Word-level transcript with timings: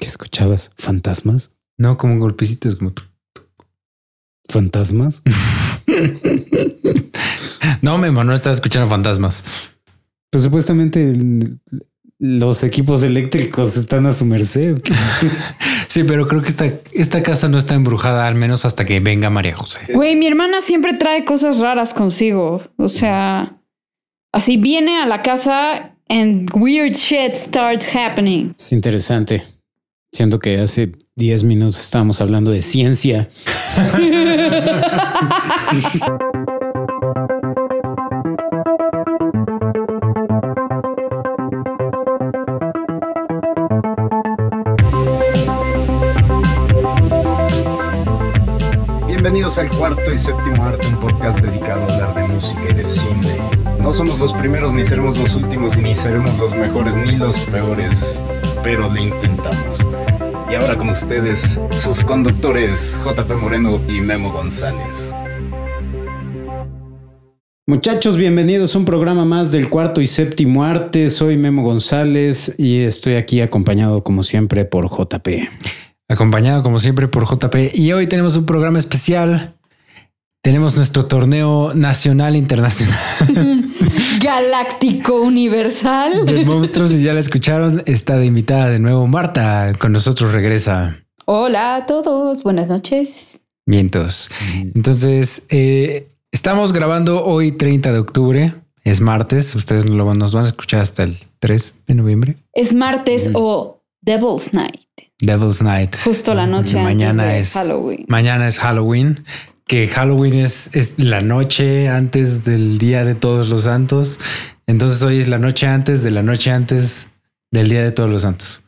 ¿Qué 0.00 0.06
escuchabas? 0.06 0.70
¿Fantasmas? 0.76 1.52
No, 1.78 1.96
como 1.96 2.18
golpecitos, 2.18 2.76
como. 2.76 2.92
¿Fantasmas? 4.48 5.22
no, 7.82 7.98
Memo, 7.98 8.24
no 8.24 8.32
estás 8.32 8.56
escuchando 8.56 8.88
fantasmas. 8.88 9.44
Pues 10.30 10.44
supuestamente 10.44 11.14
los 12.18 12.62
equipos 12.62 13.02
eléctricos 13.02 13.76
están 13.76 14.06
a 14.06 14.12
su 14.12 14.24
merced. 14.24 14.80
sí, 15.88 16.04
pero 16.04 16.26
creo 16.26 16.42
que 16.42 16.48
esta, 16.48 16.66
esta 16.92 17.22
casa 17.22 17.48
no 17.48 17.58
está 17.58 17.74
embrujada, 17.74 18.26
al 18.26 18.34
menos 18.34 18.64
hasta 18.64 18.84
que 18.84 19.00
venga 19.00 19.30
María 19.30 19.56
José. 19.56 19.80
Güey, 19.92 20.16
mi 20.16 20.26
hermana 20.26 20.60
siempre 20.60 20.94
trae 20.94 21.24
cosas 21.24 21.58
raras 21.58 21.92
consigo. 21.92 22.62
O 22.76 22.88
sea, 22.88 23.60
así 24.32 24.56
viene 24.56 25.02
a 25.02 25.06
la 25.06 25.22
casa 25.22 25.96
and 26.08 26.50
weird 26.54 26.94
shit 26.94 27.34
starts 27.34 27.88
happening. 27.94 28.54
Es 28.58 28.72
interesante. 28.72 29.55
Siento 30.16 30.38
que 30.38 30.58
hace 30.58 30.92
10 31.16 31.44
minutos 31.44 31.78
estábamos 31.78 32.22
hablando 32.22 32.50
de 32.50 32.62
ciencia. 32.62 33.28
Bienvenidos 49.06 49.58
al 49.58 49.68
cuarto 49.68 50.10
y 50.10 50.16
séptimo 50.16 50.64
arte, 50.64 50.86
un 50.86 50.96
podcast 50.96 51.40
dedicado 51.40 51.82
a 51.82 51.94
hablar 51.94 52.14
de 52.14 52.28
música 52.32 52.62
y 52.70 52.72
de 52.72 52.84
cine. 52.84 53.36
No 53.80 53.92
somos 53.92 54.18
los 54.18 54.32
primeros, 54.32 54.72
ni 54.72 54.82
seremos 54.82 55.18
los 55.18 55.34
últimos, 55.34 55.76
ni 55.76 55.94
seremos 55.94 56.38
los 56.38 56.52
mejores, 56.52 56.96
ni 56.96 57.16
los 57.16 57.36
peores, 57.40 58.18
pero 58.62 58.88
lo 58.88 58.98
intentamos. 58.98 59.86
Y 60.48 60.54
ahora 60.54 60.78
con 60.78 60.90
ustedes, 60.90 61.60
sus 61.70 62.04
conductores 62.04 63.00
JP 63.04 63.32
Moreno 63.32 63.80
y 63.88 64.00
Memo 64.00 64.32
González. 64.32 65.12
Muchachos, 67.66 68.16
bienvenidos 68.16 68.72
a 68.74 68.78
un 68.78 68.84
programa 68.84 69.24
más 69.24 69.50
del 69.50 69.68
cuarto 69.68 70.00
y 70.00 70.06
séptimo 70.06 70.62
arte. 70.62 71.10
Soy 71.10 71.36
Memo 71.36 71.64
González 71.64 72.54
y 72.58 72.78
estoy 72.78 73.14
aquí 73.14 73.40
acompañado 73.40 74.04
como 74.04 74.22
siempre 74.22 74.64
por 74.64 74.88
JP. 74.88 75.28
Acompañado 76.08 76.62
como 76.62 76.78
siempre 76.78 77.08
por 77.08 77.26
JP. 77.26 77.74
Y 77.74 77.92
hoy 77.92 78.06
tenemos 78.06 78.36
un 78.36 78.46
programa 78.46 78.78
especial. 78.78 79.56
Tenemos 80.42 80.76
nuestro 80.76 81.06
torneo 81.06 81.74
nacional 81.74 82.36
internacional. 82.36 83.00
Galáctico 84.20 85.20
Universal. 85.20 86.26
De 86.26 86.44
monstruos, 86.44 86.92
y 86.92 87.02
ya 87.02 87.12
la 87.12 87.20
escucharon, 87.20 87.82
está 87.86 88.16
de 88.16 88.26
invitada 88.26 88.70
de 88.70 88.78
nuevo 88.78 89.06
Marta. 89.06 89.72
Con 89.78 89.92
nosotros 89.92 90.32
regresa. 90.32 90.98
Hola 91.24 91.76
a 91.76 91.86
todos, 91.86 92.42
buenas 92.42 92.68
noches. 92.68 93.40
Mientos. 93.66 94.30
Entonces, 94.74 95.46
eh, 95.48 96.08
estamos 96.30 96.72
grabando 96.72 97.24
hoy 97.24 97.52
30 97.52 97.92
de 97.92 97.98
octubre. 97.98 98.54
Es 98.84 99.00
martes. 99.00 99.54
Ustedes 99.56 99.86
nos 99.86 100.32
van 100.32 100.44
a 100.44 100.46
escuchar 100.46 100.80
hasta 100.80 101.02
el 101.02 101.16
3 101.40 101.86
de 101.86 101.94
noviembre. 101.94 102.36
Es 102.52 102.72
martes 102.72 103.30
o 103.34 103.82
Devil's 104.00 104.54
Night. 104.54 104.80
Devil's 105.18 105.62
Night. 105.62 105.96
Justo 106.04 106.34
la 106.34 106.46
noche 106.46 106.80
mañana 106.80 107.36
es 107.36 107.54
Halloween. 107.54 108.04
Mañana 108.08 108.46
es 108.46 108.58
Halloween, 108.58 109.24
que 109.66 109.88
Halloween 109.88 110.34
es, 110.34 110.74
es 110.74 110.98
la 110.98 111.20
noche 111.20 111.88
antes 111.88 112.44
del 112.44 112.78
Día 112.78 113.04
de 113.04 113.14
Todos 113.14 113.48
los 113.48 113.62
Santos. 113.62 114.18
Entonces 114.66 115.02
hoy 115.02 115.18
es 115.18 115.28
la 115.28 115.38
noche 115.38 115.66
antes 115.66 116.02
de 116.02 116.10
la 116.12 116.22
noche 116.22 116.50
antes 116.50 117.08
del 117.50 117.68
Día 117.68 117.82
de 117.82 117.90
Todos 117.90 118.08
los 118.08 118.22
Santos. 118.22 118.62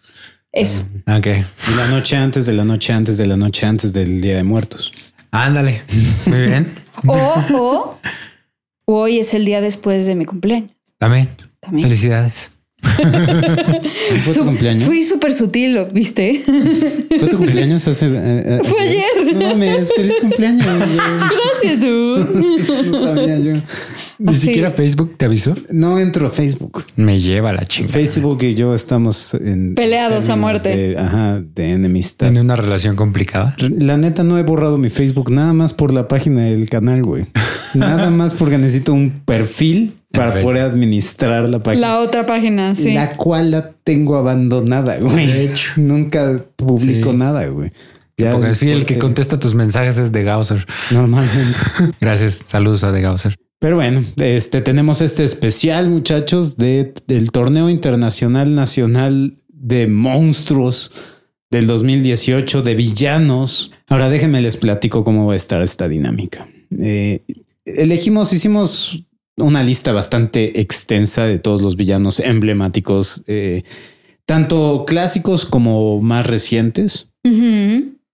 Eso. 0.53 0.81
Ok. 1.07 1.27
Y 1.27 1.75
la 1.77 1.87
noche 1.89 2.17
antes 2.17 2.47
de 2.47 2.53
la 2.53 2.65
noche 2.65 2.93
antes 2.93 3.17
de 3.17 3.27
la 3.27 3.37
noche 3.37 3.65
antes 3.65 3.93
del 3.93 4.21
Día 4.21 4.37
de 4.37 4.43
Muertos. 4.43 4.93
Ándale. 5.31 5.83
Muy 6.27 6.41
bien. 6.43 6.75
o, 7.07 7.45
o 7.53 7.99
hoy 8.87 9.21
es 9.21 9.35
el 9.35 9.45
día 9.45 9.61
después 9.61 10.07
de 10.07 10.17
mi 10.17 10.25
cumpleaños. 10.25 10.73
También. 10.99 11.29
También. 11.61 11.89
Felicidades. 11.89 12.51
¿Fue 14.25 14.35
tu 14.35 14.45
cumpleaños? 14.45 14.85
Fui 14.85 15.03
súper 15.03 15.33
sutil, 15.33 15.87
¿viste? 15.93 16.43
¿Fue 17.19 17.29
tu 17.29 17.39
cumpleaños 17.39 17.87
hace... 17.87 18.07
Eh, 18.07 18.13
eh, 18.15 18.61
Fue 18.65 18.81
ayer. 18.81 19.37
No 19.37 19.49
mames, 19.49 19.93
feliz 19.95 20.15
cumpleaños. 20.21 20.67
Gracias 20.67 21.81
tú. 21.81 22.09
No 22.89 23.01
sabía 23.01 23.39
yo. 23.39 23.53
Ni 24.19 24.35
siquiera 24.35 24.71
Facebook 24.71 25.15
te 25.17 25.27
avisó. 25.27 25.55
No 25.71 25.99
entro 25.99 26.27
a 26.27 26.31
Facebook. 26.31 26.85
Me 26.97 27.21
lleva 27.21 27.53
la 27.53 27.65
chingada. 27.65 27.93
Facebook 27.93 28.39
y 28.43 28.55
yo 28.55 28.75
estamos 28.75 29.35
en 29.35 29.75
peleados 29.75 30.29
a 30.29 30.37
muerte. 30.37 30.77
De, 30.77 30.99
ajá, 30.99 31.41
de 31.41 31.73
enemistad. 31.73 32.29
En 32.29 32.39
una 32.39 32.57
relación 32.57 32.97
complicada. 32.97 33.55
La 33.79 33.97
neta 33.97 34.25
no 34.25 34.37
he 34.37 34.43
borrado 34.43 34.77
mi 34.77 34.89
Facebook 34.89 35.31
nada 35.31 35.53
más 35.53 35.73
por 35.73 35.93
la 35.93 36.09
página 36.09 36.43
del 36.43 36.69
canal, 36.69 37.03
güey. 37.03 37.27
nada 37.75 38.11
más 38.11 38.35
porque 38.35 38.59
necesito 38.59 38.93
un 38.93 39.23
perfil 39.25 39.98
para 40.13 40.41
poder 40.41 40.63
administrar 40.63 41.49
la 41.49 41.59
página. 41.59 41.89
La 41.89 42.01
otra 42.01 42.25
página, 42.27 42.75
sí. 42.75 42.93
La 42.93 43.17
cual 43.17 43.51
la 43.51 43.73
tengo 43.85 44.17
abandonada, 44.17 44.99
güey. 44.99 45.27
De 45.27 45.45
hecho, 45.53 45.73
nunca 45.77 46.45
publico 46.57 47.13
nada, 47.13 47.47
güey. 47.49 47.73
Ya 48.17 48.33
Porque 48.33 48.55
sí, 48.55 48.71
el 48.71 48.85
que 48.85 48.99
contesta 48.99 49.39
tus 49.39 49.55
mensajes 49.55 49.97
es 49.99 50.11
de 50.11 50.25
Gausser. 50.25 50.67
Normalmente. 50.91 51.59
Gracias. 52.01 52.43
Saludos 52.47 52.83
a 52.83 52.91
de 52.91 53.01
Gausser. 53.01 53.37
Pero 53.61 53.77
bueno, 53.77 54.03
este 54.17 54.61
tenemos 54.61 55.01
este 55.01 55.25
especial, 55.25 55.89
muchachos, 55.89 56.57
de, 56.57 56.95
del 57.07 57.31
torneo 57.33 57.69
internacional 57.69 58.55
nacional 58.55 59.37
de 59.49 59.89
monstruos 59.89 60.93
del 61.51 61.67
2018 61.67 62.63
de 62.63 62.75
villanos. 62.75 63.73
Ahora 63.89 64.09
déjenme 64.09 64.41
les 64.41 64.57
platico 64.57 65.03
cómo 65.03 65.27
va 65.27 65.33
a 65.33 65.37
estar 65.37 65.61
esta 65.63 65.89
dinámica. 65.89 66.49
Eh, 66.79 67.25
elegimos, 67.65 68.33
hicimos 68.33 69.05
una 69.39 69.63
lista 69.63 69.93
bastante 69.93 70.61
extensa 70.61 71.25
de 71.25 71.39
todos 71.39 71.63
los 71.63 71.77
villanos 71.77 72.21
emblemáticos, 72.21 73.25
eh, 73.27 73.63
tanto 74.27 74.85
clásicos 74.87 75.47
como 75.47 76.01
más 76.01 76.27
recientes. 76.27 77.11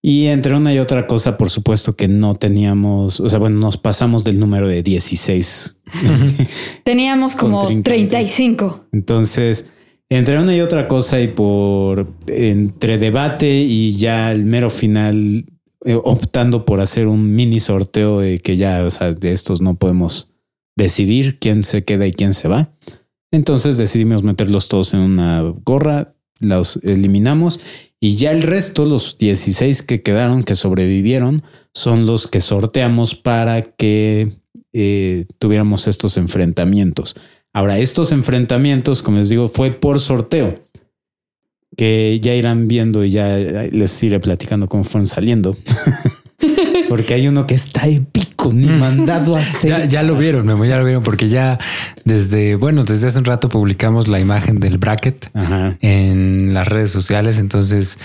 Y 0.06 0.26
entre 0.26 0.54
una 0.54 0.74
y 0.74 0.78
otra 0.80 1.06
cosa, 1.06 1.38
por 1.38 1.48
supuesto 1.48 1.94
que 1.94 2.08
no 2.08 2.34
teníamos, 2.34 3.20
o 3.20 3.28
sea, 3.28 3.38
bueno, 3.38 3.58
nos 3.58 3.78
pasamos 3.78 4.22
del 4.22 4.38
número 4.38 4.68
de 4.68 4.82
16. 4.82 5.76
Teníamos 6.84 7.36
como 7.36 7.66
35. 7.66 8.86
Entonces, 8.92 9.66
entre 10.10 10.38
una 10.38 10.54
y 10.54 10.60
otra 10.60 10.88
cosa 10.88 11.20
y 11.20 11.28
por 11.28 12.12
entre 12.26 12.98
debate 12.98 13.62
y 13.62 13.92
ya 13.92 14.30
el 14.30 14.44
mero 14.44 14.68
final, 14.68 15.46
eh, 15.86 15.94
optando 15.94 16.64
por 16.66 16.80
hacer 16.80 17.06
un 17.06 17.34
mini 17.34 17.60
sorteo 17.60 18.20
de 18.20 18.38
que 18.38 18.56
ya, 18.56 18.84
o 18.84 18.90
sea, 18.90 19.12
de 19.12 19.32
estos 19.32 19.62
no 19.62 19.76
podemos 19.76 20.33
decidir 20.76 21.38
quién 21.38 21.62
se 21.62 21.84
queda 21.84 22.06
y 22.06 22.12
quién 22.12 22.34
se 22.34 22.48
va. 22.48 22.70
Entonces 23.30 23.78
decidimos 23.78 24.22
meterlos 24.22 24.68
todos 24.68 24.94
en 24.94 25.00
una 25.00 25.40
gorra, 25.40 26.14
los 26.40 26.78
eliminamos 26.82 27.60
y 28.04 28.16
ya 28.16 28.32
el 28.32 28.42
resto, 28.42 28.84
los 28.84 29.16
16 29.16 29.82
que 29.82 30.02
quedaron, 30.02 30.42
que 30.42 30.54
sobrevivieron, 30.54 31.42
son 31.72 32.04
los 32.04 32.28
que 32.28 32.42
sorteamos 32.42 33.14
para 33.14 33.62
que 33.62 34.30
eh, 34.74 35.24
tuviéramos 35.38 35.88
estos 35.88 36.18
enfrentamientos. 36.18 37.16
Ahora, 37.54 37.78
estos 37.78 38.12
enfrentamientos, 38.12 39.02
como 39.02 39.16
les 39.16 39.30
digo, 39.30 39.48
fue 39.48 39.70
por 39.70 40.00
sorteo, 40.00 40.68
que 41.78 42.20
ya 42.20 42.34
irán 42.34 42.68
viendo 42.68 43.04
y 43.04 43.10
ya 43.10 43.38
les 43.38 44.02
iré 44.02 44.20
platicando 44.20 44.68
cómo 44.68 44.84
fueron 44.84 45.06
saliendo. 45.06 45.56
porque 46.88 47.14
hay 47.14 47.28
uno 47.28 47.46
que 47.46 47.54
está 47.54 47.86
épico, 47.86 48.52
ni 48.52 48.66
mandado 48.66 49.36
a 49.36 49.40
hacer. 49.40 49.88
Ya, 49.88 50.02
lo 50.02 50.16
vieron, 50.16 50.46
Memo, 50.46 50.64
ya 50.64 50.78
lo 50.78 50.84
vieron, 50.84 51.02
porque 51.02 51.28
ya 51.28 51.58
desde, 52.04 52.56
bueno, 52.56 52.84
desde 52.84 53.08
hace 53.08 53.18
un 53.18 53.24
rato 53.24 53.48
publicamos 53.48 54.08
la 54.08 54.20
imagen 54.20 54.60
del 54.60 54.78
bracket 54.78 55.30
en 55.80 56.54
las 56.54 56.68
redes 56.68 56.90
sociales. 56.90 57.38
Entonces, 57.38 57.98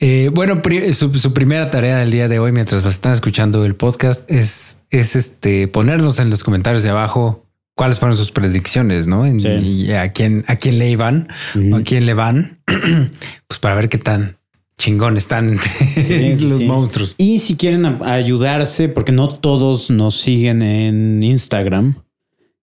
eh, 0.00 0.30
bueno, 0.32 0.60
su, 0.92 1.32
primera 1.32 1.70
tarea 1.70 1.98
del 1.98 2.10
día 2.10 2.28
de 2.28 2.38
hoy, 2.38 2.52
mientras 2.52 2.84
están 2.84 3.12
escuchando 3.12 3.64
el 3.64 3.74
podcast, 3.74 4.30
es, 4.30 4.78
es 4.90 5.16
este 5.16 5.68
ponernos 5.68 6.18
en 6.18 6.30
los 6.30 6.42
comentarios 6.42 6.82
de 6.82 6.90
abajo 6.90 7.46
cuáles 7.74 7.98
fueron 7.98 8.16
sus 8.16 8.30
predicciones, 8.30 9.06
¿no? 9.06 9.26
Y 9.26 9.92
a 9.92 10.12
quién, 10.12 10.44
a 10.46 10.56
quién 10.56 10.78
le 10.78 10.90
iban 10.90 11.28
o 11.72 11.76
a 11.76 11.82
quién 11.82 12.06
le 12.06 12.14
van, 12.14 12.58
pues 13.46 13.60
para 13.60 13.74
ver 13.74 13.88
qué 13.88 13.98
tan 13.98 14.36
chingón 14.78 15.16
están 15.16 15.58
los 16.40 16.62
monstruos. 16.64 17.14
Y 17.18 17.38
si 17.38 17.56
quieren 17.56 17.84
ayudarse, 18.02 18.88
porque 18.88 19.12
no 19.12 19.28
todos 19.28 19.90
nos 19.90 20.20
siguen 20.20 20.62
en 20.62 21.22
Instagram, 21.22 21.96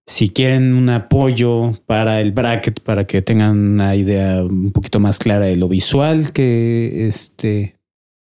si 0.05 0.29
quieren 0.29 0.73
un 0.73 0.89
apoyo 0.89 1.73
para 1.85 2.21
el 2.21 2.31
bracket, 2.31 2.81
para 2.81 3.05
que 3.05 3.21
tengan 3.21 3.57
una 3.57 3.95
idea 3.95 4.43
un 4.43 4.71
poquito 4.71 4.99
más 4.99 5.19
clara 5.19 5.45
de 5.45 5.55
lo 5.55 5.69
visual, 5.69 6.33
que 6.33 7.07
este, 7.07 7.77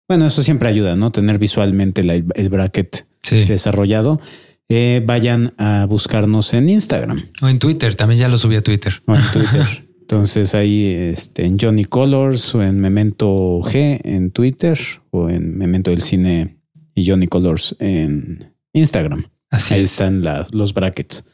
bueno, 0.08 0.26
eso 0.26 0.42
siempre 0.42 0.68
ayuda, 0.68 0.96
¿no? 0.96 1.10
Tener 1.12 1.38
visualmente 1.38 2.02
el 2.02 2.48
bracket 2.48 3.06
desarrollado. 3.30 4.20
Eh, 4.68 5.02
vayan 5.04 5.54
a 5.58 5.86
buscarnos 5.88 6.52
en 6.52 6.68
Instagram. 6.68 7.22
O 7.40 7.48
en 7.48 7.58
Twitter, 7.58 7.94
también 7.94 8.20
ya 8.20 8.28
lo 8.28 8.36
subí 8.38 8.56
a 8.56 8.62
Twitter. 8.62 9.02
O 9.06 9.14
en 9.14 9.30
Twitter. 9.32 9.66
Entonces 10.08 10.54
ahí 10.54 10.86
este, 10.86 11.44
en 11.46 11.58
Johnny 11.58 11.84
Colors 11.84 12.54
o 12.54 12.62
en 12.62 12.78
Memento 12.78 13.26
G 13.62 14.00
en 14.04 14.30
Twitter 14.30 14.78
o 15.10 15.28
en 15.28 15.58
Memento 15.58 15.90
del 15.90 16.00
Cine 16.00 16.58
y 16.94 17.04
Johnny 17.10 17.26
Colors 17.26 17.74
en 17.80 18.54
Instagram. 18.72 19.26
Así 19.50 19.74
ahí 19.74 19.80
es. 19.82 19.90
están 19.90 20.22
la- 20.22 20.46
los 20.52 20.74
brackets. 20.74 21.24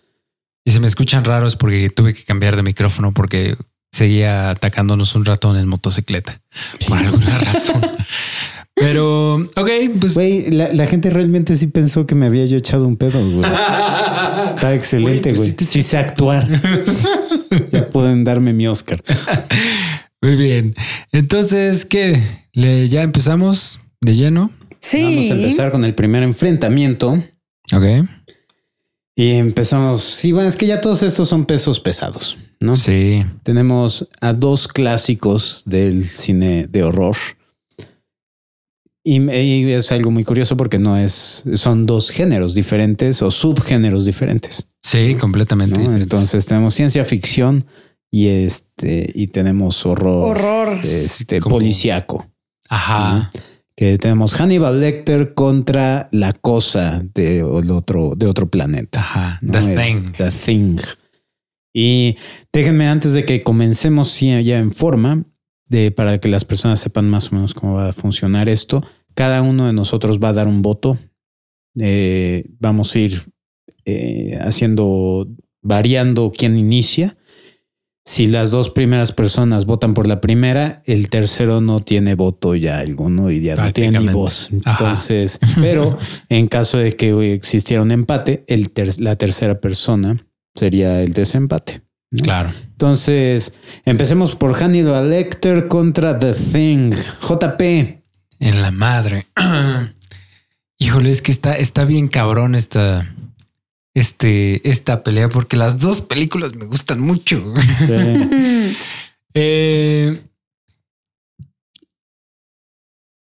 Y 0.64 0.70
se 0.70 0.80
me 0.80 0.86
escuchan 0.86 1.24
raros 1.26 1.54
porque 1.54 1.90
tuve 1.90 2.14
que 2.14 2.24
cambiar 2.24 2.56
de 2.56 2.62
micrófono 2.62 3.12
porque 3.12 3.56
seguía 3.92 4.48
atacándonos 4.48 5.14
un 5.16 5.26
ratón 5.26 5.58
en 5.58 5.68
motocicleta 5.68 6.40
por 6.88 6.96
alguna 6.96 7.38
razón. 7.40 7.82
Pero, 8.74 9.34
ok, 9.34 9.70
pues 10.00 10.14
Güey, 10.14 10.50
la, 10.50 10.72
la 10.72 10.86
gente 10.86 11.10
realmente 11.10 11.56
sí 11.58 11.66
pensó 11.66 12.06
que 12.06 12.14
me 12.14 12.24
había 12.24 12.46
yo 12.46 12.56
echado 12.56 12.86
un 12.88 12.96
pedo, 12.96 13.20
güey. 13.22 13.44
Está 14.46 14.72
excelente, 14.74 15.34
Güey, 15.34 15.52
pues 15.52 15.68
sí 15.68 15.80
Sí 15.80 15.82
sé 15.82 15.98
actuar. 15.98 16.48
ya 17.70 17.88
pueden 17.90 18.24
darme 18.24 18.52
mi 18.52 18.66
Oscar. 18.66 19.02
muy 20.22 20.36
bien. 20.36 20.74
Entonces, 21.12 21.84
¿qué? 21.84 22.22
¿Le, 22.52 22.88
¿Ya 22.88 23.02
empezamos 23.02 23.80
de 24.00 24.14
lleno? 24.14 24.50
Sí. 24.80 25.02
Vamos 25.02 25.30
a 25.30 25.34
empezar 25.34 25.72
con 25.72 25.84
el 25.84 25.94
primer 25.94 26.22
enfrentamiento. 26.22 27.22
Ok. 27.72 28.06
Y 29.14 29.30
empezamos. 29.32 30.02
Sí, 30.02 30.32
bueno, 30.32 30.48
es 30.48 30.56
que 30.56 30.66
ya 30.66 30.80
todos 30.80 31.02
estos 31.02 31.28
son 31.28 31.44
pesos 31.44 31.80
pesados, 31.80 32.38
¿no? 32.60 32.76
Sí. 32.76 33.24
Tenemos 33.42 34.08
a 34.20 34.32
dos 34.32 34.68
clásicos 34.68 35.62
del 35.66 36.04
cine 36.04 36.66
de 36.66 36.82
horror. 36.82 37.16
Y, 39.04 39.20
y 39.30 39.70
es 39.72 39.92
algo 39.92 40.10
muy 40.10 40.24
curioso 40.24 40.56
porque 40.56 40.78
no 40.78 40.96
es, 40.96 41.44
son 41.54 41.86
dos 41.86 42.10
géneros 42.10 42.54
diferentes 42.54 43.20
o 43.20 43.30
subgéneros 43.30 44.06
diferentes. 44.06 44.66
Sí, 44.82 45.14
completamente. 45.16 45.82
Entonces 45.82 46.44
tenemos 46.46 46.74
ciencia 46.74 47.04
ficción 47.04 47.64
y 48.10 48.28
este 48.28 49.10
y 49.14 49.28
tenemos 49.28 49.86
horror, 49.86 50.36
Horror. 50.36 50.78
este 50.84 51.40
Como- 51.40 51.56
policíaco. 51.56 52.26
Ajá. 52.68 53.30
Que 53.74 53.96
tenemos 53.96 54.34
Hannibal 54.34 54.80
Lecter 54.80 55.34
contra 55.34 56.08
la 56.12 56.32
cosa 56.32 57.02
de 57.14 57.38
el 57.38 57.70
otro, 57.70 58.12
de 58.16 58.26
otro 58.26 58.50
planeta. 58.50 59.00
Ajá. 59.00 59.38
¿no? 59.40 59.52
The 59.52 59.72
El- 59.72 59.78
Thing. 59.78 60.12
The 60.12 60.30
Thing. 60.30 60.76
Y 61.74 62.16
déjenme 62.52 62.86
antes 62.88 63.12
de 63.14 63.24
que 63.24 63.40
comencemos 63.42 64.18
ya 64.20 64.58
en 64.58 64.72
forma, 64.72 65.24
de, 65.68 65.90
para 65.90 66.18
que 66.18 66.28
las 66.28 66.44
personas 66.44 66.80
sepan 66.80 67.08
más 67.08 67.32
o 67.32 67.34
menos 67.36 67.54
cómo 67.54 67.74
va 67.74 67.88
a 67.88 67.92
funcionar 67.92 68.50
esto, 68.50 68.84
cada 69.14 69.40
uno 69.40 69.66
de 69.66 69.72
nosotros 69.72 70.18
va 70.18 70.28
a 70.28 70.32
dar 70.34 70.48
un 70.48 70.60
voto. 70.60 70.98
Eh, 71.78 72.44
vamos 72.58 72.94
a 72.94 72.98
ir 72.98 73.31
eh, 73.84 74.38
haciendo, 74.40 75.28
variando 75.62 76.32
quién 76.36 76.56
inicia. 76.58 77.16
Si 78.04 78.26
las 78.26 78.50
dos 78.50 78.70
primeras 78.70 79.12
personas 79.12 79.64
votan 79.64 79.94
por 79.94 80.08
la 80.08 80.20
primera, 80.20 80.82
el 80.86 81.08
tercero 81.08 81.60
no 81.60 81.78
tiene 81.80 82.16
voto 82.16 82.56
ya 82.56 82.80
alguno 82.80 83.30
y 83.30 83.40
ya 83.42 83.54
no 83.54 83.72
tiene 83.72 84.00
ni 84.00 84.08
voz. 84.08 84.50
Ajá. 84.64 84.78
Entonces, 84.80 85.38
pero 85.60 85.96
en 86.28 86.48
caso 86.48 86.78
de 86.78 86.92
que 86.96 87.32
existiera 87.32 87.80
un 87.80 87.92
empate, 87.92 88.44
el 88.48 88.72
ter- 88.72 89.00
la 89.00 89.14
tercera 89.14 89.60
persona 89.60 90.26
sería 90.54 91.00
el 91.00 91.12
desempate. 91.12 91.82
¿no? 92.10 92.22
Claro. 92.24 92.50
Entonces, 92.72 93.54
empecemos 93.84 94.34
por 94.34 94.52
Hannibal 94.54 95.08
Lecter 95.08 95.68
contra 95.68 96.18
The 96.18 96.32
Thing. 96.32 96.90
JP. 97.20 97.62
En 98.40 98.60
la 98.62 98.72
madre. 98.72 99.28
Híjole, 100.78 101.10
es 101.10 101.22
que 101.22 101.30
está, 101.30 101.56
está 101.56 101.84
bien 101.84 102.08
cabrón 102.08 102.56
esta, 102.56 103.14
este, 103.94 104.68
esta 104.68 105.02
pelea 105.02 105.28
porque 105.28 105.56
las 105.56 105.78
dos 105.78 106.00
películas 106.00 106.54
me 106.54 106.66
gustan 106.66 107.00
mucho. 107.00 107.54
Sí. 107.86 108.76
Eh, 109.34 110.20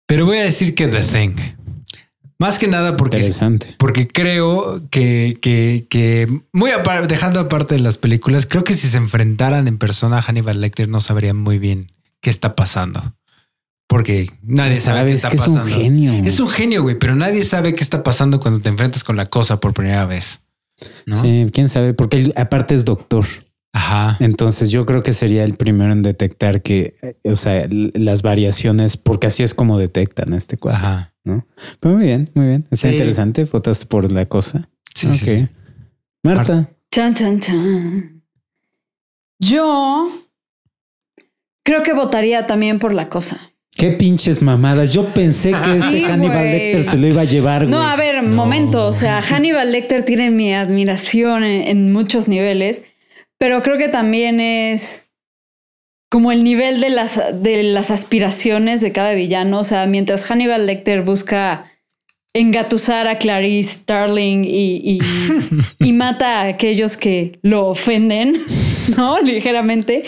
pero 0.06 0.26
voy 0.26 0.36
a 0.36 0.42
decir 0.42 0.74
que 0.74 0.88
The 0.88 1.00
Thing. 1.00 1.36
Más 2.38 2.58
que 2.58 2.68
nada 2.68 2.98
porque, 2.98 3.16
Interesante. 3.16 3.74
porque 3.78 4.06
creo 4.06 4.86
que, 4.90 5.38
que, 5.40 5.86
que 5.88 6.42
muy 6.52 6.70
aparte, 6.70 7.06
dejando 7.06 7.40
aparte 7.40 7.76
de 7.76 7.80
las 7.80 7.96
películas, 7.96 8.44
creo 8.44 8.62
que 8.62 8.74
si 8.74 8.88
se 8.88 8.98
enfrentaran 8.98 9.66
en 9.68 9.78
persona 9.78 10.18
a 10.18 10.22
Hannibal 10.22 10.60
Lecter 10.60 10.86
no 10.88 11.00
sabrían 11.00 11.38
muy 11.38 11.58
bien 11.58 11.92
qué 12.20 12.28
está 12.28 12.54
pasando. 12.54 13.14
Porque 13.88 14.30
nadie 14.42 14.76
sabe 14.76 15.10
qué 15.10 15.16
está 15.16 15.30
que 15.30 15.36
es 15.36 15.42
pasando. 15.42 15.62
un 15.62 15.70
genio. 15.70 16.12
Es 16.12 16.38
un 16.40 16.50
genio, 16.50 16.82
güey, 16.82 16.98
pero 16.98 17.14
nadie 17.14 17.42
sabe 17.44 17.74
qué 17.74 17.82
está 17.82 18.02
pasando 18.02 18.38
cuando 18.38 18.60
te 18.60 18.68
enfrentas 18.68 19.02
con 19.02 19.16
la 19.16 19.30
cosa 19.30 19.60
por 19.60 19.72
primera 19.72 20.04
vez. 20.04 20.42
¿No? 21.06 21.16
Sí, 21.20 21.46
quién 21.52 21.68
sabe, 21.68 21.94
porque 21.94 22.18
él 22.18 22.32
aparte 22.36 22.74
es 22.74 22.84
doctor. 22.84 23.24
Ajá. 23.72 24.16
Entonces 24.20 24.70
yo 24.70 24.86
creo 24.86 25.02
que 25.02 25.12
sería 25.12 25.44
el 25.44 25.54
primero 25.54 25.92
en 25.92 26.02
detectar 26.02 26.62
que, 26.62 26.94
eh, 27.02 27.16
o 27.30 27.36
sea, 27.36 27.66
las 27.70 28.22
variaciones, 28.22 28.96
porque 28.96 29.26
así 29.26 29.42
es 29.42 29.52
como 29.52 29.78
detectan 29.78 30.32
a 30.32 30.38
este 30.38 30.56
cuadro. 30.56 30.78
Ajá. 30.78 31.14
¿no? 31.24 31.46
Pero 31.80 31.96
muy 31.96 32.04
bien, 32.06 32.30
muy 32.34 32.46
bien. 32.46 32.62
Está 32.70 32.88
Sí. 32.88 32.94
interesante. 32.94 33.44
Votaste 33.44 33.84
por 33.86 34.10
la 34.12 34.26
cosa. 34.26 34.70
Sí, 34.94 35.08
Ok. 35.08 35.12
sí, 35.14 35.24
sí. 35.26 35.48
Marta. 36.22 36.70
Chan, 36.90 37.14
chan, 37.14 37.40
chan. 37.40 38.22
Yo 39.38 40.08
creo 41.64 41.82
que 41.82 41.92
votaría 41.92 42.46
también 42.46 42.78
por 42.78 42.94
la 42.94 43.08
cosa. 43.08 43.38
Qué 43.76 43.90
pinches 43.90 44.40
mamadas. 44.42 44.90
Yo 44.90 45.04
pensé 45.06 45.50
que 45.50 45.76
ese 45.76 46.04
Hannibal. 46.04 46.44
Lecter 46.50 46.84
se 46.84 46.96
lo 46.96 47.06
iba 47.08 47.22
a 47.22 47.24
llevar. 47.24 47.68
No, 47.68 47.82
a 47.82 47.96
ver, 47.96 48.22
No. 48.22 48.34
momento. 48.34 48.86
O 48.86 48.92
sea, 48.92 49.20
Hannibal 49.22 49.70
Lecter 49.72 50.04
tiene 50.04 50.30
mi 50.30 50.54
admiración 50.54 51.44
en, 51.44 51.68
en 51.68 51.92
muchos 51.92 52.26
niveles, 52.28 52.82
pero 53.38 53.60
creo 53.62 53.76
que 53.76 53.88
también 53.88 54.40
es 54.40 55.02
como 56.10 56.32
el 56.32 56.42
nivel 56.44 56.80
de 56.80 56.88
las, 56.90 57.20
de 57.42 57.62
las 57.64 57.90
aspiraciones 57.90 58.80
de 58.80 58.92
cada 58.92 59.12
villano. 59.14 59.60
O 59.60 59.64
sea, 59.64 59.86
mientras 59.86 60.24
Hannibal 60.24 60.66
Lecter 60.66 61.02
busca 61.02 61.70
engatusar 62.32 63.08
a 63.08 63.18
Clarice 63.18 63.74
Starling 63.76 64.44
y, 64.44 64.76
y, 64.76 64.98
y 65.80 65.92
mata 65.94 66.40
a 66.42 66.48
aquellos 66.48 66.96
que 66.96 67.38
lo 67.42 67.66
ofenden, 67.66 68.42
¿no? 68.96 69.20
Ligeramente. 69.20 70.04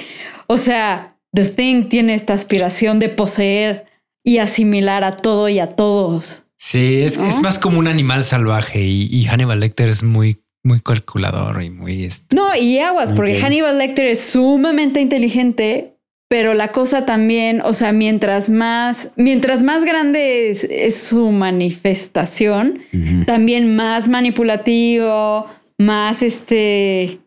O 0.46 0.56
sea, 0.56 1.17
The 1.32 1.44
Thing 1.44 1.88
tiene 1.88 2.14
esta 2.14 2.32
aspiración 2.32 2.98
de 2.98 3.08
poseer 3.08 3.86
y 4.24 4.38
asimilar 4.38 5.04
a 5.04 5.16
todo 5.16 5.48
y 5.48 5.58
a 5.58 5.68
todos. 5.68 6.44
Sí, 6.56 7.02
es, 7.02 7.18
¿No? 7.18 7.26
es 7.26 7.40
más 7.40 7.58
como 7.58 7.78
un 7.78 7.86
animal 7.86 8.24
salvaje 8.24 8.82
y, 8.82 9.08
y 9.10 9.24
Hannibal 9.26 9.60
Lecter 9.60 9.88
es 9.88 10.02
muy, 10.02 10.42
muy 10.64 10.80
calculador 10.80 11.62
y 11.62 11.70
muy 11.70 12.04
este. 12.04 12.34
No, 12.34 12.54
y 12.56 12.78
aguas, 12.78 13.12
porque. 13.12 13.40
Hannibal 13.40 13.78
Lecter 13.78 14.06
es 14.06 14.20
sumamente 14.20 15.00
inteligente, 15.00 15.94
pero 16.28 16.54
la 16.54 16.72
cosa 16.72 17.06
también, 17.06 17.60
o 17.62 17.72
sea, 17.72 17.92
mientras 17.92 18.50
más, 18.50 19.10
mientras 19.16 19.62
más 19.62 19.84
grande 19.84 20.50
es, 20.50 20.64
es 20.64 20.98
su 20.98 21.30
manifestación, 21.30 22.80
también 23.26 23.76
más 23.76 24.08
manipulativo, 24.08 25.46
más 25.78 26.22
este 26.22 27.18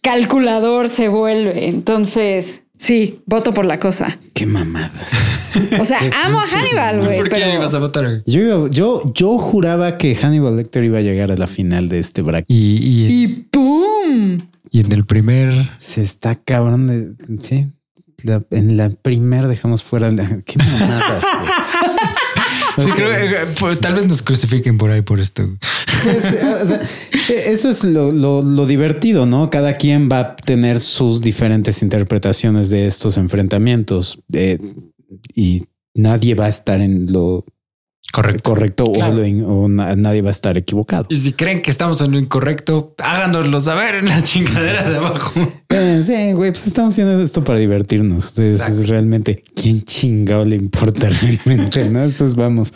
calculador 0.00 0.88
se 0.88 1.08
vuelve. 1.08 1.66
Entonces, 1.68 2.62
sí, 2.78 3.20
voto 3.26 3.52
por 3.52 3.64
la 3.66 3.78
cosa. 3.78 4.18
Qué 4.34 4.46
mamadas. 4.46 5.12
O 5.80 5.84
sea, 5.84 5.98
amo 6.24 6.40
a 6.40 6.46
Hannibal, 6.46 7.00
güey. 7.04 7.18
¿Por 7.18 7.28
qué 7.28 7.36
pero- 7.36 7.54
ibas 7.54 7.74
a 7.74 7.78
votar? 7.78 8.22
Yo, 8.26 8.68
yo, 8.68 9.02
yo 9.14 9.36
juraba 9.38 9.98
que 9.98 10.14
Hannibal 10.14 10.56
Lecter 10.56 10.84
iba 10.84 10.98
a 10.98 11.02
llegar 11.02 11.30
a 11.30 11.36
la 11.36 11.46
final 11.46 11.88
de 11.88 11.98
este 11.98 12.22
bracket. 12.22 12.46
Y, 12.50 12.76
y, 12.78 13.22
Y 13.24 13.26
¡pum! 13.50 14.40
y 14.70 14.80
en 14.80 14.92
el 14.92 15.04
primer. 15.04 15.68
Se 15.78 16.00
está 16.02 16.34
cabrón 16.36 16.86
de. 16.86 17.14
Sí. 17.42 17.68
La- 18.24 18.42
en 18.50 18.76
la 18.76 18.90
primera 18.90 19.46
dejamos 19.48 19.82
fuera 19.82 20.10
la. 20.10 20.26
Qué 20.46 20.56
mamadas. 20.58 21.24
Sí, 22.80 22.90
creo 22.94 23.10
que 23.10 23.24
eh, 23.26 23.46
pues, 23.58 23.80
tal 23.80 23.94
vez 23.94 24.06
nos 24.06 24.22
crucifiquen 24.22 24.78
por 24.78 24.90
ahí 24.90 25.02
por 25.02 25.20
esto. 25.20 25.48
Pues, 26.04 26.24
o 26.24 26.66
sea, 26.66 26.80
eso 27.46 27.70
es 27.70 27.84
lo, 27.84 28.12
lo- 28.12 28.42
lo 28.42 28.66
divertido, 28.66 29.26
¿no? 29.26 29.50
Cada 29.50 29.74
quien 29.74 30.08
va 30.10 30.20
a 30.20 30.36
tener 30.36 30.80
sus 30.80 31.20
diferentes 31.20 31.82
interpretaciones 31.82 32.70
de 32.70 32.86
estos 32.86 33.16
enfrentamientos 33.16 34.20
eh, 34.32 34.58
y 35.34 35.64
nadie 35.94 36.34
va 36.34 36.46
a 36.46 36.48
estar 36.50 36.80
en 36.80 37.12
lo 37.12 37.44
Correcto. 38.12 38.50
correcto 38.50 38.84
o 38.84 38.92
Claro. 38.94 39.14
lo 39.16 39.26
in- 39.26 39.44
o, 39.46 39.68
na- 39.68 39.94
nadie 39.94 40.22
va 40.22 40.28
a 40.28 40.30
estar 40.30 40.56
equivocado. 40.56 41.06
Y 41.10 41.16
si 41.16 41.32
creen 41.34 41.60
que 41.62 41.70
estamos 41.70 42.00
en 42.00 42.12
lo 42.12 42.18
incorrecto, 42.18 42.94
háganoslo 42.98 43.60
saber 43.60 43.96
en 43.96 44.06
la 44.06 44.22
chingadera 44.22 44.88
de 44.88 44.96
abajo. 44.96 45.52
Eh, 45.68 46.00
sí, 46.02 46.32
güey, 46.32 46.50
pues 46.50 46.66
estamos 46.66 46.94
haciendo 46.94 47.20
esto 47.22 47.44
para 47.44 47.58
divertirnos. 47.58 48.36
Entonces, 48.38 48.88
realmente 48.88 49.42
quién 49.54 49.82
chingado 49.82 50.44
le 50.44 50.56
importa 50.56 51.08
realmente, 51.20 51.88
¿no? 51.90 52.02
Estos 52.02 52.34
vamos. 52.34 52.72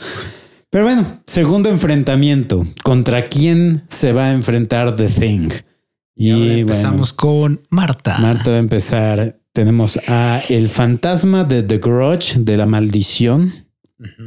Pero 0.70 0.84
bueno, 0.84 1.20
segundo 1.26 1.68
enfrentamiento. 1.70 2.64
¿Contra 2.82 3.24
quién 3.28 3.82
se 3.88 4.12
va 4.12 4.26
a 4.26 4.32
enfrentar 4.32 4.96
The 4.96 5.08
Thing? 5.08 5.48
Y 6.14 6.30
ahora 6.30 6.44
bueno, 6.44 6.58
empezamos 6.60 7.12
con 7.12 7.60
Marta. 7.70 8.18
Marta 8.18 8.50
va 8.50 8.56
a 8.56 8.60
empezar. 8.60 9.38
Tenemos 9.52 9.98
a 10.08 10.40
el 10.48 10.68
fantasma 10.68 11.44
de 11.44 11.62
The 11.62 11.78
Grudge, 11.78 12.38
de 12.38 12.56
la 12.56 12.64
maldición. 12.66 13.61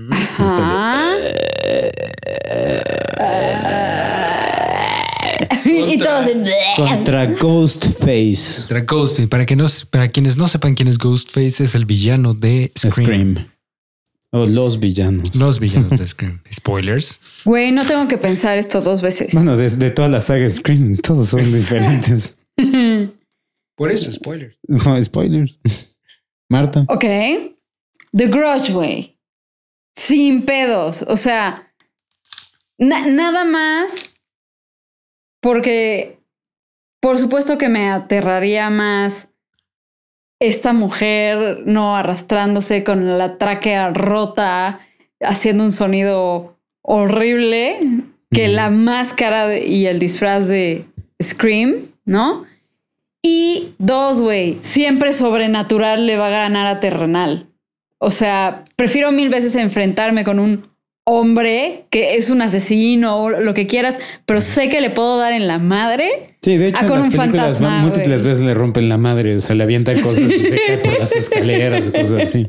Ajá. 0.09 1.15
y 5.65 5.97
todos 5.97 6.31
contra 6.75 7.25
Ghostface. 7.25 8.59
Contra 8.59 8.81
Ghostface. 8.81 9.27
Para, 9.27 9.45
que 9.45 9.55
no, 9.55 9.65
para 9.89 10.09
quienes 10.09 10.37
no 10.37 10.47
sepan 10.47 10.75
quién 10.75 10.87
es 10.87 10.97
Ghostface, 10.97 11.63
es 11.63 11.75
el 11.75 11.85
villano 11.85 12.33
de 12.33 12.71
Scream. 12.77 13.35
O 14.31 14.45
los 14.45 14.79
villanos. 14.79 15.35
Los 15.35 15.59
villanos 15.59 15.97
de 15.97 16.07
Scream. 16.07 16.41
Spoilers. 16.53 17.19
Güey, 17.45 17.71
no 17.71 17.85
tengo 17.85 18.07
que 18.07 18.17
pensar 18.17 18.57
esto 18.57 18.81
dos 18.81 19.01
veces. 19.01 19.33
Bueno, 19.33 19.55
desde 19.55 19.91
toda 19.91 20.09
la 20.09 20.19
saga 20.19 20.49
Scream, 20.49 20.97
todos 21.03 21.29
son 21.29 21.51
diferentes. 21.51 22.37
Por 23.77 23.91
eso, 23.91 24.09
spoilers. 24.09 24.57
No, 24.67 25.03
spoilers. 25.03 25.59
Marta. 26.49 26.85
Ok. 26.87 27.03
The 28.13 28.27
Grudge, 28.27 28.71
güey. 28.71 29.14
Sin 29.95 30.45
pedos. 30.45 31.03
O 31.07 31.17
sea, 31.17 31.71
nada 32.77 33.45
más 33.45 34.11
porque 35.41 36.17
por 37.05 37.19
supuesto 37.19 37.59
que 37.59 37.69
me 37.69 37.89
aterraría 37.91 38.71
más 38.71 39.27
esta 40.39 40.73
mujer 40.73 41.61
no 41.67 41.95
arrastrándose 41.95 42.83
con 42.83 43.19
la 43.19 43.37
tráquea 43.37 43.91
rota, 43.91 44.79
haciendo 45.21 45.63
un 45.63 45.71
sonido 45.71 46.57
horrible, 46.81 47.79
que 48.31 48.47
la 48.47 48.71
máscara 48.71 49.55
y 49.55 49.85
el 49.85 49.99
disfraz 49.99 50.47
de 50.47 50.87
Scream, 51.21 51.91
¿no? 52.05 52.45
Y 53.21 53.75
dos, 53.77 54.19
güey, 54.19 54.57
siempre 54.61 55.13
sobrenatural 55.13 56.07
le 56.07 56.17
va 56.17 56.27
a 56.27 56.31
ganar 56.31 56.65
a 56.65 56.79
terrenal. 56.79 57.47
O 58.05 58.11
sea, 58.11 58.65
prefiero 58.75 59.11
mil 59.11 59.29
veces 59.29 59.55
enfrentarme 59.55 60.23
con 60.23 60.37
un 60.37 60.67
hombre 61.05 61.85
que 61.89 62.17
es 62.17 62.29
un 62.29 62.39
asesino 62.43 63.17
o 63.17 63.29
lo 63.31 63.55
que 63.55 63.65
quieras, 63.65 63.97
pero 64.27 64.41
sé 64.41 64.69
que 64.69 64.79
le 64.79 64.91
puedo 64.91 65.17
dar 65.17 65.33
en 65.33 65.47
la 65.47 65.57
madre. 65.57 66.37
Sí, 66.43 66.55
de 66.57 66.67
hecho, 66.67 66.83
en 66.83 66.91
las 66.91 67.15
películas 67.15 67.59
múltiples 67.59 68.21
veces 68.21 68.41
le 68.45 68.53
rompen 68.53 68.89
la 68.89 68.99
madre, 68.99 69.37
o 69.37 69.41
sea, 69.41 69.55
le 69.55 69.63
avienta 69.63 69.99
cosas 69.99 70.31
y 70.31 70.37
se 70.37 70.55
cae 70.67 70.77
por 70.77 70.99
las 70.99 71.11
escaleras, 71.15 71.89
cosas 71.89 72.21
así. 72.21 72.47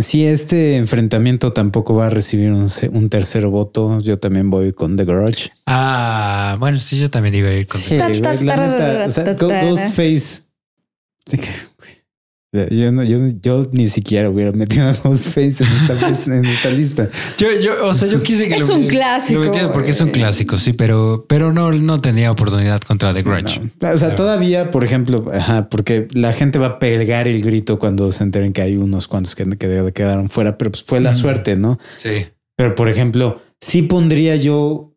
Si 0.00 0.24
este 0.24 0.76
enfrentamiento 0.76 1.52
tampoco 1.52 1.94
va 1.94 2.06
a 2.06 2.10
recibir 2.10 2.50
un, 2.52 3.10
tercer 3.10 3.46
voto. 3.48 4.00
Yo 4.00 4.18
también 4.18 4.48
voy 4.48 4.72
con 4.72 4.96
The 4.96 5.04
Grudge. 5.04 5.50
Ah, 5.66 6.56
bueno, 6.58 6.80
sí, 6.80 6.98
yo 6.98 7.10
también 7.10 7.34
iba 7.34 7.50
a 7.50 7.52
ir 7.52 7.66
con 7.66 7.82
sí, 7.82 7.98
The 7.98 8.18
Grudge. 8.18 8.44
La 8.44 8.56
neta, 8.56 9.04
o 9.04 9.10
sea, 9.10 9.34
Ghostface. 9.34 10.44
Sí 11.26 11.36
que, 11.36 11.48
yo, 12.52 12.92
no, 12.92 13.02
yo, 13.02 13.18
yo, 13.42 13.62
ni 13.72 13.88
siquiera 13.88 14.30
hubiera 14.30 14.52
metido 14.52 14.88
a 14.88 14.92
Ghostface 14.92 15.64
en 16.26 16.44
esta, 16.44 16.70
lista. 16.70 17.08
Yo, 17.38 17.48
yo, 17.60 17.86
o 17.86 17.92
sea, 17.92 18.08
yo 18.08 18.22
quise 18.22 18.48
que 18.48 18.54
es 18.54 18.68
un 18.70 18.86
clásico. 18.86 19.42
porque 19.72 19.90
es 19.90 20.00
un 20.00 20.10
clásico, 20.10 20.56
sí, 20.56 20.72
pero, 20.72 21.26
pero 21.28 21.52
no, 21.52 21.72
no 21.72 22.00
tenía 22.00 22.30
oportunidad 22.30 22.80
contra 22.80 23.12
The 23.12 23.22
Grudge. 23.22 23.60
O 23.80 23.98
sea, 23.98 24.14
todavía, 24.14 24.70
por 24.70 24.84
ejemplo, 24.84 25.26
ajá, 25.32 25.68
porque 25.68 26.08
la 26.12 26.32
gente 26.32 26.58
va 26.58 26.66
a 26.66 26.78
pegar 26.78 27.28
el 27.28 27.42
grito 27.42 27.78
cuando 27.78 28.10
se 28.12 28.22
enteren 28.22 28.52
que 28.52 28.62
hay 28.62 28.76
unos 28.76 29.08
cuantos 29.08 29.34
que, 29.34 29.44
quedaron 29.92 30.30
fuera, 30.30 30.56
pero 30.56 30.70
pues 30.70 30.84
fue 30.84 31.00
la 31.00 31.12
suerte, 31.12 31.56
¿no? 31.56 31.78
Sí. 31.98 32.26
Pero, 32.56 32.74
por 32.74 32.88
ejemplo, 32.88 33.42
sí 33.60 33.82
pondría 33.82 34.36
yo 34.36 34.94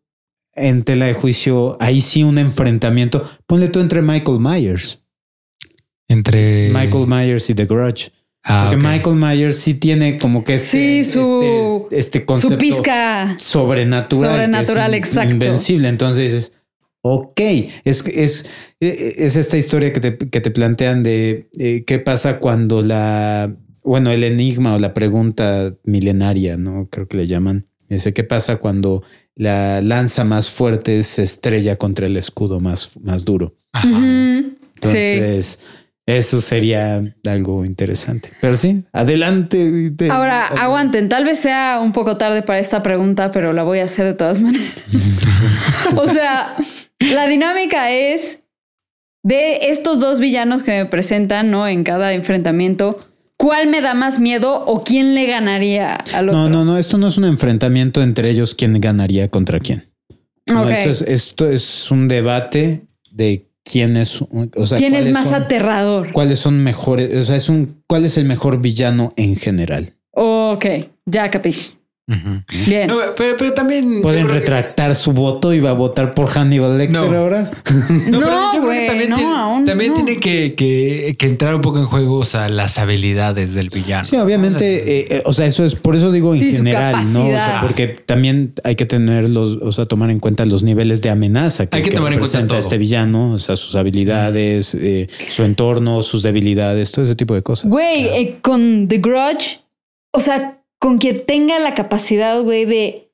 en 0.54 0.82
tela 0.82 1.06
de 1.06 1.14
juicio 1.14 1.76
ahí 1.80 2.00
sí 2.00 2.22
un 2.22 2.38
enfrentamiento. 2.38 3.28
Ponle 3.46 3.68
tú 3.68 3.80
entre 3.80 4.02
Michael 4.02 4.40
Myers 4.40 5.00
entre 6.10 6.70
Michael 6.70 7.06
Myers 7.06 7.48
y 7.50 7.54
The 7.54 7.66
Grudge. 7.66 8.10
Ah, 8.42 8.68
Porque 8.68 8.82
Michael 8.82 9.16
Myers 9.16 9.58
sí 9.58 9.74
tiene 9.74 10.18
como 10.18 10.42
que 10.42 10.58
sí, 10.58 11.04
su, 11.04 11.86
este, 11.90 11.98
este 11.98 12.24
concepto 12.24 12.54
su 12.54 12.58
pizca 12.58 13.36
sobrenatural, 13.38 14.32
sobrenatural, 14.32 14.94
exacto. 14.94 15.32
invencible. 15.32 15.88
Entonces 15.88 16.32
dices, 16.32 16.52
ok, 17.02 17.40
es, 17.84 18.04
es, 18.06 18.46
es 18.80 19.36
esta 19.36 19.56
historia 19.56 19.92
que 19.92 20.00
te, 20.00 20.16
que 20.16 20.40
te 20.40 20.50
plantean 20.50 21.02
de 21.04 21.48
eh, 21.58 21.84
qué 21.86 21.98
pasa 22.00 22.38
cuando 22.38 22.82
la, 22.82 23.54
bueno, 23.84 24.10
el 24.10 24.24
enigma 24.24 24.74
o 24.74 24.78
la 24.78 24.94
pregunta 24.94 25.76
milenaria, 25.84 26.56
¿no? 26.56 26.88
Creo 26.90 27.06
que 27.06 27.18
le 27.18 27.26
llaman. 27.28 27.66
Ese, 27.88 28.12
¿qué 28.12 28.24
pasa 28.24 28.56
cuando 28.56 29.04
la 29.36 29.80
lanza 29.80 30.24
más 30.24 30.48
fuerte 30.48 31.02
se 31.04 31.22
estrella 31.22 31.76
contra 31.76 32.06
el 32.06 32.16
escudo 32.16 32.58
más, 32.58 32.98
más 33.00 33.24
duro? 33.24 33.54
Entonces... 34.74 35.79
Eso 36.16 36.40
sería 36.40 37.02
algo 37.26 37.64
interesante. 37.64 38.32
Pero 38.40 38.56
sí, 38.56 38.84
adelante. 38.92 39.92
Ahora, 40.10 40.46
aguanten. 40.46 41.08
Tal 41.08 41.24
vez 41.24 41.38
sea 41.38 41.80
un 41.80 41.92
poco 41.92 42.16
tarde 42.16 42.42
para 42.42 42.58
esta 42.58 42.82
pregunta, 42.82 43.30
pero 43.30 43.52
la 43.52 43.62
voy 43.62 43.78
a 43.78 43.84
hacer 43.84 44.06
de 44.06 44.14
todas 44.14 44.40
maneras. 44.40 44.74
o 45.94 46.08
sea, 46.08 46.48
la 46.98 47.28
dinámica 47.28 47.90
es 47.90 48.40
de 49.22 49.70
estos 49.70 50.00
dos 50.00 50.18
villanos 50.18 50.62
que 50.64 50.72
me 50.72 50.86
presentan, 50.86 51.50
¿no? 51.50 51.68
En 51.68 51.84
cada 51.84 52.12
enfrentamiento. 52.12 52.98
¿Cuál 53.36 53.68
me 53.68 53.80
da 53.80 53.94
más 53.94 54.18
miedo 54.18 54.64
o 54.66 54.82
quién 54.82 55.14
le 55.14 55.26
ganaría 55.26 55.94
al 56.12 56.28
otro? 56.28 56.40
No, 56.40 56.48
no, 56.50 56.64
no. 56.64 56.76
Esto 56.76 56.98
no 56.98 57.06
es 57.06 57.16
un 57.18 57.24
enfrentamiento 57.24 58.02
entre 58.02 58.30
ellos 58.30 58.54
quién 58.54 58.80
ganaría 58.80 59.28
contra 59.28 59.60
quién. 59.60 59.88
esto, 60.46 60.68
es, 60.68 61.02
esto 61.02 61.48
es 61.48 61.90
un 61.90 62.08
debate 62.08 62.82
de 63.12 63.49
quién 63.70 63.96
es, 63.96 64.20
o 64.22 64.66
sea, 64.66 64.78
quién 64.78 64.94
es 64.94 65.10
más 65.10 65.32
aterrador. 65.32 66.12
¿Cuáles 66.12 66.40
son 66.40 66.62
mejores? 66.62 67.14
O 67.14 67.22
sea, 67.22 67.36
es 67.36 67.48
un, 67.48 67.82
¿cuál 67.86 68.04
es 68.04 68.16
el 68.16 68.24
mejor 68.24 68.60
villano 68.60 69.12
en 69.16 69.36
general? 69.36 69.94
Ok, 70.12 70.66
ya 71.06 71.30
Bien. 72.66 72.90
pero, 73.16 73.36
pero, 73.36 73.52
también. 73.52 74.02
Pueden 74.02 74.28
retractar 74.28 74.94
su 74.94 75.12
voto 75.12 75.54
y 75.54 75.60
va 75.60 75.70
a 75.70 75.74
votar 75.74 76.12
por 76.14 76.28
Hannibal 76.28 76.76
Lecter 76.76 77.14
ahora. 77.14 77.50
No, 78.08 78.20
yo 78.54 78.62
creo 78.62 78.70
que 78.70 78.86
también, 78.86 79.14
tiene, 79.14 79.64
también 79.64 79.94
tiene 79.94 80.16
que, 80.16 80.54
que, 80.56 81.26
entrar 81.26 81.54
un 81.54 81.60
poco 81.60 81.78
en 81.78 81.86
juego 81.86 82.18
o 82.18 82.24
sea, 82.24 82.48
las 82.48 82.78
habilidades 82.78 83.54
del 83.54 83.68
villano. 83.68 84.04
Sí, 84.04 84.16
obviamente. 84.16 84.98
Eh, 85.00 85.06
eh, 85.08 85.22
o 85.24 85.32
sea, 85.32 85.46
eso 85.46 85.64
es 85.64 85.76
por 85.76 85.94
eso 85.94 86.10
digo 86.10 86.34
en 86.34 86.40
general, 86.40 87.12
¿no? 87.12 87.26
O 87.26 87.30
sea, 87.30 87.58
porque 87.60 87.88
también 87.88 88.54
hay 88.64 88.74
que 88.74 88.86
tener 88.86 89.28
los, 89.28 89.56
o 89.56 89.72
sea, 89.72 89.86
tomar 89.86 90.10
en 90.10 90.18
cuenta 90.18 90.44
los 90.44 90.62
niveles 90.62 91.02
de 91.02 91.10
amenaza 91.10 91.66
que, 91.66 91.76
hay 91.76 91.82
que, 91.82 91.90
tomar 91.90 92.12
en 92.12 92.18
cuenta 92.18 92.58
este 92.58 92.78
villano, 92.78 93.32
o 93.32 93.38
sea, 93.38 93.56
sus 93.56 93.74
habilidades, 93.76 94.74
eh, 94.74 95.08
su 95.28 95.44
entorno, 95.44 96.02
sus 96.02 96.22
debilidades, 96.22 96.92
todo 96.92 97.04
ese 97.04 97.14
tipo 97.14 97.34
de 97.34 97.42
cosas. 97.42 97.70
Güey, 97.70 98.40
con 98.40 98.88
The 98.88 98.98
Grudge, 98.98 99.60
o 100.12 100.20
sea, 100.20 100.59
con 100.80 100.98
quien 100.98 101.24
tenga 101.24 101.58
la 101.60 101.74
capacidad, 101.74 102.42
güey, 102.42 102.64
de 102.64 103.12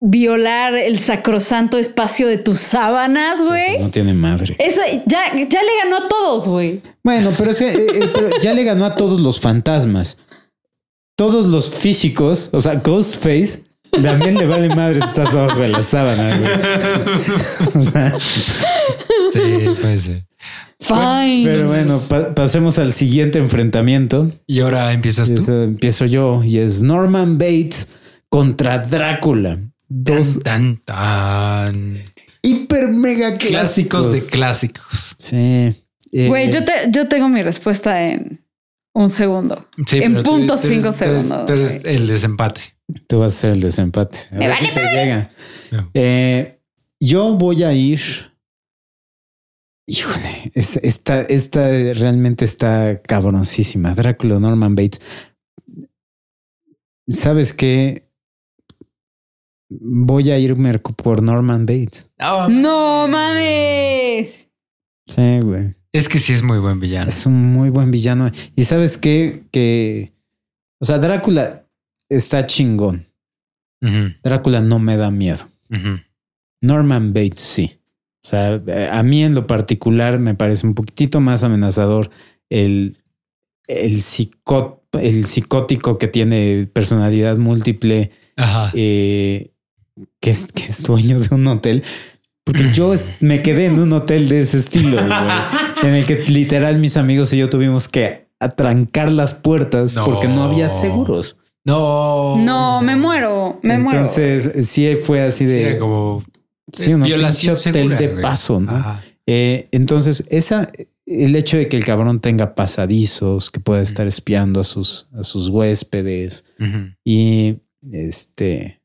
violar 0.00 0.74
el 0.74 0.98
sacrosanto 0.98 1.78
espacio 1.78 2.26
de 2.26 2.38
tus 2.38 2.58
sábanas, 2.58 3.40
güey. 3.46 3.78
no 3.78 3.90
tiene 3.90 4.14
madre. 4.14 4.56
Eso 4.58 4.80
ya, 5.06 5.32
ya 5.32 5.62
le 5.62 5.70
ganó 5.84 5.98
a 5.98 6.08
todos, 6.08 6.48
güey. 6.48 6.82
Bueno, 7.04 7.32
pero, 7.38 7.52
es 7.52 7.58
que, 7.58 7.68
eh, 7.68 7.76
eh, 8.02 8.30
ya 8.42 8.52
le 8.52 8.64
ganó 8.64 8.84
a 8.84 8.96
todos 8.96 9.20
los 9.20 9.38
fantasmas. 9.38 10.18
Todos 11.14 11.46
los 11.46 11.70
físicos, 11.70 12.48
o 12.52 12.60
sea, 12.60 12.76
Ghostface, 12.76 13.64
también 14.02 14.36
le 14.38 14.46
vale 14.46 14.74
madre 14.74 15.00
si 15.00 15.06
estás 15.06 15.34
abajo 15.34 15.60
de 15.60 15.68
la 15.68 15.82
sábana, 15.82 16.38
güey. 16.38 16.50
sí, 19.32 19.40
puede 19.80 19.98
ser. 20.00 20.31
Fine. 20.82 21.44
Pero 21.44 21.68
bueno, 21.68 22.00
pasemos 22.34 22.78
al 22.78 22.92
siguiente 22.92 23.38
enfrentamiento. 23.38 24.30
Y 24.46 24.60
ahora 24.60 24.92
empiezas 24.92 25.32
tú. 25.32 25.50
empiezo 25.50 26.06
yo 26.06 26.42
y 26.42 26.58
es 26.58 26.82
Norman 26.82 27.38
Bates 27.38 27.88
contra 28.28 28.78
Drácula. 28.78 29.58
Dos 29.88 30.38
tan, 30.42 30.78
tan, 30.78 31.96
hiper 32.42 32.88
mega 32.88 33.36
clásicos. 33.36 34.06
clásicos 34.06 34.12
de 34.12 34.30
clásicos. 34.30 35.14
Sí. 35.18 35.36
Eh, 36.12 36.28
Güey, 36.28 36.50
yo, 36.50 36.64
te, 36.64 36.72
yo 36.90 37.08
tengo 37.08 37.28
mi 37.28 37.42
respuesta 37.42 38.08
en 38.08 38.42
un 38.94 39.10
segundo. 39.10 39.68
en 39.92 40.22
punto 40.22 40.56
cinco 40.56 40.92
segundos. 40.92 41.46
Tú 41.46 41.52
eres, 41.52 41.80
el 41.84 42.06
desempate. 42.06 42.60
Tú 43.06 43.20
vas 43.20 43.34
a 43.34 43.38
ser 43.38 43.50
el 43.50 43.60
desempate. 43.60 44.18
A 44.32 44.38
ver 44.38 44.56
si 44.56 44.68
te 44.68 44.80
llega. 44.80 45.30
Eh, 45.94 46.58
yo 47.00 47.34
voy 47.34 47.64
a 47.64 47.72
ir 47.72 48.00
Híjole, 49.92 50.50
esta, 50.54 51.20
esta 51.20 51.68
realmente 51.92 52.46
está 52.46 53.02
cabroncísima. 53.02 53.92
Drácula, 53.94 54.40
Norman 54.40 54.74
Bates. 54.74 55.02
¿Sabes 57.08 57.52
qué? 57.52 58.08
Voy 59.68 60.30
a 60.30 60.38
irme 60.38 60.78
por 60.78 61.20
Norman 61.20 61.66
Bates. 61.66 62.10
no 62.18 63.06
mames. 63.06 64.48
Sí, 65.08 65.40
güey. 65.40 65.76
Es 65.92 66.08
que 66.08 66.18
sí 66.18 66.32
es 66.32 66.42
muy 66.42 66.58
buen 66.58 66.80
villano. 66.80 67.10
Es 67.10 67.26
un 67.26 67.52
muy 67.52 67.68
buen 67.68 67.90
villano. 67.90 68.30
Y 68.56 68.64
sabes 68.64 68.96
qué? 68.96 69.44
Que, 69.52 70.14
o 70.80 70.86
sea, 70.86 71.00
Drácula 71.00 71.68
está 72.08 72.46
chingón. 72.46 73.12
Drácula 74.22 74.62
no 74.62 74.78
me 74.78 74.96
da 74.96 75.10
miedo. 75.10 75.50
Norman 76.62 77.12
Bates 77.12 77.42
sí. 77.42 77.81
O 78.24 78.28
sea, 78.28 78.62
a 78.92 79.02
mí 79.02 79.24
en 79.24 79.34
lo 79.34 79.46
particular 79.46 80.20
me 80.20 80.34
parece 80.34 80.66
un 80.66 80.74
poquitito 80.74 81.20
más 81.20 81.42
amenazador 81.42 82.08
el, 82.50 82.96
el, 83.66 84.02
el 85.00 85.24
psicótico 85.26 85.98
que 85.98 86.06
tiene 86.06 86.68
personalidad 86.72 87.38
múltiple, 87.38 88.10
eh, 88.74 89.50
que, 90.20 90.30
es, 90.30 90.46
que 90.52 90.66
es 90.66 90.82
dueño 90.84 91.18
de 91.18 91.34
un 91.34 91.46
hotel. 91.48 91.82
Porque 92.44 92.72
yo 92.72 92.92
me 93.20 93.42
quedé 93.42 93.66
en 93.66 93.78
un 93.78 93.92
hotel 93.92 94.28
de 94.28 94.42
ese 94.42 94.58
estilo, 94.58 94.98
en 95.82 95.94
el 95.94 96.04
que 96.06 96.24
literal 96.26 96.78
mis 96.78 96.96
amigos 96.96 97.32
y 97.32 97.38
yo 97.38 97.48
tuvimos 97.48 97.88
que 97.88 98.28
atrancar 98.40 99.12
las 99.12 99.34
puertas 99.34 99.96
porque 100.04 100.28
no 100.28 100.42
había 100.42 100.68
seguros. 100.68 101.36
No. 101.64 102.36
No, 102.38 102.82
me 102.82 102.96
muero, 102.96 103.60
me 103.62 103.78
muero. 103.78 103.98
Entonces, 103.98 104.68
sí 104.68 104.96
fue 104.96 105.22
así 105.22 105.44
de... 105.44 105.78
como... 105.78 106.24
Sí, 106.72 106.94
un 106.94 107.02
hotel 107.02 107.96
de 107.96 108.08
paso, 108.20 108.60
¿no? 108.60 109.00
Eh, 109.26 109.64
entonces, 109.70 110.24
esa, 110.30 110.70
el 111.06 111.36
hecho 111.36 111.56
de 111.56 111.68
que 111.68 111.76
el 111.76 111.84
cabrón 111.84 112.20
tenga 112.20 112.54
pasadizos, 112.54 113.50
que 113.50 113.60
pueda 113.60 113.82
estar 113.82 114.06
espiando 114.06 114.60
a 114.60 114.64
sus, 114.64 115.08
a 115.12 115.24
sus 115.24 115.48
huéspedes 115.48 116.44
y 117.04 117.56
este, 117.90 118.80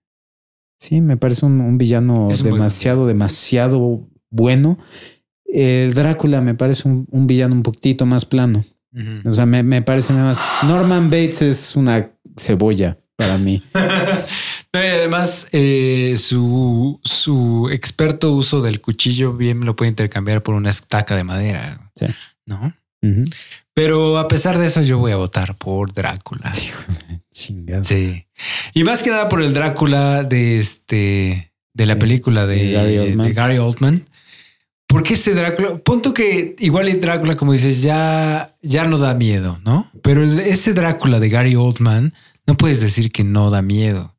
sí, 0.79 1.01
me 1.01 1.17
parece 1.17 1.45
un, 1.45 1.77
villano 1.77 2.29
demasiado, 2.43 3.07
demasiado 3.07 4.07
bueno. 4.29 4.77
El 5.45 5.93
Drácula 5.93 6.41
me 6.41 6.55
parece 6.55 6.87
un, 6.87 7.27
villano 7.27 7.55
un 7.55 7.63
poquitito 7.63 8.05
más 8.05 8.25
plano. 8.25 8.63
O 9.25 9.33
sea, 9.33 9.45
me, 9.45 9.61
me, 9.61 9.83
parece 9.83 10.11
más. 10.11 10.41
Norman 10.63 11.11
Bates 11.11 11.43
es 11.43 11.75
una 11.75 12.11
cebolla 12.35 12.97
para 13.15 13.37
mí. 13.37 13.61
además, 14.73 15.47
eh, 15.51 16.15
su, 16.17 16.99
su 17.03 17.69
experto 17.71 18.31
uso 18.31 18.61
del 18.61 18.81
cuchillo 18.81 19.33
bien 19.33 19.65
lo 19.65 19.75
puede 19.75 19.89
intercambiar 19.89 20.43
por 20.43 20.55
una 20.55 20.69
estaca 20.69 21.15
de 21.15 21.23
madera. 21.23 21.91
Sí. 21.95 22.07
¿No? 22.45 22.73
Pero 23.73 24.17
a 24.17 24.27
pesar 24.27 24.57
de 24.57 24.67
eso, 24.67 24.81
yo 24.81 24.97
voy 24.97 25.11
a 25.11 25.17
votar 25.17 25.55
por 25.55 25.93
Drácula. 25.93 26.51
Sí. 27.29 28.25
Y 28.73 28.83
más 28.83 29.03
que 29.03 29.11
nada 29.11 29.29
por 29.29 29.43
el 29.43 29.53
Drácula 29.53 30.23
de 30.23 30.57
este 30.57 31.53
de 31.71 31.85
la 31.85 31.99
película 31.99 32.47
de, 32.47 32.71
Gary 33.35 33.59
Oldman. 33.59 34.05
Porque 34.87 35.13
ese 35.13 35.35
Drácula, 35.35 35.77
punto 35.77 36.15
que 36.15 36.55
igual 36.57 36.89
el 36.89 36.99
Drácula, 36.99 37.35
como 37.35 37.53
dices, 37.53 37.83
ya, 37.83 38.55
ya 38.63 38.85
no 38.85 38.97
da 38.97 39.13
miedo, 39.13 39.59
¿no? 39.63 39.91
Pero 40.01 40.23
ese 40.23 40.73
Drácula 40.73 41.19
de 41.19 41.29
Gary 41.29 41.55
Oldman, 41.55 42.15
no 42.47 42.57
puedes 42.57 42.81
decir 42.81 43.11
que 43.11 43.23
no 43.23 43.51
da 43.51 43.61
miedo. 43.61 44.16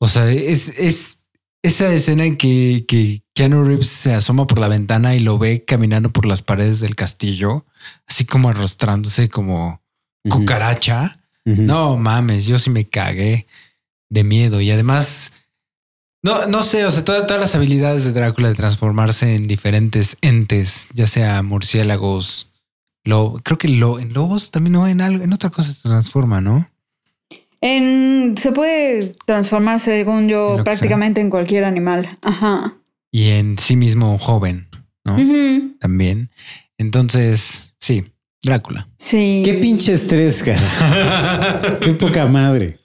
O 0.00 0.08
sea, 0.08 0.30
es, 0.30 0.70
es 0.78 1.20
esa 1.62 1.92
escena 1.92 2.24
en 2.24 2.36
que, 2.36 2.84
que 2.88 3.22
Keanu 3.34 3.64
Reeves 3.64 3.88
se 3.88 4.14
asoma 4.14 4.46
por 4.46 4.58
la 4.58 4.68
ventana 4.68 5.14
y 5.14 5.20
lo 5.20 5.38
ve 5.38 5.64
caminando 5.64 6.10
por 6.10 6.26
las 6.26 6.42
paredes 6.42 6.80
del 6.80 6.96
castillo, 6.96 7.66
así 8.06 8.24
como 8.24 8.48
arrastrándose 8.48 9.28
como 9.28 9.82
cucaracha. 10.28 11.18
No 11.44 11.96
mames, 11.96 12.46
yo 12.46 12.58
sí 12.58 12.70
me 12.70 12.88
cagué 12.88 13.46
de 14.08 14.24
miedo. 14.24 14.60
Y 14.60 14.70
además, 14.70 15.32
no, 16.22 16.46
no 16.46 16.62
sé, 16.62 16.84
o 16.84 16.90
sea, 16.90 17.04
todas, 17.04 17.26
todas 17.26 17.40
las 17.40 17.54
habilidades 17.54 18.04
de 18.04 18.12
Drácula 18.12 18.48
de 18.48 18.54
transformarse 18.54 19.34
en 19.34 19.48
diferentes 19.48 20.16
entes, 20.20 20.90
ya 20.94 21.06
sea 21.06 21.42
murciélagos, 21.42 22.52
lo, 23.04 23.40
creo 23.42 23.58
que 23.58 23.68
lo, 23.68 23.98
en 23.98 24.12
lobos 24.12 24.50
también 24.50 24.74
no 24.74 24.86
en 24.86 25.00
algo, 25.00 25.24
en 25.24 25.32
otra 25.32 25.50
cosa 25.50 25.72
se 25.72 25.88
transforma, 25.88 26.40
¿no? 26.40 26.68
En, 27.60 28.36
se 28.36 28.52
puede 28.52 29.14
transformar, 29.26 29.80
según 29.80 30.28
yo, 30.28 30.62
prácticamente 30.64 31.20
en 31.20 31.30
cualquier 31.30 31.64
animal. 31.64 32.18
Ajá. 32.22 32.78
Y 33.12 33.30
en 33.30 33.58
sí 33.58 33.76
mismo 33.76 34.18
joven, 34.18 34.68
¿no? 35.04 35.16
También. 35.78 36.30
Entonces, 36.78 37.74
sí, 37.78 38.04
Drácula. 38.42 38.88
Sí. 38.96 39.42
Qué 39.44 39.54
pinche 39.54 39.92
estrés, 39.92 40.42
cara. 40.42 41.78
Qué 41.80 41.92
poca 41.92 42.26
madre. 42.26 42.78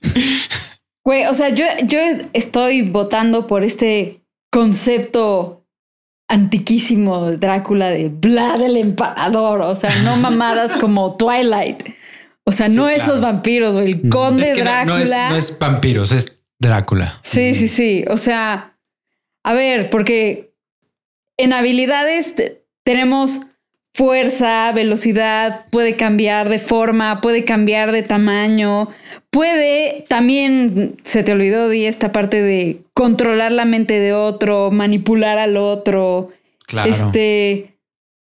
Güey, 1.03 1.25
o 1.27 1.33
sea, 1.33 1.49
yo, 1.49 1.63
yo 1.85 1.99
estoy 2.33 2.81
votando 2.81 3.47
por 3.47 3.63
este 3.63 4.25
concepto 4.51 5.65
antiquísimo 6.27 7.29
de 7.29 7.37
Drácula 7.37 7.89
de 7.91 8.09
Vlad 8.09 8.61
el 8.61 8.75
Empalador. 8.75 9.61
O 9.61 9.75
sea, 9.75 9.95
no 10.03 10.17
mamadas 10.17 10.73
como 10.79 11.15
Twilight. 11.15 11.83
O 12.45 12.51
sea, 12.51 12.69
no 12.69 12.87
esos 12.87 13.21
vampiros, 13.21 13.73
güey. 13.73 13.93
El 13.93 14.09
conde 14.09 14.53
Drácula. 14.53 14.85
No, 14.85 14.97
es, 14.97 15.09
no 15.09 15.35
es 15.35 15.59
vampiros, 15.59 16.11
es 16.11 16.37
Drácula. 16.59 17.19
Sí, 17.21 17.55
sí, 17.55 17.67
sí. 17.67 18.05
O 18.07 18.17
sea, 18.17 18.77
a 19.43 19.53
ver, 19.53 19.89
porque 19.89 20.53
en 21.37 21.53
habilidades 21.53 22.35
tenemos 22.83 23.41
fuerza, 23.93 24.71
velocidad, 24.73 25.65
puede 25.71 25.95
cambiar 25.95 26.49
de 26.49 26.59
forma, 26.59 27.21
puede 27.21 27.45
cambiar 27.45 27.91
de 27.91 28.03
tamaño, 28.03 28.89
puede 29.31 30.05
también, 30.07 30.97
se 31.03 31.23
te 31.23 31.31
olvidó, 31.31 31.69
Di, 31.69 31.85
esta 31.85 32.11
parte 32.11 32.41
de 32.41 32.81
controlar 32.93 33.51
la 33.51 33.65
mente 33.65 33.99
de 33.99 34.13
otro, 34.13 34.69
manipular 34.69 35.37
al 35.37 35.57
otro. 35.57 36.31
Claro. 36.67 36.91
Este 36.91 37.74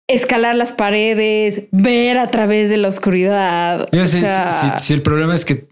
escalar 0.08 0.56
las 0.56 0.72
paredes, 0.72 1.64
ver 1.72 2.18
a 2.18 2.30
través 2.30 2.70
de 2.70 2.78
la 2.78 2.90
oscuridad. 2.90 3.88
si, 4.80 4.94
el 4.94 5.02
problema 5.02 5.36
es 5.36 5.46
que, 5.46 5.68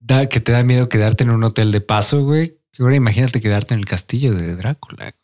da, 0.00 0.28
que 0.28 0.40
te 0.40 0.52
da 0.52 0.62
miedo 0.62 0.88
quedarte 0.88 1.24
en 1.24 1.30
un 1.30 1.44
hotel 1.44 1.72
de 1.72 1.80
paso, 1.80 2.24
güey, 2.24 2.58
ahora 2.78 2.96
imagínate 2.96 3.40
quedarte 3.40 3.74
en 3.74 3.80
el 3.80 3.86
castillo 3.86 4.32
de 4.34 4.56
Drácula. 4.56 5.14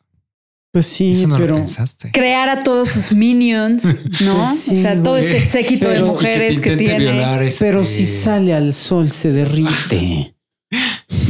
Pues 0.72 0.86
sí, 0.86 1.26
pero 1.36 1.64
crear 2.12 2.48
a 2.48 2.60
todos 2.60 2.90
sus 2.90 3.10
minions, 3.10 3.84
¿no? 4.20 4.36
Pues 4.36 4.68
o 4.68 4.80
sea, 4.80 5.02
todo 5.02 5.16
este 5.16 5.44
séquito 5.44 5.88
de 5.88 6.00
mujeres 6.02 6.60
que, 6.60 6.76
tiene. 6.76 7.44
Este 7.44 7.64
pero 7.64 7.82
si 7.82 8.06
sale 8.06 8.54
al 8.54 8.72
sol 8.72 9.08
se 9.08 9.32
derrite. 9.32 10.34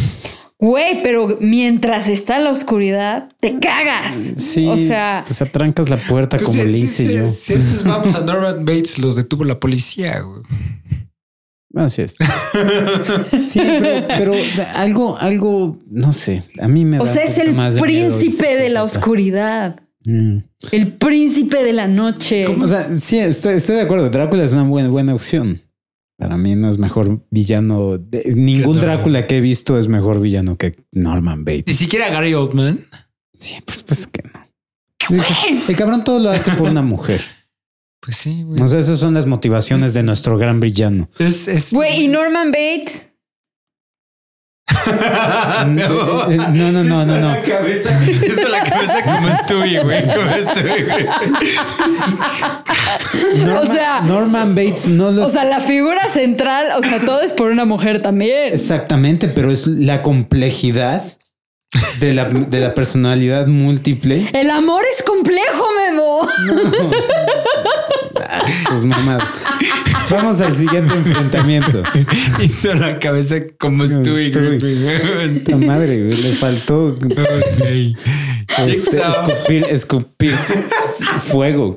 Güey, 0.60 1.02
pero 1.02 1.38
mientras 1.40 2.06
está 2.06 2.36
en 2.36 2.44
la 2.44 2.52
oscuridad, 2.52 3.28
te 3.40 3.58
cagas. 3.58 4.14
Sí. 4.36 4.66
O 4.66 4.76
sea, 4.76 5.24
pues 5.26 5.40
atrancas 5.40 5.88
la 5.88 5.96
puerta 5.96 6.36
pues 6.36 6.50
como 6.50 6.62
le 6.62 6.78
hice 6.78 7.12
yo. 7.12 7.26
Si, 7.26 7.54
vamos 7.84 8.14
a 8.14 8.20
Norman 8.20 8.64
Bates, 8.66 8.98
los 8.98 9.16
detuvo 9.16 9.44
la 9.44 9.58
policía. 9.58 10.20
Güey. 10.20 10.42
Así 11.74 12.02
es. 12.02 12.16
Sí, 13.46 13.60
pero, 14.08 14.34
algo, 14.74 15.16
algo, 15.18 15.78
no 15.88 16.12
sé, 16.12 16.42
a 16.60 16.68
mí 16.68 16.84
me 16.84 16.98
o 16.98 17.06
sea, 17.06 17.22
es 17.22 17.38
el 17.38 17.54
príncipe 17.80 18.56
de, 18.56 18.68
la 18.68 18.82
oscuridad. 18.82 19.80
Mm. 20.04 20.38
El 20.72 20.92
príncipe 20.94 21.62
de 21.62 21.72
la 21.72 21.86
noche. 21.86 22.46
O 22.48 22.66
sea, 22.66 22.92
sí, 22.94 23.18
estoy, 23.18 23.54
estoy 23.54 23.76
de 23.76 23.82
acuerdo. 23.82 24.10
Drácula 24.10 24.44
es 24.44 24.52
una 24.52 24.64
buena, 24.64 24.88
buena 24.88 25.14
opción. 25.14 25.60
Para 26.20 26.36
mí 26.36 26.54
no 26.54 26.68
es 26.68 26.76
mejor 26.76 27.24
villano. 27.30 27.98
ningún 28.36 28.78
Drácula 28.78 29.26
que 29.26 29.38
he 29.38 29.40
visto 29.40 29.78
es 29.78 29.88
mejor 29.88 30.20
villano 30.20 30.58
que 30.58 30.74
Norman 30.92 31.46
Bates. 31.46 31.66
Ni 31.66 31.72
siquiera 31.72 32.10
Gary 32.10 32.34
Oldman. 32.34 32.78
Sí, 33.32 33.56
pues, 33.64 33.82
pues 33.82 34.06
que 34.06 34.22
no. 34.22 35.18
El, 35.66 35.74
cabrón 35.76 36.04
todo 36.04 36.18
lo 36.18 36.28
hace 36.28 36.50
por 36.52 36.68
una 36.68 36.82
mujer. 36.82 37.22
Pues 38.00 38.18
sí, 38.18 38.42
güey. 38.42 38.62
O 38.62 38.66
sea, 38.68 38.80
esas 38.80 38.98
son 38.98 39.14
las 39.14 39.24
motivaciones 39.24 39.94
de 39.94 40.02
nuestro 40.02 40.36
gran 40.36 40.60
villano. 40.60 41.08
Es, 41.18 41.72
Güey, 41.72 42.04
y 42.04 42.08
Norman 42.08 42.50
Bates 42.50 43.08
no, 45.66 46.28
no, 46.28 46.72
no, 46.72 46.82
no, 46.82 47.04
no. 47.04 47.18
La 47.18 47.42
cabeza, 47.42 47.90
eso 48.04 48.48
la 48.48 48.62
cabeza 48.64 49.02
como 49.02 49.28
estoy, 49.28 49.78
güey. 49.78 50.02
Como 50.02 50.30
estoy, 50.30 51.06
o 53.50 53.66
sea, 53.66 54.00
Norman 54.02 54.54
Bates 54.54 54.88
no 54.88 55.10
lo. 55.10 55.24
O 55.24 55.28
sea, 55.28 55.44
la 55.44 55.60
figura 55.60 56.08
central, 56.08 56.68
o 56.78 56.82
sea, 56.82 57.00
todo 57.00 57.22
es 57.22 57.32
por 57.32 57.50
una 57.50 57.64
mujer 57.64 58.02
también. 58.02 58.52
Exactamente, 58.52 59.28
pero 59.28 59.50
es 59.50 59.66
la 59.66 60.02
complejidad 60.02 61.02
de 62.00 62.12
la, 62.12 62.24
de 62.24 62.60
la 62.60 62.74
personalidad 62.74 63.46
múltiple. 63.46 64.30
El 64.32 64.50
amor 64.50 64.82
es 64.92 65.02
complejo, 65.02 65.66
Memo. 65.76 66.28
No. 66.46 66.90
Es 68.74 68.84
mamadas. 68.84 69.42
Vamos 70.10 70.40
al 70.40 70.54
siguiente 70.54 70.94
enfrentamiento. 70.94 71.82
Hizo 72.42 72.74
la 72.74 72.98
cabeza 72.98 73.36
como 73.58 73.84
estoy. 73.84 74.30
La 74.30 75.56
madre, 75.56 76.10
le 76.10 76.32
faltó 76.32 76.94
este, 78.58 79.02
escupir, 79.02 79.64
escupir 79.68 80.34
fuego. 81.20 81.74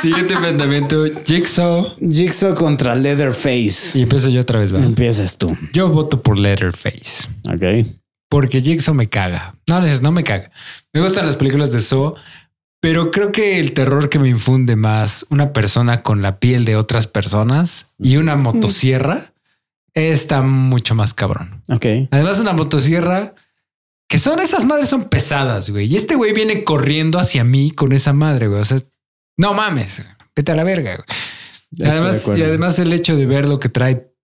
Siguiente 0.00 0.34
enfrentamiento, 0.34 1.04
Jigsaw. 1.24 1.96
Jigsaw 2.00 2.54
contra 2.54 2.94
Leatherface. 2.94 3.98
Y 3.98 4.02
empiezo 4.02 4.28
yo 4.28 4.40
otra 4.42 4.60
vez, 4.60 4.74
¿va? 4.74 4.78
Empiezas 4.78 5.38
tú. 5.38 5.56
Yo 5.72 5.88
voto 5.88 6.22
por 6.22 6.38
Leatherface. 6.38 7.28
Ok. 7.48 7.86
Porque 8.28 8.60
Jigsaw 8.60 8.94
me 8.94 9.08
caga. 9.08 9.54
No, 9.68 9.80
no 9.80 10.12
me 10.12 10.24
caga. 10.24 10.50
Me 10.92 11.00
gustan 11.00 11.26
las 11.26 11.36
películas 11.36 11.72
de 11.72 11.80
Saw, 11.80 12.14
pero 12.86 13.10
creo 13.10 13.32
que 13.32 13.58
el 13.58 13.72
terror 13.72 14.08
que 14.08 14.20
me 14.20 14.28
infunde 14.28 14.76
más 14.76 15.26
una 15.28 15.52
persona 15.52 16.02
con 16.02 16.22
la 16.22 16.38
piel 16.38 16.64
de 16.64 16.76
otras 16.76 17.08
personas 17.08 17.88
y 17.98 18.16
una 18.16 18.36
motosierra 18.36 19.32
está 19.92 20.42
mucho 20.42 20.94
más 20.94 21.12
cabrón. 21.12 21.64
Ok. 21.68 21.84
Además, 22.12 22.38
una 22.38 22.52
motosierra 22.52 23.34
que 24.06 24.20
son 24.20 24.38
esas 24.38 24.64
madres 24.66 24.88
son 24.88 25.08
pesadas, 25.08 25.68
güey. 25.68 25.92
Y 25.92 25.96
este 25.96 26.14
güey 26.14 26.32
viene 26.32 26.62
corriendo 26.62 27.18
hacia 27.18 27.42
mí 27.42 27.72
con 27.72 27.90
esa 27.90 28.12
madre, 28.12 28.46
güey. 28.46 28.60
O 28.60 28.64
sea, 28.64 28.78
no 29.36 29.52
mames, 29.52 30.04
vete 30.36 30.52
a 30.52 30.54
la 30.54 30.62
verga. 30.62 30.94
Güey. 30.94 31.90
Además, 31.90 32.24
y 32.36 32.42
además 32.44 32.78
el 32.78 32.92
hecho 32.92 33.16
de 33.16 33.26
ver 33.26 33.48
lo 33.48 33.58
que 33.58 33.68
trae 33.68 34.14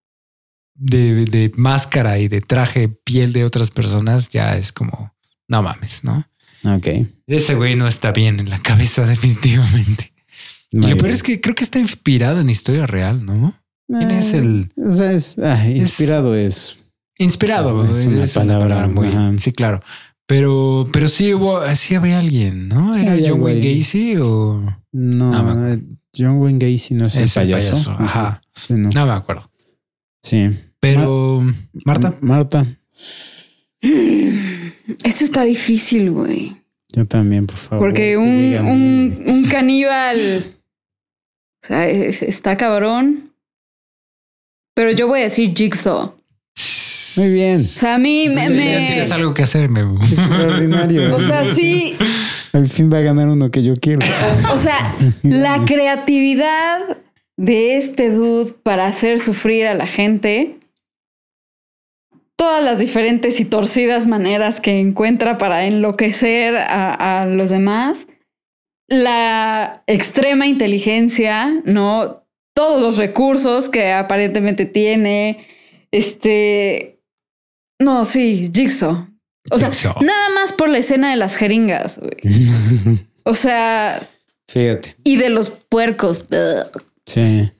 de, 0.74 1.24
de, 1.24 1.50
máscara 1.56 2.20
y 2.20 2.28
de 2.28 2.40
traje 2.40 2.86
piel 2.86 3.32
de 3.32 3.44
otras 3.44 3.72
personas 3.72 4.28
ya 4.28 4.56
es 4.56 4.70
como 4.70 5.12
no 5.48 5.64
mames, 5.64 6.04
¿no? 6.04 6.28
Ok. 6.64 6.88
Ese 7.26 7.54
güey 7.54 7.76
no 7.76 7.88
está 7.88 8.12
bien 8.12 8.40
en 8.40 8.50
la 8.50 8.60
cabeza, 8.60 9.04
definitivamente. 9.06 10.12
y 10.70 10.78
lo 10.78 10.96
peor 10.96 11.10
es 11.10 11.22
que 11.22 11.40
creo 11.40 11.54
que 11.54 11.64
está 11.64 11.78
inspirado 11.78 12.40
en 12.40 12.50
historia 12.50 12.86
real, 12.86 13.24
¿no? 13.24 13.54
¿Quién 13.88 14.10
es 14.10 14.32
el...? 14.32 14.72
O 14.76 14.90
sea, 14.90 15.12
es, 15.12 15.38
ah, 15.38 15.68
inspirado 15.68 16.34
es... 16.34 16.82
Inspirado. 17.18 17.84
Es, 17.84 18.06
una, 18.06 18.24
palabra, 18.58 18.88
muy... 18.88 19.38
Sí, 19.38 19.52
claro. 19.52 19.82
Pero, 20.26 20.88
pero 20.92 21.08
sí 21.08 21.34
hubo, 21.34 21.62
sí 21.76 21.94
había 21.94 22.18
alguien, 22.18 22.68
¿no? 22.68 22.94
¿Era 22.94 23.16
John 23.22 23.42
Wayne 23.42 23.76
Gacy 23.78 24.16
o...? 24.16 24.78
No, 24.92 25.78
John 26.16 26.38
Wayne 26.38 26.58
Gacy 26.58 26.94
no 26.94 27.06
es, 27.06 27.16
el 27.16 27.28
payaso. 27.28 27.90
Ajá. 27.90 28.40
no. 28.68 28.90
no. 28.90 29.06
me 29.06 29.12
acuerdo. 29.12 29.50
Sí. 30.22 30.50
Pero, 30.80 31.42
Marta. 31.84 32.14
Marta. 32.20 32.66
Esto 35.02 35.24
está 35.24 35.42
difícil, 35.44 36.10
güey. 36.10 36.56
Yo 36.94 37.06
también, 37.06 37.46
por 37.46 37.56
favor. 37.56 37.88
Porque 37.88 38.16
un, 38.16 38.26
un, 38.26 39.22
un, 39.26 39.44
caníbal 39.44 40.44
o 41.62 41.66
sea, 41.66 41.88
está 41.88 42.56
cabrón. 42.56 43.30
Pero 44.74 44.90
yo 44.90 45.06
voy 45.06 45.20
a 45.20 45.24
decir 45.24 45.52
Jigsaw. 45.54 46.14
Muy 47.16 47.30
bien. 47.30 47.60
O 47.60 47.64
sea, 47.64 47.96
a 47.96 47.98
mí 47.98 48.28
me. 48.28 48.48
tienes 48.48 49.12
algo 49.12 49.32
que 49.32 49.42
hacer, 49.42 49.68
Memo. 49.68 50.02
Extraordinario. 50.02 51.14
o 51.14 51.20
sea, 51.20 51.44
sí. 51.44 51.96
Al 52.52 52.68
fin 52.68 52.92
va 52.92 52.98
a 52.98 53.02
ganar 53.02 53.28
uno 53.28 53.50
que 53.50 53.62
yo 53.62 53.74
quiero. 53.74 54.00
O 54.50 54.56
sea, 54.56 54.96
la 55.22 55.64
creatividad 55.66 56.98
de 57.36 57.76
este 57.76 58.10
dude 58.10 58.54
para 58.62 58.86
hacer 58.86 59.20
sufrir 59.20 59.66
a 59.66 59.74
la 59.74 59.86
gente 59.86 60.58
todas 62.42 62.64
las 62.64 62.80
diferentes 62.80 63.38
y 63.38 63.44
torcidas 63.44 64.08
maneras 64.08 64.60
que 64.60 64.80
encuentra 64.80 65.38
para 65.38 65.64
enloquecer 65.64 66.56
a, 66.56 67.24
los 67.24 67.50
demás, 67.50 68.06
la 68.88 69.84
extrema 69.86 70.48
inteligencia, 70.48 71.62
¿no? 71.64 72.26
Todos 72.52 72.82
los 72.82 72.96
recursos 72.96 73.68
que 73.68 73.92
aparentemente 73.92 74.66
tiene, 74.66 75.46
este... 75.92 76.98
No, 77.78 78.04
sí, 78.04 78.50
Jigsaw. 78.52 79.06
O 79.52 79.58
sea, 79.60 79.70
nada 80.00 80.30
más 80.30 80.52
por 80.52 80.68
la 80.68 80.78
escena 80.78 81.12
de 81.12 81.18
las 81.18 81.36
jeringas, 81.36 82.00
O 83.22 83.34
sea... 83.34 84.00
Fíjate. 84.48 84.96
Y 85.04 85.16
de 85.16 85.30
los 85.30 85.50
puercos. 85.50 86.24
Sí. 87.06 87.52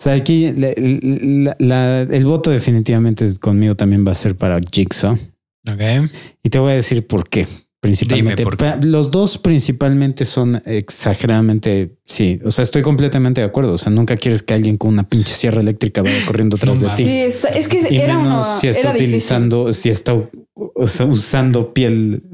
O 0.00 0.04
sea, 0.04 0.14
aquí 0.14 0.44
el 0.46 2.24
voto 2.24 2.50
definitivamente 2.50 3.36
conmigo 3.38 3.74
también 3.74 4.06
va 4.06 4.12
a 4.12 4.14
ser 4.14 4.36
para 4.36 4.60
Jigsaw. 4.60 5.18
Ok. 5.66 6.10
Y 6.42 6.50
te 6.50 6.58
voy 6.58 6.72
a 6.72 6.74
decir 6.76 7.06
por 7.06 7.28
qué. 7.28 7.46
Principalmente, 7.80 8.44
los 8.82 9.12
dos 9.12 9.38
principalmente 9.38 10.24
son 10.24 10.60
exageradamente, 10.66 11.96
sí, 12.04 12.40
o 12.44 12.50
sea, 12.50 12.64
estoy 12.64 12.82
completamente 12.82 13.40
de 13.40 13.46
acuerdo, 13.46 13.74
o 13.74 13.78
sea, 13.78 13.92
nunca 13.92 14.16
quieres 14.16 14.42
que 14.42 14.52
alguien 14.52 14.76
con 14.76 14.90
una 14.90 15.08
pinche 15.08 15.32
sierra 15.32 15.60
eléctrica 15.60 16.02
vaya 16.02 16.26
corriendo 16.26 16.56
atrás 16.56 16.80
de 16.80 16.88
ti. 16.88 17.04
Sí, 17.04 17.18
es 17.54 17.68
que 17.68 17.86
y 17.88 17.98
era 17.98 18.18
menos 18.18 18.60
si 18.60 18.66
está 18.66 18.90
utilizando, 18.92 19.72
si 19.72 19.90
está 19.90 20.12
usando 20.56 21.72
piel 21.72 22.24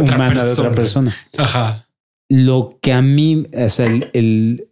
humana 0.00 0.44
de 0.44 0.52
otra 0.52 0.72
persona. 0.72 1.16
Ajá. 1.38 1.88
Lo 2.28 2.78
que 2.80 2.92
a 2.92 3.02
mí, 3.02 3.48
o 3.52 3.70
sea, 3.70 3.86
el 4.12 4.68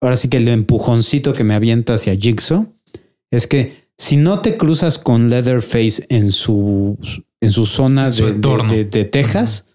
ahora 0.00 0.16
sí 0.16 0.28
que 0.28 0.38
el 0.38 0.48
empujoncito 0.48 1.32
que 1.32 1.44
me 1.44 1.54
avienta 1.54 1.94
hacia 1.94 2.16
Jigsaw 2.16 2.72
es 3.30 3.46
que 3.46 3.90
si 3.98 4.16
no 4.16 4.40
te 4.40 4.56
cruzas 4.56 4.98
con 4.98 5.28
Leatherface 5.28 6.06
en 6.08 6.32
su, 6.32 6.98
en 7.40 7.50
su 7.50 7.66
zona 7.66 8.10
de, 8.10 8.84
de, 8.84 9.04
Texas, 9.04 9.66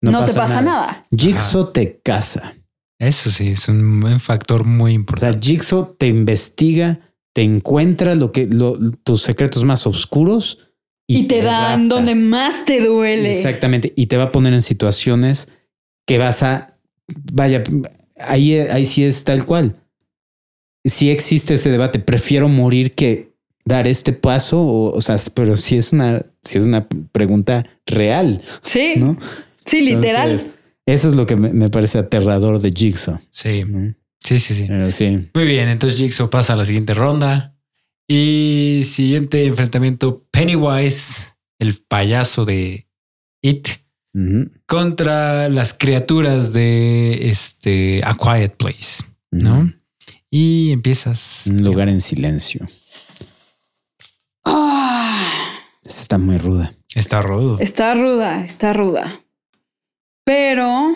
no, 0.00 0.24
te 0.24 0.32
pasa 0.32 0.62
nada. 0.62 1.06
Jigsaw 1.14 1.70
te 1.70 2.00
casa. 2.02 2.54
Eso 2.98 3.30
sí, 3.30 3.48
es 3.48 3.68
un, 3.68 4.18
factor 4.20 4.64
muy 4.64 4.94
importante. 4.94 5.26
O 5.26 5.32
sea, 5.32 5.40
Jigsaw 5.40 5.96
te 5.98 6.06
investiga, 6.06 7.00
te 7.34 7.42
encuentra 7.42 8.14
lo 8.14 8.30
que 8.30 8.48
tus 9.04 9.22
secretos 9.22 9.64
más 9.64 9.86
oscuros 9.86 10.70
y, 11.06 11.26
te, 11.26 11.42
dan 11.42 11.88
donde 11.88 12.14
más 12.14 12.64
te 12.64 12.80
duele. 12.80 13.36
Exactamente. 13.36 13.92
Y 13.96 14.06
te 14.06 14.16
va 14.16 14.24
a 14.24 14.32
poner 14.32 14.54
en 14.54 14.62
situaciones 14.62 15.48
que 16.06 16.18
vas 16.18 16.42
a, 16.42 16.66
vaya, 17.32 17.62
ahí, 18.26 18.54
ahí 18.54 18.86
sí 18.86 19.04
es 19.04 19.24
tal 19.24 19.44
cual. 19.46 19.76
Sí 20.84 21.10
existe 21.10 21.54
ese 21.54 21.70
debate. 21.70 21.98
Prefiero 21.98 22.48
morir 22.48 22.92
que 22.92 23.32
dar 23.64 23.86
este 23.86 24.12
paso, 24.12 24.64
o, 24.66 25.00
sea, 25.00 25.16
pero 25.34 25.56
si 25.56 25.76
es 25.76 25.92
una, 25.92 26.22
si 26.42 26.58
es 26.58 26.64
una 26.64 26.86
pregunta 27.12 27.64
real. 27.86 28.42
Sí. 28.62 28.94
¿no? 28.96 29.16
Sí, 29.64 29.80
literal. 29.80 30.34
eso 30.86 31.08
es 31.08 31.14
lo 31.14 31.26
que 31.26 31.36
me, 31.36 31.68
parece 31.70 31.98
aterrador 31.98 32.60
de 32.60 32.72
Jigsaw. 32.72 33.20
Sí. 33.30 33.64
Sí, 34.20 34.38
sí, 34.38 34.54
sí. 34.54 34.68
sí. 34.92 35.30
Muy 35.34 35.44
bien. 35.44 35.68
Entonces 35.68 35.98
Jigsaw 35.98 36.30
pasa 36.30 36.52
a 36.52 36.56
la 36.56 36.64
siguiente 36.64 36.94
ronda. 36.94 37.56
Y 38.08 38.82
siguiente 38.84 39.46
enfrentamiento: 39.46 40.26
Pennywise, 40.30 41.28
el 41.58 41.76
payaso 41.76 42.44
de 42.44 42.88
It 43.42 43.68
contra 44.66 45.48
las 45.48 45.72
criaturas 45.72 46.52
de 46.52 47.30
este 47.30 48.02
A 48.04 48.16
Quiet 48.16 48.56
Place, 48.56 49.04
¿no? 49.30 49.72
Y 50.30 50.72
empiezas. 50.72 51.46
Un 51.46 51.62
lugar 51.62 51.88
en 51.88 52.00
silencio. 52.00 52.68
Ah. 54.44 54.82
Está 55.84 56.18
muy 56.18 56.38
ruda. 56.38 56.74
Está 56.94 57.22
rudo. 57.22 57.58
Está 57.58 57.94
ruda, 57.94 58.44
está 58.44 58.72
ruda. 58.72 59.24
Pero 60.24 60.94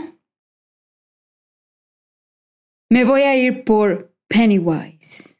me 2.91 3.05
voy 3.05 3.23
a 3.23 3.37
ir 3.37 3.65
por 3.65 4.15
Pennywise. 4.29 5.39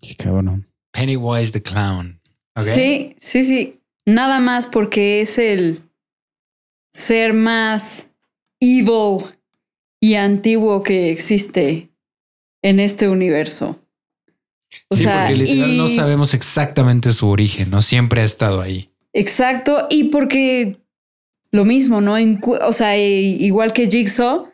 Qué 0.00 0.14
cabrón. 0.16 0.68
Pennywise 0.92 1.52
the 1.52 1.62
Clown. 1.62 2.20
Sí, 2.56 3.16
sí, 3.18 3.44
sí. 3.44 3.80
Nada 4.04 4.40
más 4.40 4.66
porque 4.66 5.22
es 5.22 5.38
el 5.38 5.82
ser 6.92 7.32
más 7.32 8.08
evil 8.60 9.24
y 10.00 10.14
antiguo 10.14 10.82
que 10.82 11.10
existe 11.10 11.90
en 12.62 12.80
este 12.80 13.08
universo. 13.08 13.78
O 14.88 14.96
sea, 14.96 15.26
porque 15.26 15.36
literal 15.36 15.76
no 15.76 15.88
sabemos 15.88 16.34
exactamente 16.34 17.12
su 17.12 17.28
origen, 17.28 17.70
no 17.70 17.82
siempre 17.82 18.22
ha 18.22 18.24
estado 18.24 18.60
ahí. 18.60 18.90
Exacto, 19.12 19.86
y 19.90 20.04
porque 20.04 20.78
lo 21.50 21.64
mismo, 21.64 22.00
¿no? 22.00 22.14
o 22.14 22.72
sea, 22.72 22.96
igual 22.96 23.72
que 23.74 23.90
Jigsaw, 23.90 24.48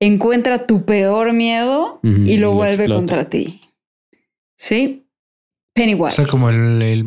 encuentra 0.00 0.66
tu 0.66 0.84
peor 0.84 1.32
miedo 1.32 2.00
y 2.02 2.38
lo, 2.38 2.52
vuelve 2.52 2.88
contra 2.88 3.28
ti. 3.28 3.60
¿Sí? 4.56 5.06
Pennywise. 5.74 6.22
O 6.22 6.24
sea, 6.24 6.26
como 6.26 6.48
el, 6.48 6.80
el, 6.82 7.04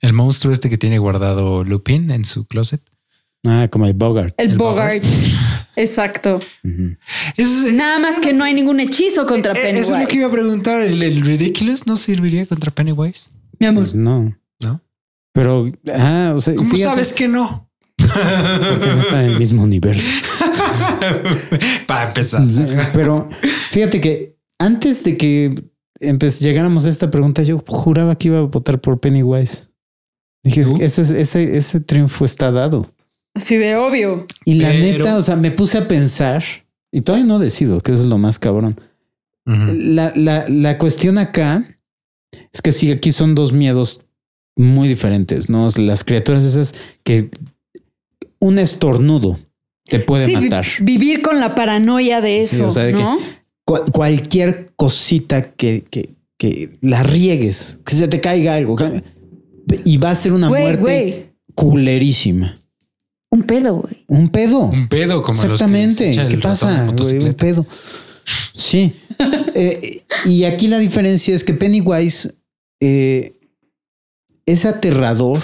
el 0.00 0.12
monstruo 0.12 0.52
este 0.52 0.68
que 0.68 0.78
tiene 0.78 0.98
guardado 0.98 1.64
Lupin 1.64 2.10
en 2.10 2.24
su 2.24 2.46
closet. 2.46 2.82
Ah, 3.46 3.66
como 3.70 3.86
el 3.86 3.94
Bogart. 3.94 4.34
El, 4.38 4.56
Bogart. 4.56 5.02
Exacto. 5.76 6.40
Nada 6.62 7.98
más 7.98 8.20
que 8.20 8.32
no 8.32 8.44
hay 8.44 8.54
ningún 8.54 8.78
hechizo 8.78 9.26
contra 9.26 9.52
Pennywise. 9.52 9.80
Eso 9.80 9.96
es 9.96 10.02
lo 10.02 10.08
que 10.08 10.16
iba 10.16 10.28
a 10.28 10.30
preguntar. 10.30 10.82
¿El, 10.82 11.20
Ridiculous 11.20 11.86
no 11.86 11.96
serviría 11.96 12.46
contra 12.46 12.70
Pennywise? 12.70 13.30
Mi 13.58 13.66
amor. 13.66 13.84
Pues 13.84 13.94
no. 13.94 14.36
¿No? 14.60 14.80
Pero, 15.32 15.72
ah, 15.92 16.32
o 16.36 16.40
sea, 16.40 16.54
¿cómo 16.54 16.76
sabes 16.76 17.12
que 17.12 17.26
no? 17.26 17.68
Porque 17.96 18.88
no 18.88 19.00
está 19.00 19.24
en 19.24 19.30
el 19.30 19.38
mismo 19.38 19.62
universo. 19.62 20.08
Para 21.86 22.08
empezar. 22.08 22.42
Pero 22.92 23.28
fíjate 23.70 24.00
que 24.00 24.36
antes 24.58 25.02
de 25.04 25.16
que 25.16 25.54
llegáramos 26.40 26.84
a 26.84 26.88
esta 26.88 27.10
pregunta, 27.10 27.42
yo 27.42 27.62
juraba 27.66 28.16
que 28.16 28.28
iba 28.28 28.38
a 28.38 28.42
votar 28.42 28.80
por 28.80 29.00
Pennywise. 29.00 29.68
Dije, 30.44 30.64
eso 30.80 31.02
es, 31.02 31.10
ese, 31.10 31.56
ese 31.56 31.80
triunfo 31.80 32.24
está 32.24 32.50
dado. 32.50 32.92
Así 33.34 33.56
de 33.56 33.76
obvio. 33.76 34.26
Y 34.44 34.54
la 34.54 34.72
neta, 34.72 35.16
o 35.16 35.22
sea, 35.22 35.36
me 35.36 35.50
puse 35.50 35.78
a 35.78 35.88
pensar 35.88 36.42
y 36.90 37.00
todavía 37.00 37.26
no 37.26 37.38
decido, 37.38 37.80
que 37.80 37.92
eso 37.92 38.02
es 38.02 38.08
lo 38.08 38.18
más 38.18 38.38
cabrón. 38.38 38.80
la, 39.44 40.12
la, 40.14 40.46
la, 40.48 40.78
cuestión 40.78 41.18
acá 41.18 41.64
es 42.52 42.62
que 42.62 42.70
sí, 42.70 42.92
aquí 42.92 43.10
son 43.10 43.34
dos 43.34 43.52
miedos 43.52 44.02
muy 44.54 44.88
diferentes, 44.88 45.48
¿no? 45.48 45.68
Las 45.78 46.04
criaturas 46.04 46.44
esas 46.44 46.74
que 47.02 47.30
un 48.38 48.58
estornudo 48.58 49.38
te 49.84 50.00
puede 50.00 50.28
matar. 50.28 50.66
vivir 50.80 51.22
con 51.22 51.40
la 51.40 51.54
paranoia 51.54 52.20
de 52.20 52.42
eso, 52.42 52.68
¿no? 52.92 53.18
cualquier 53.64 54.72
cosita 54.76 55.52
que, 55.52 55.84
que, 55.88 56.10
que, 56.36 56.70
la 56.80 57.02
riegues, 57.02 57.78
que 57.84 57.94
se 57.94 58.08
te 58.08 58.20
caiga 58.20 58.54
algo 58.54 58.76
y 59.84 59.96
va 59.98 60.10
a 60.10 60.14
ser 60.14 60.32
una 60.32 60.48
muerte 60.48 61.32
culerísima. 61.54 62.61
Un 63.32 63.44
pedo, 63.44 63.76
güey. 63.76 64.04
Un 64.08 64.28
pedo. 64.28 64.60
Un 64.66 64.88
pedo, 64.88 65.22
como 65.22 65.42
Exactamente. 65.42 66.28
¿Qué 66.28 66.36
pasa? 66.36 66.90
un 66.90 67.34
pedo. 67.34 67.66
Sí. 68.54 68.94
Eh, 69.54 70.04
y 70.24 70.44
aquí 70.44 70.66
la 70.66 70.78
diferencia 70.78 71.36
es 71.36 71.44
que 71.44 71.52
Pennywise 71.52 72.34
eh, 72.80 73.38
es 74.46 74.64
aterrador, 74.64 75.42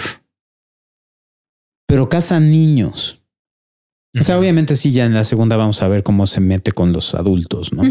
pero 1.87 2.09
caza 2.09 2.39
niños. 2.39 3.18
O 4.19 4.23
sea, 4.23 4.39
obviamente 4.39 4.75
sí, 4.75 4.91
ya 4.91 5.05
en 5.05 5.13
la 5.13 5.23
segunda 5.23 5.55
vamos 5.55 5.83
a 5.83 5.87
ver 5.87 6.01
cómo 6.01 6.25
se 6.25 6.41
mete 6.41 6.71
con 6.71 6.93
los 6.93 7.13
adultos, 7.13 7.73
¿no? 7.73 7.83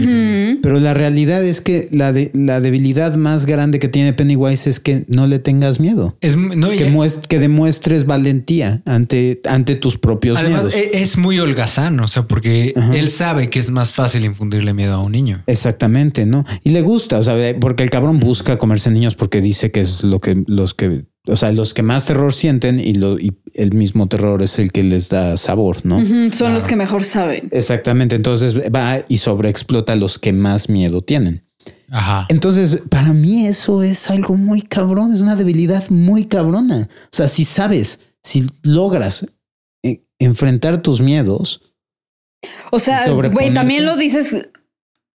Pero 0.62 0.80
la 0.80 0.92
realidad 0.92 1.44
es 1.44 1.60
que 1.60 1.88
la, 1.92 2.12
de, 2.12 2.32
la 2.34 2.60
debilidad 2.60 3.14
más 3.14 3.46
grande 3.46 3.78
que 3.78 3.86
tiene 3.86 4.12
Pennywise 4.12 4.68
es 4.68 4.80
que 4.80 5.04
no 5.06 5.28
le 5.28 5.38
tengas 5.38 5.78
miedo. 5.78 6.16
Es, 6.20 6.36
no, 6.36 6.70
que, 6.70 6.92
que 7.28 7.38
demuestres 7.38 8.04
valentía 8.04 8.82
ante, 8.84 9.40
ante 9.48 9.76
tus 9.76 9.96
propios 9.96 10.36
además, 10.38 10.74
e, 10.74 10.90
Es 10.94 11.16
muy 11.18 11.38
holgazán, 11.38 12.00
o 12.00 12.08
sea, 12.08 12.26
porque 12.26 12.74
él 12.92 13.10
sabe 13.10 13.48
que 13.48 13.60
es 13.60 13.70
más 13.70 13.92
fácil 13.92 14.24
infundirle 14.24 14.74
miedo 14.74 14.94
a 14.94 15.00
un 15.00 15.12
niño. 15.12 15.44
Exactamente, 15.46 16.26
¿no? 16.26 16.44
Y 16.64 16.70
le 16.70 16.82
gusta, 16.82 17.18
o 17.18 17.22
sea, 17.22 17.36
porque 17.60 17.84
el 17.84 17.90
cabrón 17.90 18.18
busca 18.18 18.58
comerse 18.58 18.90
niños 18.90 19.14
porque 19.14 19.40
dice 19.40 19.70
que 19.70 19.80
es 19.80 20.02
lo 20.02 20.18
que 20.18 20.42
los 20.48 20.74
que 20.74 21.04
o 21.28 21.36
sea, 21.36 21.52
los 21.52 21.74
que 21.74 21.82
más 21.82 22.06
terror 22.06 22.32
sienten 22.32 22.80
y, 22.80 22.94
lo, 22.94 23.18
y 23.18 23.36
el 23.54 23.72
mismo 23.72 24.08
terror 24.08 24.42
es 24.42 24.58
el 24.58 24.72
que 24.72 24.82
les 24.82 25.08
da 25.08 25.36
sabor, 25.36 25.84
¿no? 25.84 25.98
son 26.32 26.54
los 26.54 26.64
que 26.64 26.76
mejor 26.76 27.04
saben. 27.04 27.48
Exactamente. 27.52 28.16
Entonces 28.16 28.58
va 28.74 29.04
y 29.08 29.18
sobreexplota 29.18 29.92
a 29.92 29.96
los 29.96 30.18
que 30.18 30.32
más 30.32 30.68
miedo 30.68 31.02
tienen. 31.02 31.44
Ajá. 31.90 32.26
Entonces, 32.28 32.80
para 32.90 33.12
mí 33.12 33.46
eso 33.46 33.82
es 33.82 34.10
algo 34.10 34.34
muy 34.34 34.62
cabrón, 34.62 35.12
es 35.12 35.20
una 35.20 35.36
debilidad 35.36 35.88
muy 35.90 36.26
cabrona. 36.26 36.88
O 37.04 37.16
sea, 37.16 37.28
si 37.28 37.44
sabes, 37.44 38.00
si 38.22 38.46
logras 38.62 39.26
eh, 39.82 40.04
enfrentar 40.18 40.82
tus 40.82 41.00
miedos. 41.00 41.62
O 42.70 42.78
sea, 42.78 43.10
güey, 43.10 43.52
también 43.52 43.84
lo 43.86 43.96
dices 43.96 44.48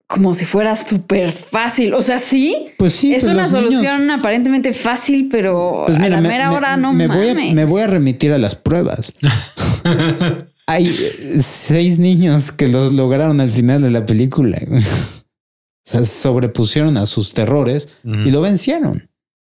como 0.10 0.34
si 0.34 0.44
fuera 0.44 0.76
súper 0.76 1.32
fácil. 1.32 1.94
O 1.94 2.02
sea, 2.02 2.18
sí. 2.18 2.72
Pues 2.80 2.94
sí. 2.94 3.14
Es 3.14 3.26
una 3.26 3.48
solución 3.48 4.10
aparentemente 4.10 4.74
fácil, 4.74 5.30
pero 5.30 5.84
pues 5.86 6.00
a 6.00 6.10
la 6.10 6.20
mera 6.20 6.52
hora 6.52 6.78
no 6.78 6.94
me 6.94 7.08
Voy 7.08 7.30
a, 7.30 7.36
me 7.36 7.66
voy 7.66 7.84
a 7.84 7.88
remitir 7.88 8.34
a 8.34 8.40
las 8.40 8.56
pruebas. 8.56 9.14
Hay 10.66 10.92
seis 11.40 12.00
niños 12.00 12.52
que 12.52 12.68
los 12.68 12.92
lograron 12.94 13.40
al 13.40 13.52
final 13.52 13.84
de 13.84 13.92
la 13.92 14.08
película. 14.08 14.60
o 14.70 14.82
sea, 15.86 16.04
sobrepusieron 16.04 16.98
a 16.98 17.06
sus 17.06 17.36
terrores 17.36 17.96
y 18.04 18.32
lo 18.32 18.42
vencieron, 18.42 19.12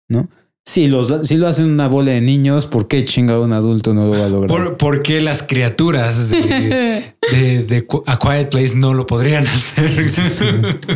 ¿no? 0.08 0.28
Si, 0.64 0.86
los, 0.86 1.26
si 1.26 1.38
lo 1.38 1.48
hacen 1.48 1.66
una 1.66 1.88
bola 1.88 2.12
de 2.12 2.20
niños, 2.20 2.68
¿por 2.68 2.86
qué 2.86 3.04
chinga 3.04 3.40
un 3.40 3.52
adulto 3.52 3.94
no 3.94 4.04
lo 4.04 4.12
va 4.12 4.26
a 4.26 4.28
lograr? 4.28 4.76
¿Por, 4.76 5.02
qué 5.02 5.20
las 5.20 5.42
criaturas 5.42 6.30
de, 6.30 7.14
de, 7.32 7.86
A 8.06 8.18
Quiet 8.18 8.48
Place 8.48 8.76
no 8.76 8.94
lo 8.94 9.04
podrían 9.04 9.44
hacer? 9.48 9.90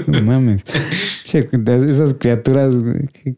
no 0.07 0.23
mames. 0.23 0.63
Che, 1.25 1.49
esas 1.91 2.15
criaturas, 2.15 2.75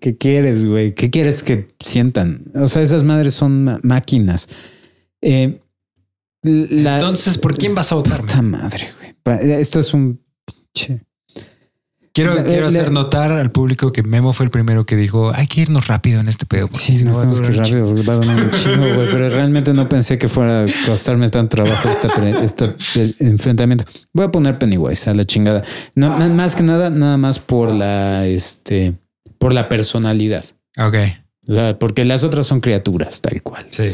¿qué, 0.01 0.19
quieres, 0.19 0.67
güey? 0.67 0.95
¿Qué 0.95 1.09
quieres 1.09 1.43
que 1.43 1.69
sientan? 1.81 2.45
O 2.55 2.69
sea, 2.69 2.83
esas 2.83 3.05
madres 3.05 3.33
son 3.33 3.81
máquinas. 3.83 4.51
Eh, 5.23 5.59
Entonces, 6.43 7.38
¿por 7.38 7.57
quién 7.57 7.75
vas 7.75 7.91
a 7.91 7.95
votar? 7.95 8.21
Puta 8.21 8.43
madre, 8.43 8.91
güey. 9.01 9.17
Esto 9.61 9.81
es 9.81 9.95
un 9.95 10.21
pinche 10.45 11.08
Quiero, 12.18 12.42
quiero 12.42 12.66
hacer 12.66 12.90
notar 12.90 13.31
al 13.31 13.52
público 13.52 13.92
que 13.92 14.02
Memo 14.02 14.33
fue 14.33 14.46
el 14.46 14.50
primero 14.50 14.85
que 14.85 14.96
dijo 14.96 15.31
hay 15.33 15.46
que 15.46 15.61
irnos 15.61 15.87
rápido 15.87 16.18
en 16.18 16.28
este 16.28 16.46
pedo. 16.46 16.68
Sí, 16.72 17.04
no 17.04 17.12
tenemos 17.12 17.40
que 17.40 17.52
ir 17.52 17.59
rápido, 17.59 17.94
va 18.04 18.14
a 18.14 18.16
donar 18.16 18.42
un 18.42 18.50
chingo, 18.50 18.92
güey. 18.92 19.07
Pero 19.09 19.31
realmente 19.31 19.72
no 19.72 19.88
pensé 19.88 20.18
que 20.18 20.26
fuera 20.26 20.64
a 20.64 20.66
costarme 20.85 21.28
tanto 21.28 21.62
trabajo 21.62 21.88
este, 21.88 22.09
este 22.44 23.14
enfrentamiento. 23.20 23.85
Voy 24.12 24.24
a 24.24 24.33
poner 24.33 24.59
Pennywise 24.59 25.09
a 25.09 25.14
la 25.14 25.24
chingada. 25.26 25.62
No, 25.94 26.11
más 26.31 26.57
que 26.57 26.64
nada, 26.64 26.90
nada 26.90 27.18
más 27.18 27.38
por 27.38 27.72
la, 27.72 28.26
este, 28.26 28.94
por 29.38 29.52
la 29.52 29.68
personalidad. 29.68 30.44
Ok. 30.76 30.96
O 31.46 31.52
sea, 31.52 31.78
porque 31.78 32.02
las 32.02 32.24
otras 32.24 32.48
son 32.48 32.59
criaturas, 32.59 33.20
tal 33.20 33.40
cual. 33.44 33.66
Sí. 33.70 33.85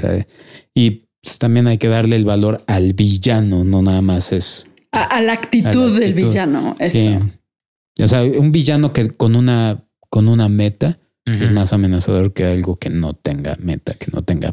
y 0.73 0.91
pues, 1.23 1.39
también 1.39 1.67
hay 1.67 1.77
que 1.77 1.89
darle 1.89 2.17
el 2.17 2.25
valor 2.25 2.65
al 2.69 2.95
villano, 2.95 3.65
no 3.65 3.83
nada 3.83 4.01
más 4.01 4.33
es. 4.33 4.75
A, 4.93 5.21
la, 5.21 5.35
actitud 5.35 6.01
del 6.01 6.15
villano. 6.15 6.75
Eso. 6.79 6.93
Sí. 6.93 7.19
O 8.03 8.09
sea, 8.09 8.23
un 8.23 8.53
villano 8.53 8.93
que 8.93 9.09
con 9.11 9.37
una, 9.37 9.85
con 10.11 10.29
una 10.29 10.49
meta 10.49 10.99
es 11.27 11.51
más 11.51 11.73
amenazador 11.73 12.35
que 12.35 12.45
algo 12.45 12.77
que 12.77 12.91
no 12.91 13.15
tenga 13.15 13.57
meta, 13.59 13.95
que 13.95 14.09
no 14.13 14.23
tenga. 14.23 14.53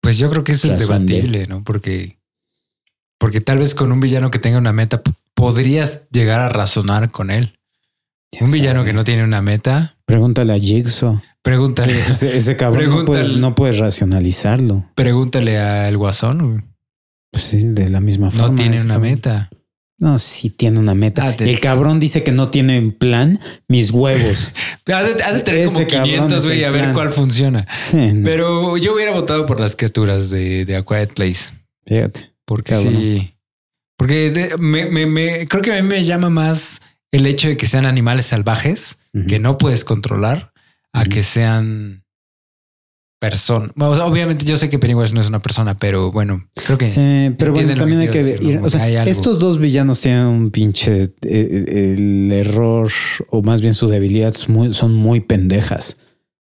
Pues 0.00 0.16
yo 0.16 0.30
creo 0.30 0.44
que 0.44 0.52
eso 0.52 0.68
es 0.68 0.78
debatible, 0.78 1.48
¿no? 1.48 1.64
Porque, 1.64 2.18
porque 3.18 3.40
tal 3.40 3.58
vez 3.58 3.74
con 3.74 3.90
un 3.90 3.98
villano 3.98 4.30
que 4.30 4.38
tenga 4.38 4.58
una 4.58 4.72
meta 4.72 5.02
podrías 5.34 6.02
llegar 6.10 6.40
a 6.40 6.48
razonar 6.48 7.10
con 7.10 7.30
él. 7.30 7.58
un 8.40 8.52
villano 8.52 8.84
que 8.84 8.92
no 8.92 9.04
tiene 9.04 9.24
una 9.24 9.42
meta. 9.42 9.96
Pregúntale 10.04 10.52
a 10.52 10.58
Jigsaw. 10.58 11.20
Pregúntale. 11.42 12.04
ese, 12.10 12.56
cabrón 12.56 12.90
no 12.90 13.04
puedes, 13.04 13.34
no 13.34 13.54
puedes, 13.54 13.78
racionalizarlo. 13.78 14.86
Pregúntale 14.94 15.58
al 15.58 15.96
guasón. 15.96 16.74
Pues 17.30 17.44
sí, 17.44 17.64
de 17.64 17.88
la 17.88 18.00
misma 18.00 18.30
forma. 18.30 18.48
No 18.48 18.54
tiene 18.54 18.80
una 18.80 18.98
meta. 18.98 19.50
No, 20.00 20.18
sí 20.18 20.50
tiene 20.50 20.78
una 20.78 20.94
meta. 20.94 21.26
Ah, 21.26 21.36
el 21.38 21.58
cabrón 21.58 21.98
dice 21.98 22.22
que 22.22 22.30
no 22.30 22.50
tiene 22.50 22.92
plan, 22.92 23.38
mis 23.66 23.90
huevos. 23.90 24.52
ha, 24.92 25.02
de, 25.02 25.40
tener 25.40 25.66
como 25.66 25.86
500, 25.86 26.46
güey, 26.46 26.64
a 26.64 26.70
ver 26.70 26.92
cuál 26.92 27.12
funciona. 27.12 27.66
Pero 28.22 28.76
yo 28.76 28.94
hubiera 28.94 29.12
votado 29.12 29.44
por 29.44 29.60
las 29.60 29.74
criaturas 29.74 30.30
de, 30.30 30.64
de 30.64 30.76
A 30.76 30.82
Quiet 30.82 31.14
Place. 31.14 31.52
Fíjate. 31.84 32.32
Porque 32.44 32.74
sí. 32.76 33.34
Porque 33.96 34.54
me, 34.58 34.86
me, 34.86 35.48
creo 35.48 35.62
que 35.62 35.76
a 35.76 35.82
mí 35.82 35.88
me 35.88 36.04
llama 36.04 36.30
más 36.30 36.80
el 37.10 37.26
hecho 37.26 37.48
de 37.48 37.56
que 37.56 37.66
sean 37.66 37.84
animales 37.84 38.26
salvajes 38.26 38.98
que 39.26 39.40
no 39.40 39.58
puedes 39.58 39.84
controlar 39.84 40.52
a 40.92 41.04
que 41.04 41.24
sean 41.24 42.04
persona. 43.18 43.72
obviamente 43.76 44.44
yo 44.44 44.56
sé 44.56 44.70
que 44.70 44.78
Pennywise 44.78 45.14
no 45.14 45.20
es 45.20 45.28
una 45.28 45.40
persona, 45.40 45.76
pero 45.76 46.12
bueno, 46.12 46.48
creo 46.66 46.78
que... 46.78 46.86
Sí, 46.86 47.34
pero 47.38 47.52
bueno, 47.52 47.74
también 47.74 48.00
hay 48.00 48.08
que 48.08 48.38
ir... 48.40 48.60
O 48.62 48.70
sea, 48.70 49.04
estos 49.04 49.38
dos 49.38 49.58
villanos 49.58 50.00
tienen 50.00 50.26
un 50.26 50.50
pinche... 50.50 51.02
Eh, 51.02 51.14
eh, 51.22 51.94
el 51.96 52.32
error, 52.32 52.90
o 53.30 53.42
más 53.42 53.60
bien 53.60 53.74
su 53.74 53.88
debilidad, 53.88 54.32
son 54.32 54.94
muy, 54.94 55.20
pendejas. 55.20 55.96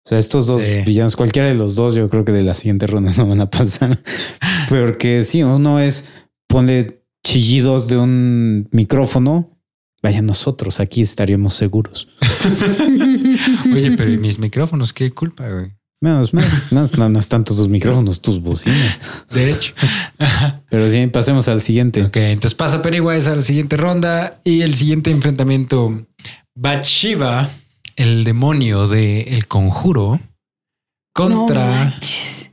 O 0.06 0.10
sea, 0.10 0.20
estos 0.20 0.46
dos 0.46 0.62
villanos, 0.86 1.16
cualquiera 1.16 1.48
de 1.48 1.56
los 1.56 1.76
dos, 1.76 1.96
yo 1.96 2.10
creo 2.10 2.26
que 2.26 2.32
de 2.32 2.44
la 2.44 2.54
siguiente 2.54 2.86
ronda 2.88 3.12
no 3.18 3.28
van 3.28 3.42
a 3.42 3.50
pasar. 3.50 3.98
Porque 4.70 5.24
sí, 5.24 5.44
uno 5.44 5.80
es 5.80 6.06
ponle 6.48 7.02
chillidos 7.26 7.88
de 7.88 7.98
un 7.98 8.68
micrófono. 8.72 9.58
Vaya, 10.04 10.22
nosotros 10.22 10.80
aquí 10.80 11.02
estaríamos 11.02 11.56
seguros. 11.56 12.08
Oye, 13.74 13.98
pero 13.98 14.12
mis 14.22 14.38
micrófonos? 14.38 14.94
¿Qué 14.94 15.10
culpa, 15.10 15.50
güey? 15.50 15.72
Menos, 16.02 16.34
menos, 16.34 16.98
no, 16.98 17.10
no 17.10 17.20
están 17.20 17.44
tus 17.44 17.68
micrófonos, 17.68 18.22
tus 18.22 18.42
bocinas. 18.42 19.26
De 19.32 19.50
hecho. 19.50 19.74
Pero 20.70 20.90
sí, 20.90 21.08
pasemos 21.08 21.48
al 21.48 21.62
siguiente. 21.62 22.04
Ok, 22.04 22.18
entonces 22.18 22.54
pasa 22.54 22.82
Pennywise 22.82 23.30
a 23.30 23.36
la 23.36 23.42
siguiente 23.42 23.78
ronda 23.78 24.40
y 24.44 24.62
el 24.62 24.76
siguiente 24.76 25.10
enfrentamiento. 25.12 26.06
Bathsheba, 26.54 27.50
el 27.96 28.24
demonio 28.24 28.88
de 28.88 29.22
El 29.22 29.48
Conjuro, 29.48 30.20
contra 31.14 31.98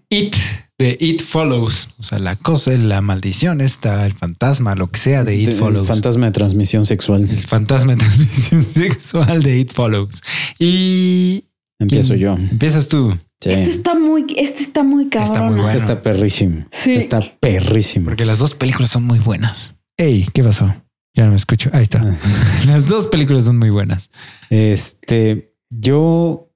It 0.08 0.36
de 0.78 0.96
It 0.98 1.22
Follows. 1.22 1.88
O 1.98 2.02
sea, 2.02 2.18
la 2.18 2.36
cosa, 2.36 2.72
la 2.72 3.00
maldición 3.00 3.60
está, 3.60 4.06
el 4.06 4.14
fantasma, 4.14 4.74
lo 4.74 4.88
que 4.88 4.98
sea 4.98 5.24
de 5.24 5.36
It 5.36 5.58
Follows. 5.58 5.82
El 5.82 5.88
fantasma 5.88 6.26
de 6.26 6.32
transmisión 6.32 6.86
sexual. 6.86 7.22
El 7.22 7.46
fantasma 7.46 7.92
de 7.92 7.98
transmisión 7.98 8.64
sexual 8.74 9.42
de 9.42 9.58
It 9.58 9.72
Follows. 9.72 10.22
Y... 10.58 11.44
Empiezo 11.78 12.14
yo. 12.14 12.34
Empiezas 12.34 12.88
tú. 12.88 13.18
Este 13.50 13.70
está 13.70 13.94
muy, 13.94 14.26
este 14.36 14.62
está 14.62 14.82
muy 14.82 15.08
cabrón. 15.08 15.32
Está 15.32 15.42
muy 15.44 15.54
bueno. 15.56 15.66
Este 15.66 15.78
está 15.78 16.00
perrísimo. 16.00 16.66
Sí. 16.70 16.92
Este 16.92 17.04
está 17.04 17.38
perrísimo. 17.40 18.06
Porque 18.06 18.24
las 18.24 18.38
dos 18.38 18.54
películas 18.54 18.90
son 18.90 19.04
muy 19.04 19.18
buenas. 19.18 19.74
Hey, 19.96 20.26
¿qué 20.32 20.42
pasó? 20.44 20.74
Ya 21.14 21.24
no 21.24 21.30
me 21.30 21.36
escucho. 21.36 21.70
Ahí 21.72 21.82
está. 21.82 22.02
las 22.66 22.86
dos 22.86 23.06
películas 23.06 23.44
son 23.44 23.58
muy 23.58 23.70
buenas. 23.70 24.10
Este, 24.50 25.54
yo, 25.70 26.50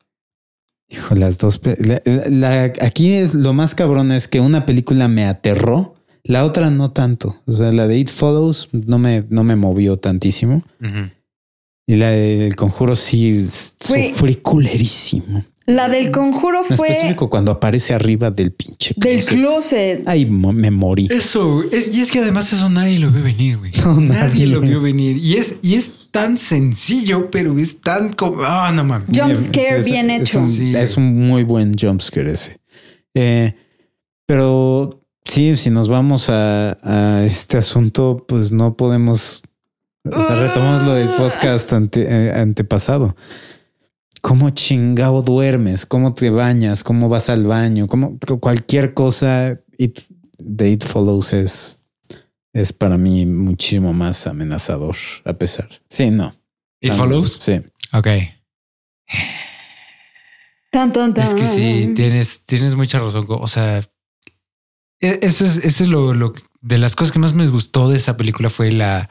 hijo, 0.89 1.15
las 1.15 1.39
dos. 1.39 1.61
aquí 2.81 3.13
es 3.13 3.35
lo 3.35 3.53
más 3.53 3.75
cabrón 3.75 4.13
es 4.13 4.29
que 4.29 4.41
una 4.41 4.65
película 4.65 5.09
me 5.09 5.27
aterró, 5.27 5.97
la 6.23 6.45
otra 6.45 6.71
no 6.71 6.93
tanto. 6.93 7.37
O 7.47 7.53
sea, 7.53 7.73
la 7.73 7.87
de 7.89 7.99
It 7.99 8.11
Follows 8.11 8.69
no 8.73 8.99
me, 8.99 9.25
no 9.29 9.45
me 9.45 9.57
movió 9.57 9.97
tantísimo. 9.97 10.63
Y 11.89 11.97
la 11.97 12.11
del 12.11 12.57
conjuro 12.57 12.97
sí 12.97 13.49
sufrí 13.51 14.37
culerísimo. 14.37 15.45
La 15.67 15.89
del 15.89 16.13
conjuro 16.13 16.63
fue. 16.63 16.89
específico 16.89 17.29
cuando 17.29 17.51
aparece 17.51 17.93
arriba 17.93 18.31
del 18.31 18.53
pinche 18.53 18.95
closet. 18.95 19.11
Del 19.11 19.25
closet. 19.25 20.03
Ay, 20.07 20.25
me 20.27 20.71
morí. 20.71 21.09
Eso, 21.11 21.65
es, 21.73 21.93
y 21.93 22.03
es 22.03 22.13
que 22.13 22.21
además 22.21 22.53
eso 22.53 22.71
nadie 22.71 23.01
lo 23.01 23.11
vio 23.11 23.25
venir, 23.25 23.59
güey. 23.59 23.73
nadie, 24.01 24.47
lo 24.47 24.61
vio 24.61 24.81
venir. 24.81 25.17
Y 25.17 25.37
es, 25.37 25.57
y 25.63 25.75
es 25.75 26.09
tan 26.13 26.39
sencillo, 26.39 27.33
pero 27.33 27.59
es 27.59 27.81
tan 27.81 28.13
como. 28.13 28.45
Ah, 28.45 28.71
no 28.73 28.85
mames. 28.85 29.09
Jump 29.13 29.35
scare 29.35 29.83
bien 29.83 30.09
hecho. 30.09 30.41
Es 30.41 30.97
un, 30.97 31.27
muy 31.27 31.43
buen 31.43 31.75
jump 31.77 32.01
scare 32.01 32.33
ese. 32.33 32.61
Eh, 33.15 33.55
pero 34.25 35.03
sí, 35.25 35.57
si 35.57 35.71
nos 35.71 35.89
vamos 35.89 36.31
a, 36.31 36.79
a, 36.83 37.25
este 37.25 37.59
asunto, 37.59 38.25
pues 38.29 38.53
no 38.53 38.77
podemos. 38.77 39.43
O 40.09 40.23
sea, 40.23 40.37
retomamos 40.37 40.85
lo 40.85 40.95
del 40.95 41.09
podcast 41.17 41.73
ante, 41.73 42.07
eh, 42.09 42.33
antepasado 42.33 43.17
cómo 44.21 44.51
chingado 44.51 45.23
duermes, 45.23 45.87
cómo 45.87 46.15
te 46.15 46.31
bañas, 46.31 46.83
cómo 46.83 47.09
vas 47.09 47.29
al 47.29 47.45
baño, 47.45 47.87
cómo 47.87 48.19
cualquier 48.41 48.95
cosa 48.95 49.61
it, 49.79 50.01
de 50.39 50.71
It 50.71 50.85
Follows 50.85 51.33
es 51.33 51.81
es 52.53 52.73
para 52.73 52.97
mí 52.97 53.27
muchísimo 53.27 53.93
más 53.93 54.27
amenazador, 54.27 54.97
a 55.27 55.35
pesar. 55.35 55.69
Sí, 55.91 56.11
no. 56.11 56.35
¿It 56.81 56.95
follows? 56.95 57.37
Sí. 57.39 57.61
Ok. 57.93 58.07
Tan, 60.71 60.91
tan, 60.93 61.13
tan. 61.13 61.25
Es 61.25 61.35
que 61.35 61.47
sí, 61.47 61.93
tienes, 61.95 62.47
tienes 62.47 62.75
mucha 62.75 62.99
razón. 62.99 63.27
O 63.29 63.47
sea, 63.47 63.81
e- 65.01 65.19
eso 65.21 65.45
es, 65.45 65.59
eso 65.59 65.85
es 65.85 65.89
lo, 65.91 66.15
lo 66.15 66.33
de 66.63 66.79
las 66.79 66.97
cosas 66.97 67.13
que 67.13 67.19
más 67.19 67.35
me 67.35 67.47
gustó 67.49 67.91
de 67.91 67.97
esa 67.97 68.17
película 68.17 68.49
fue 68.49 68.73
la 68.73 69.11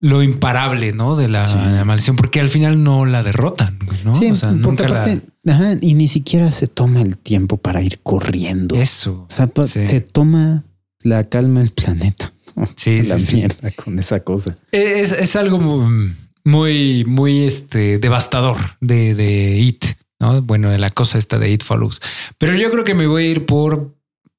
lo 0.00 0.22
imparable, 0.22 0.92
¿no? 0.92 1.16
De 1.16 1.28
la, 1.28 1.44
Sí. 1.44 1.56
la 1.56 1.84
maldición, 1.84 2.16
porque 2.16 2.40
al 2.40 2.48
final 2.50 2.82
no 2.82 3.04
la 3.04 3.22
derrotan, 3.22 3.78
¿no? 4.04 4.14
Sí, 4.14 4.30
o 4.30 4.36
sea, 4.36 4.50
porque 4.50 4.62
nunca 4.62 4.88
la. 4.88 5.00
aparte, 5.02 5.22
ajá, 5.46 5.74
y 5.80 5.94
ni 5.94 6.06
siquiera 6.08 6.50
se 6.52 6.66
toma 6.68 7.00
el 7.02 7.16
tiempo 7.18 7.56
para 7.56 7.82
ir 7.82 7.98
corriendo. 8.02 8.76
Eso. 8.76 9.26
O 9.28 9.30
sea, 9.30 9.50
Sí. 9.66 9.84
se 9.86 10.00
toma 10.00 10.64
la 11.02 11.24
calma 11.24 11.60
el 11.60 11.70
planeta. 11.70 12.32
Sí, 12.76 13.02
la 13.02 13.16
mierda 13.16 13.70
con 13.72 13.98
esa 13.98 14.20
cosa. 14.24 14.56
Es, 14.72 15.12
es 15.12 15.36
algo 15.36 15.58
mu- 15.58 16.12
muy, 16.44 17.04
muy 17.04 17.42
este, 17.44 17.98
devastador 17.98 18.56
de, 18.80 19.14
de 19.14 19.58
It, 19.58 19.84
¿no? 20.20 20.42
Bueno, 20.42 20.70
de 20.70 20.78
la 20.78 20.90
cosa 20.90 21.18
esta 21.18 21.38
de 21.38 21.50
It 21.50 21.62
Follows. 21.64 22.00
Pero 22.38 22.54
yo 22.54 22.70
creo 22.70 22.84
que 22.84 22.94
me 22.94 23.06
voy 23.06 23.24
a 23.24 23.30
ir 23.30 23.46
por 23.46 23.96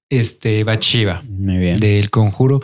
este 0.10 0.64
Bathsheba 0.64 1.22
Muy 1.30 1.58
bien. 1.58 1.78
del 1.80 2.10
conjuro. 2.10 2.62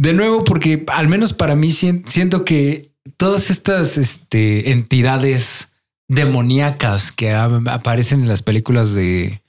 De 0.00 0.14
nuevo, 0.14 0.44
porque 0.44 0.82
al 0.88 1.08
menos 1.08 1.34
para 1.34 1.54
mí 1.54 1.68
sien- 1.70 2.04
siento 2.06 2.42
que 2.46 2.94
todas 3.18 3.50
estas 3.50 3.98
este, 3.98 4.70
entidades 4.70 5.68
demoníacas 6.08 7.12
que 7.12 7.34
aparecen 7.34 8.22
en 8.22 8.28
las 8.28 8.40
películas 8.40 8.94
de, 8.94 9.42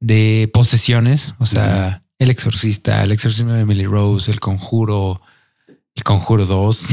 de 0.00 0.50
posesiones, 0.50 1.34
o 1.38 1.44
sea, 1.44 2.04
El 2.18 2.30
Exorcista, 2.30 3.02
El 3.04 3.12
Exorcismo 3.12 3.52
de 3.52 3.60
Emily 3.60 3.84
Rose, 3.84 4.30
El 4.32 4.40
Conjuro, 4.40 5.20
El 5.94 6.02
Conjuro 6.04 6.46
2. 6.46 6.88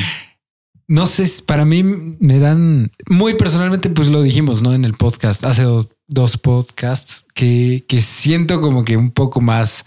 no 0.88 1.06
sé, 1.06 1.30
para 1.44 1.66
mí 1.66 1.82
me 1.82 2.38
dan 2.38 2.90
muy 3.06 3.34
personalmente, 3.34 3.90
pues 3.90 4.08
lo 4.08 4.22
dijimos, 4.22 4.62
¿no? 4.62 4.72
En 4.72 4.86
el 4.86 4.94
podcast, 4.94 5.44
hace 5.44 5.64
do- 5.64 5.90
dos 6.06 6.38
podcasts, 6.38 7.26
que, 7.34 7.84
que 7.86 8.00
siento 8.00 8.62
como 8.62 8.82
que 8.82 8.96
un 8.96 9.10
poco 9.10 9.42
más 9.42 9.84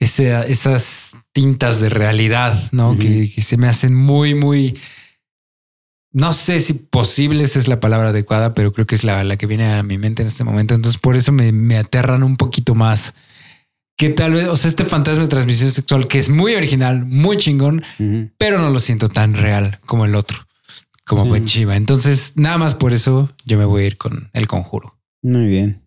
esas 0.00 1.16
tintas 1.32 1.80
de 1.80 1.88
realidad, 1.88 2.70
¿no? 2.72 2.96
Que, 2.96 3.30
que 3.32 3.42
se 3.42 3.56
me 3.56 3.68
hacen 3.68 3.94
muy, 3.94 4.34
muy... 4.34 4.78
No 6.12 6.32
sé 6.32 6.60
si 6.60 6.72
posibles 6.72 7.56
es 7.56 7.68
la 7.68 7.80
palabra 7.80 8.08
adecuada, 8.10 8.54
pero 8.54 8.72
creo 8.72 8.86
que 8.86 8.94
es 8.94 9.04
la, 9.04 9.22
la 9.24 9.36
que 9.36 9.46
viene 9.46 9.72
a 9.72 9.82
mi 9.82 9.98
mente 9.98 10.22
en 10.22 10.28
este 10.28 10.42
momento. 10.44 10.74
Entonces, 10.74 11.00
por 11.00 11.16
eso 11.16 11.32
me, 11.32 11.52
me 11.52 11.76
aterran 11.76 12.22
un 12.22 12.36
poquito 12.36 12.74
más. 12.74 13.14
Que 13.96 14.08
tal 14.10 14.32
vez, 14.32 14.46
o 14.48 14.56
sea, 14.56 14.68
este 14.68 14.84
fantasma 14.84 15.24
de 15.24 15.28
transmisión 15.28 15.70
sexual 15.70 16.06
que 16.06 16.20
es 16.20 16.28
muy 16.28 16.54
original, 16.54 17.04
muy 17.04 17.36
chingón, 17.36 17.82
pero 18.38 18.60
no 18.60 18.70
lo 18.70 18.78
siento 18.78 19.08
tan 19.08 19.34
real 19.34 19.80
como 19.86 20.04
el 20.04 20.14
otro, 20.14 20.46
como 21.04 21.24
Sí. 21.24 21.28
Buen 21.28 21.44
Chiva. 21.46 21.74
Entonces, 21.76 22.34
nada 22.36 22.58
más 22.58 22.74
por 22.74 22.92
eso 22.92 23.28
yo 23.44 23.58
me 23.58 23.64
voy 23.64 23.82
a 23.82 23.86
ir 23.86 23.96
con 23.98 24.30
el 24.32 24.46
conjuro. 24.46 24.96
Muy 25.20 25.48
bien. 25.48 25.82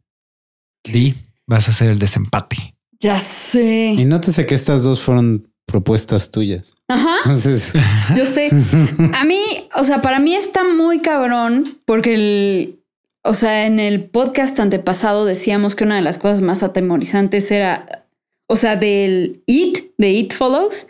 Di, 0.84 1.16
vas 1.48 1.70
a 1.70 1.72
hacer 1.72 1.90
el 1.90 2.00
desempate. 2.00 2.71
Ya 3.02 3.18
Y 3.18 3.20
sé. 3.20 4.06
nótese 4.06 4.46
que 4.46 4.56
estas 4.56 4.84
dos 4.84 5.02
fueron 5.02 5.48
propuestas 5.66 6.32
tuyas. 6.32 6.74
Ajá. 6.88 7.18
Entonces, 7.24 7.74
Yo 8.16 8.26
sé. 8.26 8.50
A 9.14 9.24
mí, 9.26 9.42
o 9.76 9.84
sea, 9.84 10.02
para 10.02 10.20
mí 10.20 10.36
está 10.36 10.64
muy 10.64 11.00
cabrón 11.02 11.80
porque 11.86 12.14
el, 12.14 12.80
o 13.24 13.34
sea, 13.34 13.66
en 13.66 13.80
el 13.80 14.06
podcast 14.10 14.60
antepasado 14.60 15.26
decíamos 15.26 15.76
que 15.76 15.84
una 15.84 15.96
de 15.96 16.02
las 16.02 16.18
cosas 16.18 16.42
más 16.42 16.64
atemorizantes 16.64 17.50
era, 17.52 18.06
o 18.48 18.56
sea, 18.56 18.76
del 18.76 19.42
It, 19.48 19.92
de 19.98 20.12
It 20.12 20.34
Follows, 20.34 20.88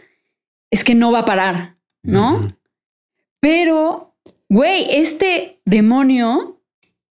es 0.69 0.83
que 0.83 0.95
no 0.95 1.11
va 1.11 1.19
a 1.19 1.25
parar, 1.25 1.75
¿no? 2.03 2.47
Pero, 3.39 4.13
güey, 4.49 4.85
este 4.89 5.59
demonio 5.65 6.59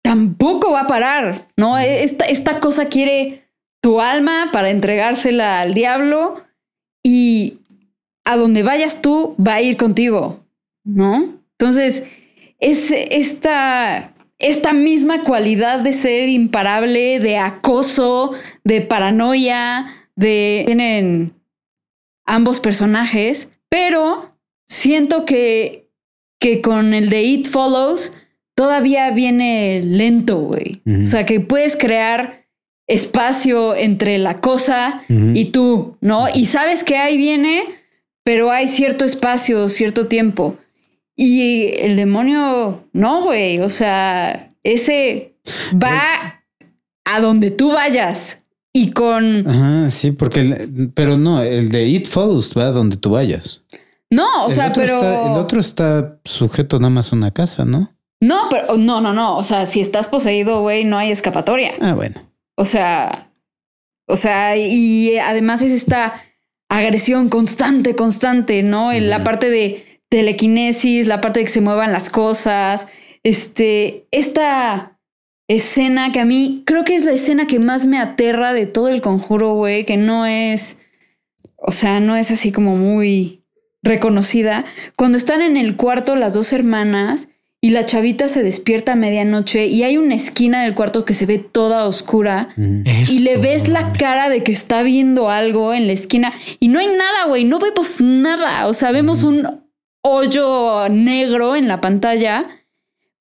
tampoco 0.02 0.70
va 0.72 0.82
a 0.82 0.86
parar, 0.86 1.48
¿no? 1.56 1.76
Esta, 1.78 2.24
esta 2.26 2.60
cosa 2.60 2.86
quiere 2.86 3.45
tu 3.86 4.00
alma 4.00 4.50
para 4.52 4.70
entregársela 4.70 5.60
al 5.60 5.72
diablo 5.72 6.42
y 7.04 7.60
a 8.24 8.36
donde 8.36 8.64
vayas 8.64 9.00
tú 9.00 9.36
va 9.38 9.54
a 9.54 9.62
ir 9.62 9.76
contigo, 9.76 10.44
¿no? 10.82 11.38
Entonces, 11.52 12.02
es 12.58 12.90
esta, 12.90 14.12
esta 14.38 14.72
misma 14.72 15.22
cualidad 15.22 15.78
de 15.78 15.92
ser 15.92 16.28
imparable, 16.28 17.20
de 17.20 17.38
acoso, 17.38 18.32
de 18.64 18.80
paranoia, 18.80 19.86
de... 20.16 20.64
Tienen 20.66 21.34
ambos 22.24 22.58
personajes, 22.58 23.50
pero 23.68 24.36
siento 24.66 25.24
que, 25.24 25.88
que 26.40 26.60
con 26.60 26.92
el 26.92 27.08
de 27.08 27.22
It 27.22 27.46
Follows 27.46 28.14
todavía 28.56 29.12
viene 29.12 29.80
lento, 29.80 30.40
güey. 30.40 30.82
O 31.02 31.06
sea, 31.06 31.24
que 31.24 31.38
puedes 31.38 31.76
crear 31.76 32.45
espacio 32.86 33.74
entre 33.74 34.18
la 34.18 34.36
cosa 34.38 35.02
y 35.08 35.46
tú, 35.46 35.96
¿no? 36.00 36.26
Y 36.32 36.46
sabes 36.46 36.84
que 36.84 36.96
ahí 36.96 37.16
viene, 37.16 37.62
pero 38.24 38.50
hay 38.50 38.68
cierto 38.68 39.04
espacio, 39.04 39.68
cierto 39.68 40.06
tiempo. 40.06 40.56
Y 41.16 41.70
el 41.78 41.96
demonio, 41.96 42.84
no, 42.92 43.22
güey. 43.24 43.58
O 43.60 43.70
sea, 43.70 44.52
ese 44.62 45.34
va 45.82 46.42
a 47.04 47.20
donde 47.20 47.50
tú 47.50 47.72
vayas 47.72 48.42
y 48.72 48.90
con... 48.90 49.48
Ajá, 49.48 49.90
sí, 49.90 50.12
porque, 50.12 50.40
el- 50.40 50.90
pero 50.94 51.16
no, 51.16 51.42
el 51.42 51.70
de 51.70 51.86
It 51.86 52.06
Follows 52.08 52.52
va 52.56 52.70
donde 52.70 52.96
tú 52.98 53.10
vayas. 53.10 53.62
No, 54.10 54.44
o 54.44 54.48
el 54.48 54.54
sea, 54.54 54.72
pero... 54.72 54.94
está- 54.96 55.32
el 55.32 55.38
otro 55.38 55.58
está 55.60 56.18
sujeto 56.24 56.78
nada 56.78 56.90
más 56.90 57.12
a 57.12 57.16
una 57.16 57.30
casa, 57.32 57.64
¿no? 57.64 57.92
No, 58.20 58.48
pero 58.50 58.76
no, 58.76 59.00
no, 59.00 59.12
no. 59.12 59.36
O 59.36 59.42
sea, 59.42 59.66
si 59.66 59.80
estás 59.80 60.06
poseído, 60.06 60.60
güey, 60.60 60.84
no 60.84 60.96
hay 60.98 61.10
escapatoria. 61.10 61.72
Ah, 61.80 61.94
bueno. 61.94 62.16
O 62.56 62.64
sea, 62.64 63.32
o 64.06 64.16
sea, 64.16 64.56
y 64.56 65.18
además 65.18 65.62
es 65.62 65.72
esta 65.72 66.22
agresión 66.68 67.28
constante, 67.28 67.94
constante, 67.94 68.62
¿no? 68.62 68.92
En 68.92 69.10
La 69.10 69.24
parte 69.24 69.50
de 69.50 69.84
telequinesis, 70.08 71.06
la 71.06 71.20
parte 71.20 71.40
de 71.40 71.46
que 71.46 71.52
se 71.52 71.60
muevan 71.60 71.92
las 71.92 72.10
cosas, 72.10 72.86
este, 73.22 74.06
esta 74.10 74.98
escena 75.48 76.12
que 76.12 76.20
a 76.20 76.24
mí 76.24 76.62
creo 76.66 76.84
que 76.84 76.96
es 76.96 77.04
la 77.04 77.12
escena 77.12 77.46
que 77.46 77.58
más 77.58 77.86
me 77.86 77.98
aterra 77.98 78.52
de 78.52 78.66
todo 78.66 78.88
el 78.88 79.00
conjuro, 79.00 79.54
güey, 79.54 79.84
que 79.84 79.96
no 79.96 80.26
es, 80.26 80.78
o 81.56 81.72
sea, 81.72 82.00
no 82.00 82.16
es 82.16 82.30
así 82.30 82.52
como 82.52 82.76
muy 82.76 83.44
reconocida. 83.82 84.64
Cuando 84.96 85.18
están 85.18 85.42
en 85.42 85.56
el 85.56 85.76
cuarto 85.76 86.16
las 86.16 86.34
dos 86.34 86.52
hermanas 86.52 87.28
y 87.60 87.70
la 87.70 87.84
chavita 87.86 88.28
se 88.28 88.42
despierta 88.42 88.92
a 88.92 88.96
medianoche 88.96 89.66
y 89.66 89.82
hay 89.82 89.96
una 89.96 90.14
esquina 90.14 90.62
del 90.62 90.74
cuarto 90.74 91.04
que 91.04 91.14
se 91.14 91.26
ve 91.26 91.38
toda 91.38 91.86
oscura 91.86 92.50
Ujú. 92.56 92.82
y 92.86 93.20
le 93.20 93.38
ves 93.38 93.68
la 93.68 93.92
cara 93.92 94.28
de 94.28 94.42
que 94.42 94.52
está 94.52 94.82
viendo 94.82 95.30
algo 95.30 95.72
en 95.74 95.86
la 95.86 95.92
esquina 95.94 96.32
y 96.60 96.68
no 96.68 96.78
hay 96.78 96.86
nada, 96.88 97.26
güey, 97.28 97.44
no 97.44 97.58
vemos 97.58 98.00
nada, 98.00 98.66
o 98.68 98.74
sea, 98.74 98.92
vemos 98.92 99.22
un 99.22 99.46
hoyo 100.02 100.88
negro 100.88 101.56
en 101.56 101.66
la 101.66 101.80
pantalla, 101.80 102.46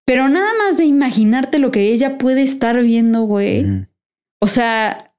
pero 0.06 0.30
nada 0.30 0.52
más 0.64 0.78
de 0.78 0.86
imaginarte 0.86 1.58
lo 1.58 1.72
que 1.72 1.92
ella 1.92 2.18
puede 2.18 2.44
estar 2.44 2.80
viendo, 2.82 3.24
güey. 3.24 3.66
O 4.40 4.48
sea, 4.48 5.12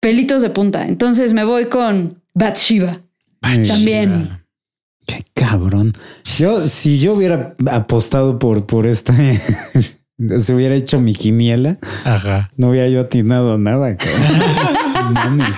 pelitos 0.00 0.42
de 0.42 0.50
punta. 0.50 0.86
Entonces 0.86 1.32
me 1.32 1.42
voy 1.42 1.66
con 1.66 2.22
Bathsheba. 2.34 3.00
Muy 3.42 3.66
También. 3.66 4.44
Qué 5.08 5.24
cabrón. 5.32 5.92
Yo, 6.38 6.60
si 6.68 6.98
yo 7.00 7.14
hubiera 7.14 7.56
apostado 7.72 8.38
por, 8.38 8.66
por 8.66 8.86
esta, 8.86 9.14
si 10.38 10.52
hubiera 10.52 10.74
hecho 10.74 11.00
mi 11.00 11.14
quiniela, 11.14 11.78
Ajá. 12.04 12.50
no 12.58 12.68
hubiera 12.68 12.88
yo 12.90 13.00
atinado 13.00 13.56
nada. 13.56 13.96
cabrón. 13.96 15.12
Mames. 15.14 15.56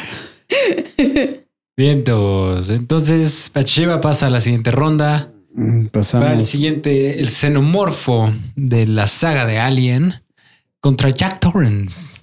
Vientos. 1.76 2.68
Entonces, 2.70 3.50
Bathsheba 3.54 4.00
pasa 4.00 4.26
a 4.26 4.30
la 4.30 4.40
siguiente 4.40 4.70
ronda. 4.70 5.32
Mm, 5.54 5.80
Va 5.80 5.82
el 5.84 5.90
Pasamos. 5.90 6.44
siguiente, 6.44 7.20
el 7.20 7.28
xenomorfo 7.30 8.32
de 8.56 8.86
la 8.86 9.08
saga 9.08 9.46
de 9.46 9.58
Alien 9.58 10.14
contra 10.80 11.10
Jack 11.10 11.40
Torrance, 11.40 12.18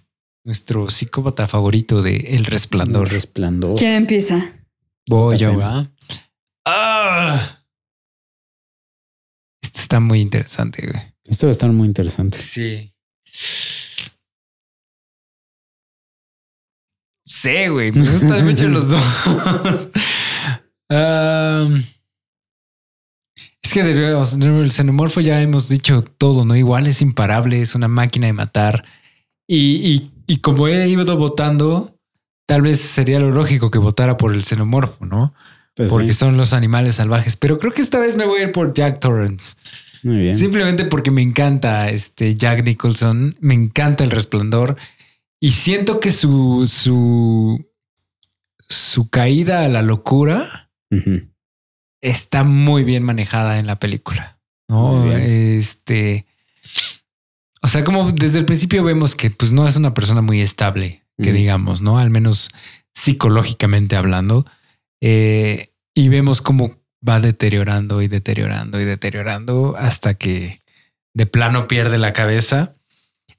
nuestro 0.46 0.90
psicópata 0.90 1.48
favorito 1.48 2.02
de 2.02 2.16
El 2.36 2.46
Resplandor. 2.46 3.10
resplandor. 3.10 3.76
¿Quién 3.76 3.94
empieza? 3.94 4.54
Voy 5.10 5.38
yo. 5.38 5.54
¡Ah! 6.70 7.64
Esto 9.64 9.80
está 9.80 10.00
muy 10.02 10.20
interesante, 10.20 10.86
güey. 10.86 11.14
Esto 11.24 11.48
va 11.48 11.52
a 11.52 11.52
estar 11.52 11.72
muy 11.72 11.88
interesante. 11.88 12.38
Sí. 12.38 12.94
Sí, 17.26 17.68
güey. 17.68 17.92
Me 17.92 18.10
gustan 18.10 18.46
mucho 18.46 18.68
los 18.68 18.90
dos. 18.90 19.90
Es 23.64 23.74
que 23.74 23.84
de 23.84 23.92
el 24.62 24.72
xenomorfo 24.72 25.20
ya 25.22 25.42
hemos 25.42 25.68
dicho 25.70 26.02
todo, 26.02 26.44
¿no? 26.46 26.56
Igual 26.56 26.88
es 26.88 27.02
imparable, 27.02 27.62
es 27.62 27.76
una 27.76 27.88
máquina 27.88 28.28
de 28.28 28.34
matar. 28.34 28.86
Y, 29.48 29.88
y- 29.94 30.12
y 30.28 30.38
como 30.42 30.68
he 30.68 30.88
ido 30.88 31.16
votando, 31.18 31.98
tal 32.46 32.62
vez 32.62 32.82
sería 32.82 33.20
lo 33.20 33.32
lógico 33.32 33.72
que 33.72 33.78
votara 33.78 34.18
por 34.18 34.34
el 34.34 34.44
xenomorfo, 34.44 35.06
¿no? 35.06 35.34
Pues 35.78 35.92
porque 35.92 36.14
son 36.14 36.38
los 36.38 36.54
animales 36.54 36.96
salvajes. 36.96 37.36
Pero 37.36 37.60
creo 37.60 37.72
que 37.72 37.82
esta 37.82 38.00
vez 38.00 38.18
me 38.18 38.26
voy 38.26 38.42
a 38.42 38.44
ir 38.44 38.52
por 38.52 38.74
Jack 38.74 39.00
Torrance. 39.00 39.56
Muy 40.04 40.18
bien. 40.18 40.36
Simplemente 40.36 40.86
porque 40.86 41.12
me 41.12 41.22
encanta 41.22 41.90
este 41.90 42.36
Jack 42.36 42.66
Nicholson, 42.66 43.38
me 43.40 43.54
encanta 43.54 44.04
el 44.04 44.12
resplandor 44.12 44.76
y 45.40 45.52
siento 45.52 46.00
que 46.00 46.12
su, 46.12 46.66
su, 46.68 47.66
su 48.68 49.10
caída 49.10 49.64
a 49.64 49.68
la 49.68 49.82
locura 49.82 50.70
está 52.02 52.44
muy 52.44 52.84
bien 52.84 53.04
manejada 53.04 53.60
en 53.60 53.68
la 53.68 53.80
película. 53.80 54.40
¿no? 54.68 55.12
Este, 55.14 56.26
o 57.62 57.68
sea, 57.68 57.84
como 57.84 58.12
desde 58.12 58.40
el 58.40 58.46
principio 58.46 58.84
vemos 58.84 59.16
que 59.16 59.30
pues 59.30 59.52
no 59.52 59.68
es 59.68 59.76
una 59.76 59.94
persona 59.94 60.22
muy 60.22 60.42
estable, 60.42 61.04
que 61.22 61.34
digamos, 61.34 61.82
¿no? 61.82 61.98
Al 61.98 62.10
menos 62.10 62.50
psicológicamente 62.94 63.96
hablando. 63.96 64.46
Eh, 65.02 65.70
y 65.94 66.10
vemos 66.10 66.42
cómo 66.42 66.78
va 67.08 67.20
deteriorando 67.20 68.02
y 68.02 68.08
deteriorando 68.08 68.80
y 68.80 68.86
deteriorando 68.86 69.76
hasta 69.78 70.16
que 70.16 70.62
de 71.14 71.26
plano 71.26 71.68
pierde 71.68 71.98
la 71.98 72.14
cabeza. 72.14 72.76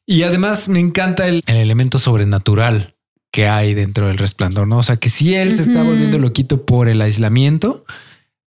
Y 0.07 0.23
además 0.23 0.69
me 0.69 0.81
encanta 0.81 1.29
el, 1.29 1.43
elemento 1.47 1.99
sobrenatural 1.99 2.97
que 3.31 3.47
hay 3.47 3.75
dentro 3.75 4.09
del 4.09 4.19
resplandor, 4.19 4.67
¿no? 4.67 4.79
O 4.79 4.83
sea, 4.83 4.97
que 4.97 5.11
sí 5.11 5.35
él 5.35 5.53
se 5.53 5.63
está 5.63 5.83
volviendo 5.83 6.19
loquito 6.19 6.65
por 6.65 6.89
el 6.89 7.03
aislamiento, 7.03 7.85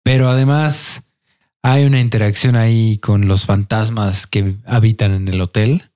pero 0.04 0.30
además 0.30 1.02
hay 1.64 1.86
una 1.86 2.00
interacción 2.00 2.56
ahí 2.56 3.00
con 3.00 3.28
los 3.28 3.46
fantasmas 3.46 4.28
que 4.28 4.56
habitan 4.66 5.14
en 5.14 5.28
el 5.28 5.42
hotel. 5.42 5.90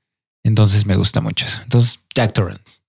Entonces 0.43 0.85
me 0.87 0.95
gusta 0.95 1.21
mucho 1.21 1.45
eso. 1.45 1.61
Entonces, 1.61 2.03
Jack 2.15 2.33
Torrance. 2.33 2.81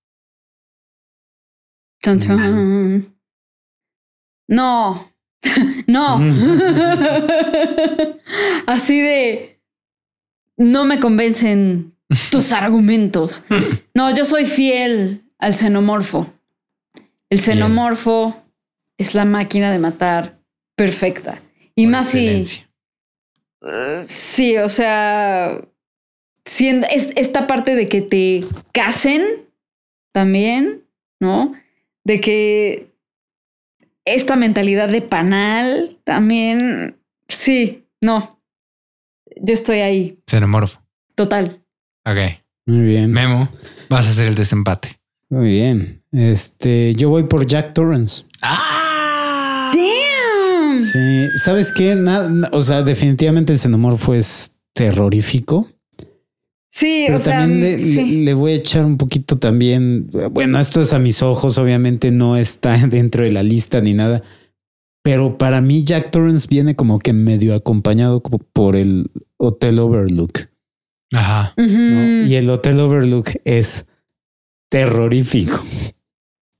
No, 4.47 5.11
no. 5.87 6.17
Así 8.67 8.99
de 9.01 9.53
no 10.57 10.85
me 10.85 10.99
convencen 10.99 11.95
tus 12.31 12.51
argumentos. 12.53 13.43
No, 13.93 14.15
yo 14.15 14.25
soy 14.25 14.45
fiel 14.45 15.23
al 15.39 15.53
xenomorfo. 15.53 16.31
El 17.29 17.39
xenomorfo 17.39 18.43
es 18.97 19.15
la 19.15 19.25
máquina 19.25 19.71
de 19.71 19.79
matar 19.79 20.39
perfecta. 20.75 21.41
Y 21.75 21.87
más 21.87 22.09
si. 22.09 22.43
Uh, 23.61 24.03
sí, 24.05 24.57
o 24.57 24.69
sea. 24.69 25.59
Siendo, 26.45 26.85
esta 26.89 27.47
parte 27.47 27.73
de 27.73 27.87
que 27.87 28.01
te 28.01 28.43
casen 28.73 29.49
también, 30.11 30.83
¿no? 31.21 31.53
De 32.03 32.19
que 32.19 32.92
esta 34.05 34.35
mentalidad 34.35 34.89
de 34.89 35.01
panal 35.01 35.97
también. 36.03 36.97
Sí, 37.27 37.85
no. 38.01 38.39
Yo 39.41 39.53
estoy 39.53 39.79
ahí. 39.79 40.19
Xenomorfo. 40.29 40.81
Total. 41.15 41.61
Ok. 42.05 42.17
Muy 42.65 42.85
bien. 42.85 43.11
Memo, 43.11 43.49
vas 43.89 44.05
a 44.05 44.09
hacer 44.09 44.27
el 44.27 44.35
desempate. 44.35 44.99
Muy 45.29 45.49
bien. 45.49 46.03
Este, 46.11 46.93
yo 46.95 47.09
voy 47.09 47.23
por 47.23 47.45
Jack 47.45 47.73
Torrance. 47.73 48.25
¡Ah! 48.41 49.71
¡Damn! 49.73 50.77
Sí, 50.77 51.27
¿sabes 51.43 51.71
qué? 51.71 51.95
o 52.51 52.61
sea, 52.61 52.83
definitivamente 52.83 53.53
el 53.53 53.59
xenomorfo 53.59 54.13
es 54.13 54.57
terrorífico. 54.73 55.69
Sí, 56.75 57.05
o 57.11 57.19
sea, 57.19 57.41
también 57.41 58.25
le, 58.25 58.33
voy 58.33 58.53
a 58.53 58.55
echar 58.55 58.83
un 58.83 58.97
poquito 58.97 59.37
también. 59.37 60.09
Bueno, 60.31 60.59
esto 60.59 60.81
es 60.81 60.91
a 60.93 60.97
mis 60.97 61.21
ojos, 61.21 61.59
obviamente 61.59 62.09
no 62.09 62.35
está 62.35 62.75
dentro 62.87 63.23
de 63.23 63.29
la 63.29 63.43
lista 63.43 63.79
ni 63.79 63.93
nada. 63.93 64.23
Pero 65.03 65.37
para 65.37 65.61
mí, 65.61 65.83
Jack 65.83 66.09
Torrance 66.09 66.47
viene 66.49 66.75
como 66.75 66.97
que 66.97 67.13
medio 67.13 67.53
acompañado 67.53 68.23
por 68.23 68.75
el 68.75 69.11
Hotel 69.37 69.77
Overlook. 69.77 70.49
Ajá. 71.13 71.53
Y 71.57 72.33
el 72.33 72.49
Hotel 72.49 72.79
Overlook 72.79 73.29
es 73.45 73.85
terrorífico. 74.71 75.63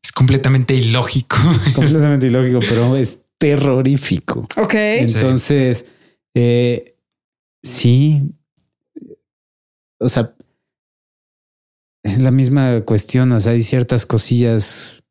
Es 0.04 0.12
completamente 0.12 0.76
ilógico. 0.76 1.38
completamente 1.74 2.28
ilógico, 2.28 2.60
pero 2.60 2.96
es 2.96 3.18
terrorífico. 3.40 4.48
Ok. 4.58 4.74
Entonces, 4.76 5.88
eh, 6.36 6.94
sí, 7.64 8.36
o 10.04 10.10
sea, 10.10 10.36
es 12.04 12.20
la 12.20 12.32
misma 12.32 12.82
cuestión, 12.82 13.32
o 13.32 13.40
sea, 13.40 13.54
hay 13.54 13.62
ciertas 13.62 14.06
cosillas, 14.06 15.04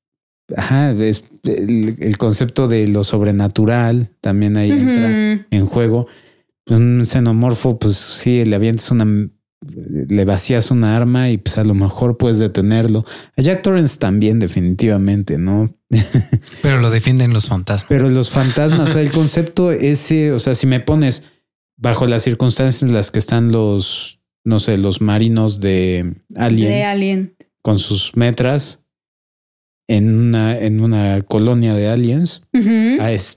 ajá, 0.56 0.92
es 0.92 1.24
el, 1.44 2.16
concepto 2.18 2.68
de 2.68 2.86
lo 2.86 3.02
sobrenatural 3.02 4.10
también 4.20 4.56
ahí 4.56 4.70
entra 4.70 5.46
en 5.50 5.66
juego. 5.66 6.06
Un 6.68 7.04
xenomorfo, 7.04 7.78
pues 7.78 7.96
sí, 7.96 8.44
le 8.44 8.54
avientas 8.54 8.90
una, 8.90 9.28
le 9.66 10.24
vacías 10.24 10.70
una 10.70 10.96
arma 10.96 11.30
y 11.30 11.38
pues 11.38 11.58
a 11.58 11.64
lo 11.64 11.74
mejor 11.74 12.18
puedes 12.18 12.38
detenerlo. 12.38 13.04
A 13.36 13.42
Jack 13.42 13.62
Torrance 13.62 13.98
también, 13.98 14.38
definitivamente, 14.38 15.38
¿no? 15.38 15.74
Pero 16.62 16.80
lo 16.80 16.90
defienden 16.90 17.32
los 17.32 17.48
fantasmas. 17.48 17.88
Pero 17.88 18.08
los 18.10 18.30
fantasmas, 18.30 18.90
o 18.90 18.92
sea, 18.92 19.02
el 19.02 19.12
concepto 19.12 19.72
ese, 19.72 20.32
o 20.32 20.38
sea, 20.38 20.54
si 20.54 20.66
me 20.66 20.78
pones 20.78 21.30
bajo 21.76 22.06
las 22.06 22.22
circunstancias 22.22 22.82
en 22.82 22.92
las 22.92 23.10
que 23.10 23.18
están 23.18 23.50
los 23.50 24.21
no 24.44 24.60
sé, 24.60 24.76
los 24.76 25.00
marinos 25.00 25.60
de 25.60 26.14
Aliens. 26.36 26.70
De 26.70 26.84
Alien. 26.84 27.36
Con 27.62 27.78
sus 27.78 28.16
metras 28.16 28.82
en 29.88 30.14
una, 30.14 30.58
en 30.58 30.80
una 30.80 31.20
colonia 31.22 31.74
de 31.74 31.88
aliens. 31.88 32.42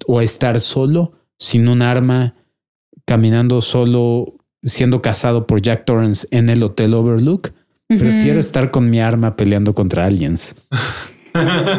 o 0.07 0.21
estar 0.21 0.59
solo, 0.59 1.13
sin 1.37 1.67
un 1.67 1.81
arma, 1.81 2.35
caminando 3.05 3.61
solo, 3.61 4.35
siendo 4.63 5.01
cazado 5.01 5.47
por 5.47 5.61
Jack 5.61 5.85
Torrance 5.85 6.27
en 6.31 6.49
el 6.49 6.63
Hotel 6.63 6.93
Overlook. 6.93 7.51
Prefiero 7.87 8.39
estar 8.39 8.71
con 8.71 8.89
mi 8.89 8.99
arma 8.99 9.35
peleando 9.35 9.73
contra 9.73 10.05
aliens. 10.05 10.55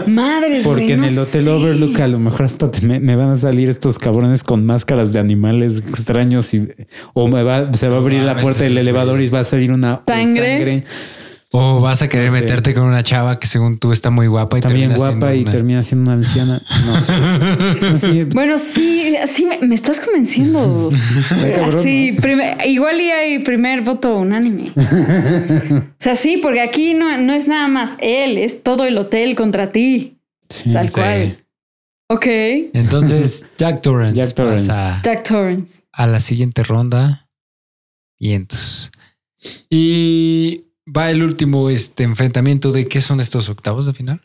Madre 0.07 0.61
Porque 0.63 0.93
en 0.93 1.05
el 1.05 1.19
Hotel 1.19 1.49
Overlook 1.49 1.99
a 2.01 2.09
lo 2.09 2.19
mejor 2.19 2.47
hasta 2.47 2.71
me, 2.83 3.17
van 3.17 3.31
a 3.31 3.37
salir 3.37 3.69
estos 3.69 3.99
cabrones 3.99 4.43
con 4.43 4.65
máscaras 4.65 5.13
de 5.13 5.19
animales 5.19 5.79
extraños 5.79 6.53
y 6.55 6.69
o 7.15 7.29
me 7.29 7.43
va, 7.43 7.73
se 7.73 7.89
va 7.89 7.97
a 7.97 8.01
abrir 8.01 8.23
la 8.23 8.37
puerta 8.37 8.65
del 8.65 8.79
elevador 8.79 9.21
y 9.21 9.29
va 9.29 9.41
a 9.41 9.45
salir 9.45 9.73
una 9.73 10.03
sangre. 10.07 10.85
O 11.53 11.81
vas 11.81 12.03
a 12.03 12.09
querer 12.09 12.33
meterte 12.33 12.75
con 12.75 12.85
una 12.85 13.05
chava 13.05 13.39
que 13.39 13.47
según 13.47 13.79
tú 13.79 13.93
está 13.93 14.11
muy 14.11 14.27
guapa 14.27 14.57
está 14.57 14.71
y 14.73 14.75
bien 14.75 14.95
guapa 14.95 15.33
y 15.33 15.45
termina 15.45 15.83
siendo 15.85 16.11
una 16.11 16.15
anciana. 16.15 16.63
No 16.85 17.01
sé. 17.99 18.27
Bueno, 18.35 18.59
sí, 18.59 19.17
sí 19.29 19.47
me, 19.47 19.75
estás 19.75 20.01
convenciendo. 20.01 20.91
sí, 21.83 22.17
igual 22.67 23.01
y 23.01 23.11
hay 23.11 23.39
primer 23.41 23.83
voto 23.83 24.17
unánime. 24.17 24.73
o 24.77 25.95
sea, 25.99 26.17
sí, 26.17 26.39
porque 26.39 26.61
aquí 26.61 26.95
no, 26.95 27.17
no 27.19 27.33
es 27.33 27.47
nada 27.47 27.69
más 27.69 27.91
él, 28.01 28.39
es 28.39 28.63
todo 28.63 28.85
el 28.85 28.99
hotel 28.99 29.37
contra 29.37 29.71
ti. 29.71 30.19
tal 30.73 30.91
cual. 30.91 31.45
Ok. 32.09 32.27
Entonces, 32.73 33.47
Jack 33.57 33.83
Torrance. 33.83 34.17
Jack 34.17 34.35
Torrance. 34.35 34.73
Jack 35.03 35.23
Torrance. 35.23 35.83
A 35.93 36.07
la 36.07 36.21
siguiente 36.21 36.63
ronda. 36.63 37.29
Y 38.19 38.33
entonces. 38.33 38.91
Y 39.71 40.67
va 40.87 41.11
el 41.11 41.23
último 41.23 41.71
este, 41.71 42.05
enfrentamiento 42.05 42.73
de 42.73 42.87
qué 42.87 43.01
son 43.01 43.21
estos 43.21 43.49
octavos 43.49 43.87
de 43.87 43.93
final. 43.93 44.21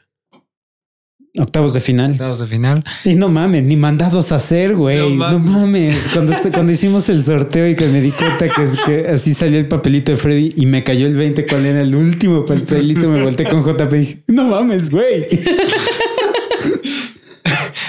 Octavos 1.38 1.74
de 1.74 1.80
final. 1.80 2.12
Octavos 2.12 2.40
de 2.40 2.48
final. 2.48 2.84
Y 3.06 3.16
no 3.16 3.30
mames, 3.30 3.64
ni 3.64 3.78
mandados 3.78 4.34
a 4.34 4.36
hacer, 4.36 4.76
güey. 4.76 5.16
No, 5.16 5.40
mames. 5.40 6.10
Cuando, 6.10 6.34
cuando 6.54 6.74
hicimos 6.74 7.08
el 7.08 7.24
sorteo 7.24 7.70
y 7.70 7.76
que 7.76 7.88
me 7.88 8.02
di 8.02 8.12
cuenta 8.12 8.50
que, 8.50 8.68
que, 8.86 9.08
así 9.08 9.34
salió 9.34 9.58
el 9.58 9.70
papelito 9.70 10.12
de 10.12 10.18
Freddy 10.18 10.54
y 10.58 10.66
me 10.66 10.84
cayó 10.84 11.08
el 11.08 11.16
20 11.16 11.46
cuál 11.46 11.66
era 11.66 11.82
el 11.82 11.96
último 11.96 12.46
papelito, 12.46 13.08
me 13.08 13.24
volteé 13.24 13.48
con 13.48 13.64
JP 13.64 13.94
y 13.94 13.98
dije, 13.98 14.24
no 14.28 14.44
mames, 14.46 14.90
güey. 14.90 15.26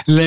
La, 0.07 0.25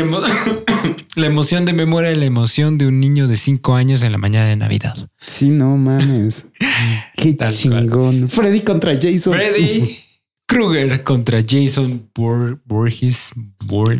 la, 1.16 1.26
emoción 1.28 1.66
de 1.66 1.74
memoria 1.74 2.11
y 2.11 2.16
la 2.16 2.26
emoción 2.26 2.78
de 2.78 2.88
un 2.88 2.99
niño 2.99 3.28
de 3.28 3.38
cinco 3.38 3.76
años 3.76 4.03
en 4.03 4.11
la 4.11 4.18
mañana 4.18 4.47
de 4.47 4.55
Navidad. 4.55 5.09
Sí, 5.26 5.49
no 5.49 5.78
mames. 5.78 6.47
Qué 7.18 7.36
chingón. 7.47 8.28
Freddy 8.28 8.61
contra 8.61 8.93
Jason. 8.93 9.34
Freddy 9.34 9.97
Krueger 10.47 11.03
contra 11.03 11.41
Jason 11.41 12.09
Borges. 12.13 13.32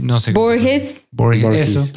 no 0.02 0.20
sé. 0.20 0.32
Borges. 0.34 1.08
Borges. 1.12 1.76
Eso. 1.76 1.94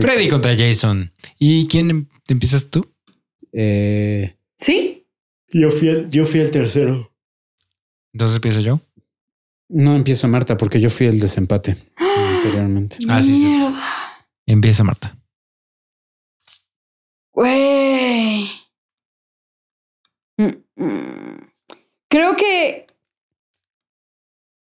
Freddy 0.00 0.28
contra 0.28 0.56
Jason. 0.56 1.12
¿Y 1.38 1.66
quién 1.66 1.90
em-, 1.90 2.06
empiezas 2.28 2.68
tú? 2.68 2.84
Eh, 3.52 4.36
sí. 4.56 5.06
Yo 5.48 5.70
fui, 5.70 5.88
el, 5.88 6.10
yo 6.10 6.26
fui 6.26 6.40
el 6.40 6.50
tercero. 6.50 7.12
Entonces 8.12 8.36
empiezo 8.36 8.60
yo. 8.60 8.80
No 9.68 9.94
empiezo 9.96 10.28
Marta 10.28 10.56
porque 10.56 10.80
yo 10.80 10.90
fui 10.90 11.06
el 11.06 11.20
desempate 11.20 11.76
anteriormente. 11.96 12.98
Ah, 13.08 13.22
sí, 13.22 13.34
sí. 13.34 13.56
Empieza 14.46 14.84
Marta. 14.84 15.16
Güey. 17.32 18.50
Mm, 20.36 20.82
mm. 20.84 21.50
Creo 22.08 22.36
que 22.36 22.86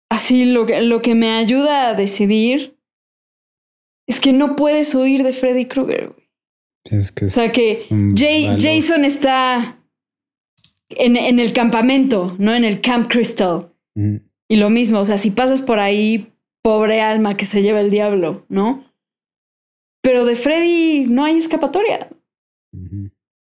así 0.09 0.45
lo 0.45 0.65
que, 0.65 0.81
lo 0.81 1.01
que 1.01 1.15
me 1.15 1.31
ayuda 1.31 1.89
a 1.89 1.93
decidir 1.95 2.77
es 4.07 4.19
que 4.19 4.33
no 4.33 4.55
puedes 4.55 4.93
huir 4.93 5.23
de 5.23 5.33
Freddy 5.33 5.65
Krueger. 5.65 6.13
Es 6.83 7.11
que 7.11 7.25
o 7.25 7.29
sea 7.29 7.51
que 7.51 7.87
Jason 8.15 9.05
está 9.05 9.79
en, 10.89 11.15
en, 11.15 11.39
el 11.39 11.53
campamento, 11.53 12.35
no 12.39 12.53
en 12.53 12.65
el 12.65 12.81
Camp 12.81 13.09
Crystal. 13.09 13.73
Y 14.47 14.55
lo 14.57 14.69
mismo, 14.69 14.99
o 14.99 15.05
sea, 15.05 15.17
si 15.17 15.31
pasas 15.31 15.61
por 15.61 15.79
ahí, 15.79 16.33
pobre 16.61 17.01
alma 17.01 17.37
que 17.37 17.45
se 17.45 17.61
lleva 17.61 17.79
el 17.79 17.89
diablo, 17.89 18.45
¿no? 18.49 18.83
Pero 20.03 20.25
de 20.25 20.35
Freddy 20.35 21.05
no 21.07 21.23
hay 21.23 21.37
escapatoria. 21.37 22.09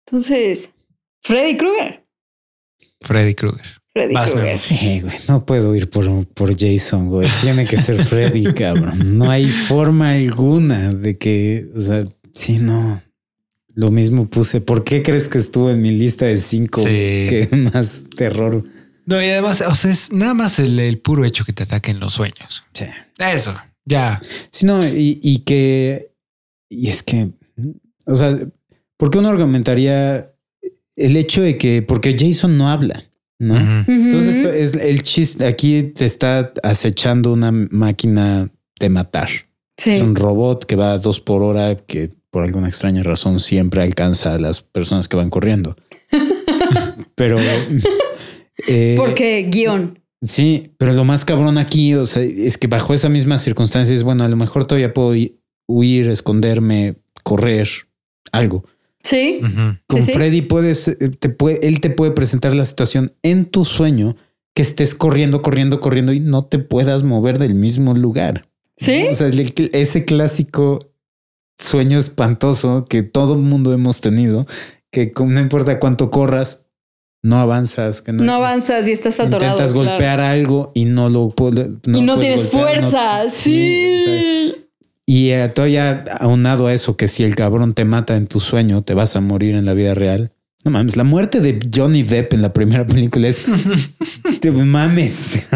Entonces, 0.04 0.70
Freddy 1.22 1.56
Krueger. 1.56 2.04
Freddy 3.02 3.34
Krueger. 3.34 3.66
Freddy 3.92 4.14
Krueger. 4.14 4.58
Sí, 4.58 5.00
güey, 5.00 5.14
no 5.28 5.46
puedo 5.46 5.74
ir 5.76 5.88
por, 5.88 6.26
por 6.26 6.58
Jason, 6.58 7.08
güey. 7.08 7.28
Tiene 7.40 7.66
que 7.66 7.76
ser 7.76 8.04
Freddy, 8.04 8.44
cabrón. 8.54 9.16
No 9.16 9.30
hay 9.30 9.48
forma 9.48 10.10
alguna 10.10 10.92
de 10.92 11.18
que, 11.18 11.68
o 11.76 11.80
sea, 11.80 12.04
sí, 12.32 12.58
no. 12.58 13.00
Lo 13.72 13.92
mismo 13.92 14.28
puse. 14.28 14.60
¿Por 14.60 14.82
qué 14.82 15.04
crees 15.04 15.28
que 15.28 15.38
estuvo 15.38 15.70
en 15.70 15.80
mi 15.80 15.92
lista 15.92 16.26
de 16.26 16.36
cinco? 16.36 16.82
Que 16.82 17.48
más 17.72 18.06
terror. 18.16 18.64
No, 19.06 19.22
y 19.22 19.30
además, 19.30 19.60
o 19.60 19.74
sea, 19.76 19.92
es 19.92 20.12
nada 20.12 20.34
más 20.34 20.58
el, 20.58 20.98
puro 20.98 21.24
hecho 21.24 21.44
que 21.44 21.52
te 21.52 21.62
ataquen 21.62 22.00
los 22.00 22.14
sueños. 22.14 22.64
Sí. 22.74 22.86
Eso, 23.18 23.54
ya. 23.84 24.20
Sí, 24.50 24.66
no, 24.66 24.84
y, 24.84 25.20
y 25.22 25.38
que, 25.38 26.09
y 26.70 26.88
es 26.88 27.02
que, 27.02 27.30
o 28.06 28.16
sea, 28.16 28.38
¿por 28.96 29.10
qué 29.10 29.18
uno 29.18 29.28
argumentaría 29.28 30.32
el 30.96 31.16
hecho 31.16 31.42
de 31.42 31.58
que, 31.58 31.82
porque 31.82 32.16
Jason 32.18 32.56
no 32.56 32.70
habla, 32.70 33.02
¿no? 33.38 33.56
Entonces, 33.86 34.36
esto 34.36 34.52
es 34.52 34.74
el 34.74 35.02
chiste, 35.02 35.46
aquí 35.46 35.82
te 35.82 36.06
está 36.06 36.52
acechando 36.62 37.32
una 37.32 37.50
máquina 37.50 38.50
de 38.78 38.88
matar. 38.88 39.28
Es 39.76 40.00
un 40.00 40.14
robot 40.14 40.64
que 40.66 40.76
va 40.76 40.92
a 40.92 40.98
dos 40.98 41.20
por 41.20 41.42
hora, 41.42 41.74
que 41.74 42.10
por 42.30 42.44
alguna 42.44 42.68
extraña 42.68 43.02
razón 43.02 43.40
siempre 43.40 43.82
alcanza 43.82 44.34
a 44.34 44.38
las 44.38 44.62
personas 44.62 45.08
que 45.08 45.16
van 45.16 45.30
corriendo. 45.30 45.76
Pero... 47.14 47.38
Eh, 48.68 48.94
porque 48.98 49.48
guion. 49.50 49.98
Sí, 50.22 50.74
pero 50.76 50.92
lo 50.92 51.04
más 51.04 51.24
cabrón 51.24 51.56
aquí, 51.56 51.94
o 51.94 52.04
sea, 52.04 52.22
es 52.22 52.58
que 52.58 52.66
bajo 52.66 52.92
esas 52.92 53.10
mismas 53.10 53.42
circunstancias, 53.42 54.02
bueno, 54.02 54.22
a 54.22 54.28
lo 54.28 54.36
mejor 54.36 54.66
todavía 54.66 54.92
puedo 54.92 55.14
huir, 55.70 56.08
esconderme, 56.08 56.96
correr, 57.22 57.68
algo. 58.32 58.64
Sí. 59.02 59.40
Con 59.86 60.02
Freddy 60.02 60.42
puedes, 60.42 60.88
eh, 60.88 60.96
te 61.18 61.30
puede, 61.30 61.66
él 61.66 61.80
te 61.80 61.90
puede 61.90 62.12
presentar 62.12 62.54
la 62.54 62.64
situación 62.64 63.14
en 63.22 63.46
tu 63.46 63.64
sueño 63.64 64.16
que 64.54 64.62
estés 64.62 64.94
corriendo, 64.94 65.42
corriendo, 65.42 65.80
corriendo 65.80 66.12
y 66.12 66.20
no 66.20 66.44
te 66.44 66.58
puedas 66.58 67.02
mover 67.02 67.38
del 67.38 67.54
mismo 67.54 67.94
lugar. 67.94 68.46
Sí. 68.76 69.06
O 69.10 69.14
sea, 69.14 69.30
ese 69.72 70.04
clásico 70.04 70.80
sueño 71.58 71.98
espantoso 71.98 72.84
que 72.88 73.02
todo 73.02 73.34
el 73.34 73.40
mundo 73.40 73.72
hemos 73.72 74.00
tenido, 74.00 74.46
que 74.90 75.12
no 75.18 75.40
importa 75.40 75.78
cuánto 75.78 76.10
corras, 76.10 76.66
no 77.22 77.38
avanzas. 77.38 78.02
Que 78.02 78.12
no, 78.12 78.32
avanzas 78.32 78.88
y 78.88 78.92
estás 78.92 79.20
atorado. 79.20 79.52
Intentas 79.52 79.74
golpear 79.74 80.20
algo 80.20 80.72
y 80.74 80.86
no 80.86 81.10
lo 81.10 81.28
puedes. 81.28 81.68
y 81.86 82.00
no 82.00 82.18
tienes 82.18 82.48
fuerza. 82.48 83.28
sí. 83.28 84.66
Y 85.10 85.32
eh, 85.32 85.48
todavía 85.48 86.04
aunado 86.20 86.68
a 86.68 86.72
eso, 86.72 86.96
que 86.96 87.08
si 87.08 87.24
el 87.24 87.34
cabrón 87.34 87.74
te 87.74 87.84
mata 87.84 88.16
en 88.16 88.28
tu 88.28 88.38
sueño, 88.38 88.82
te 88.82 88.94
vas 88.94 89.16
a 89.16 89.20
morir 89.20 89.56
en 89.56 89.66
la 89.66 89.74
vida 89.74 89.92
real. 89.92 90.30
No 90.64 90.70
mames, 90.70 90.96
la 90.96 91.02
muerte 91.02 91.40
de 91.40 91.58
Johnny 91.74 92.04
Depp 92.04 92.32
en 92.32 92.42
la 92.42 92.52
primera 92.52 92.86
película 92.86 93.26
es. 93.26 93.42
te 94.40 94.52
mames. 94.52 95.48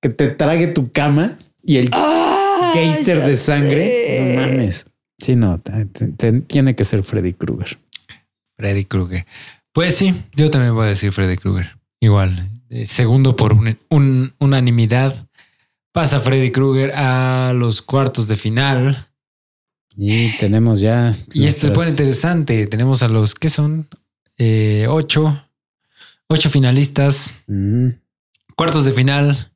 que 0.00 0.08
te 0.08 0.28
trague 0.28 0.68
tu 0.68 0.90
cama 0.90 1.36
y 1.62 1.76
el 1.76 1.90
ah, 1.92 2.70
geyser 2.72 3.26
de 3.26 3.36
sangre. 3.36 4.36
No 4.36 4.40
mames. 4.40 4.86
Sí, 5.18 5.36
no, 5.36 5.60
tiene 6.46 6.74
que 6.74 6.84
ser 6.84 7.02
Freddy 7.02 7.34
Krueger. 7.34 7.78
Freddy 8.56 8.86
Krueger. 8.86 9.26
Pues 9.74 9.96
sí, 9.96 10.14
yo 10.34 10.48
también 10.48 10.72
voy 10.72 10.86
a 10.86 10.88
decir 10.88 11.12
Freddy 11.12 11.36
Krueger. 11.36 11.76
Igual, 12.00 12.62
eh, 12.70 12.86
segundo 12.86 13.36
por 13.36 13.52
un, 13.52 14.32
unanimidad. 14.38 15.27
Pasa 15.92 16.20
Freddy 16.20 16.50
Krueger 16.52 16.92
a 16.94 17.52
los 17.54 17.82
cuartos 17.82 18.28
de 18.28 18.36
final. 18.36 19.08
Y 19.96 20.36
tenemos 20.36 20.80
ya. 20.80 21.16
Y 21.32 21.46
esto 21.46 21.68
es 21.68 21.74
muy 21.74 21.86
interesante. 21.88 22.66
Tenemos 22.66 23.02
a 23.02 23.08
los 23.08 23.34
que 23.34 23.50
son 23.50 23.88
eh, 24.36 24.86
ocho, 24.88 25.42
ocho 26.28 26.50
finalistas. 26.50 27.34
Mm. 27.48 27.88
Cuartos 28.56 28.84
de 28.84 28.92
final. 28.92 29.52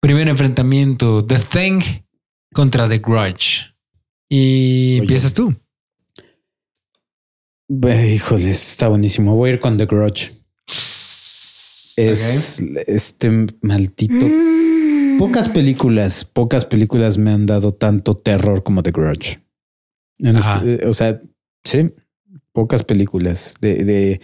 Primer 0.00 0.28
enfrentamiento: 0.28 1.24
The 1.24 1.38
Thing 1.38 1.82
contra 2.54 2.88
The 2.88 2.98
Grudge. 2.98 3.74
Y 4.28 4.98
empiezas 4.98 5.34
tú. 5.34 5.54
Híjole, 7.68 8.50
está 8.50 8.88
buenísimo. 8.88 9.36
Voy 9.36 9.50
a 9.50 9.52
ir 9.54 9.60
con 9.60 9.76
The 9.76 9.86
Grudge. 9.86 10.32
Es 11.96 12.60
este 12.86 13.46
maldito. 13.60 14.26
Mm. 14.26 14.63
Pocas 15.18 15.48
películas, 15.48 16.24
pocas 16.24 16.64
películas 16.64 17.18
me 17.18 17.30
han 17.30 17.46
dado 17.46 17.72
tanto 17.72 18.16
terror 18.16 18.62
como 18.62 18.82
The 18.82 18.90
Grudge. 18.90 19.40
Eh, 20.18 20.80
o 20.86 20.94
sea, 20.94 21.18
sí, 21.64 21.92
pocas 22.52 22.82
películas. 22.82 23.54
De, 23.60 23.84
de, 23.84 24.20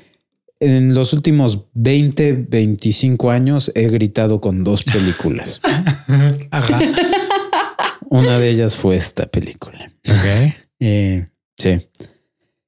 en 0.61 0.95
los 0.95 1.13
últimos 1.13 1.67
20, 1.75 2.47
25 2.49 3.31
años 3.31 3.73
he 3.75 3.89
gritado 3.89 4.41
con 4.41 4.65
dos 4.65 4.85
películas. 4.85 5.61
Una 8.11 8.39
de 8.39 8.51
ellas 8.51 8.77
fue 8.77 8.97
esta 8.97 9.27
película. 9.27 9.93
Ok. 10.09 10.55
Eh, 10.83 11.29
sí. 11.59 11.77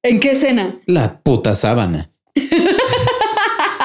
¿En 0.02 0.20
qué 0.20 0.32
escena? 0.32 0.78
La 0.84 1.22
puta 1.22 1.54
sábana. 1.54 2.10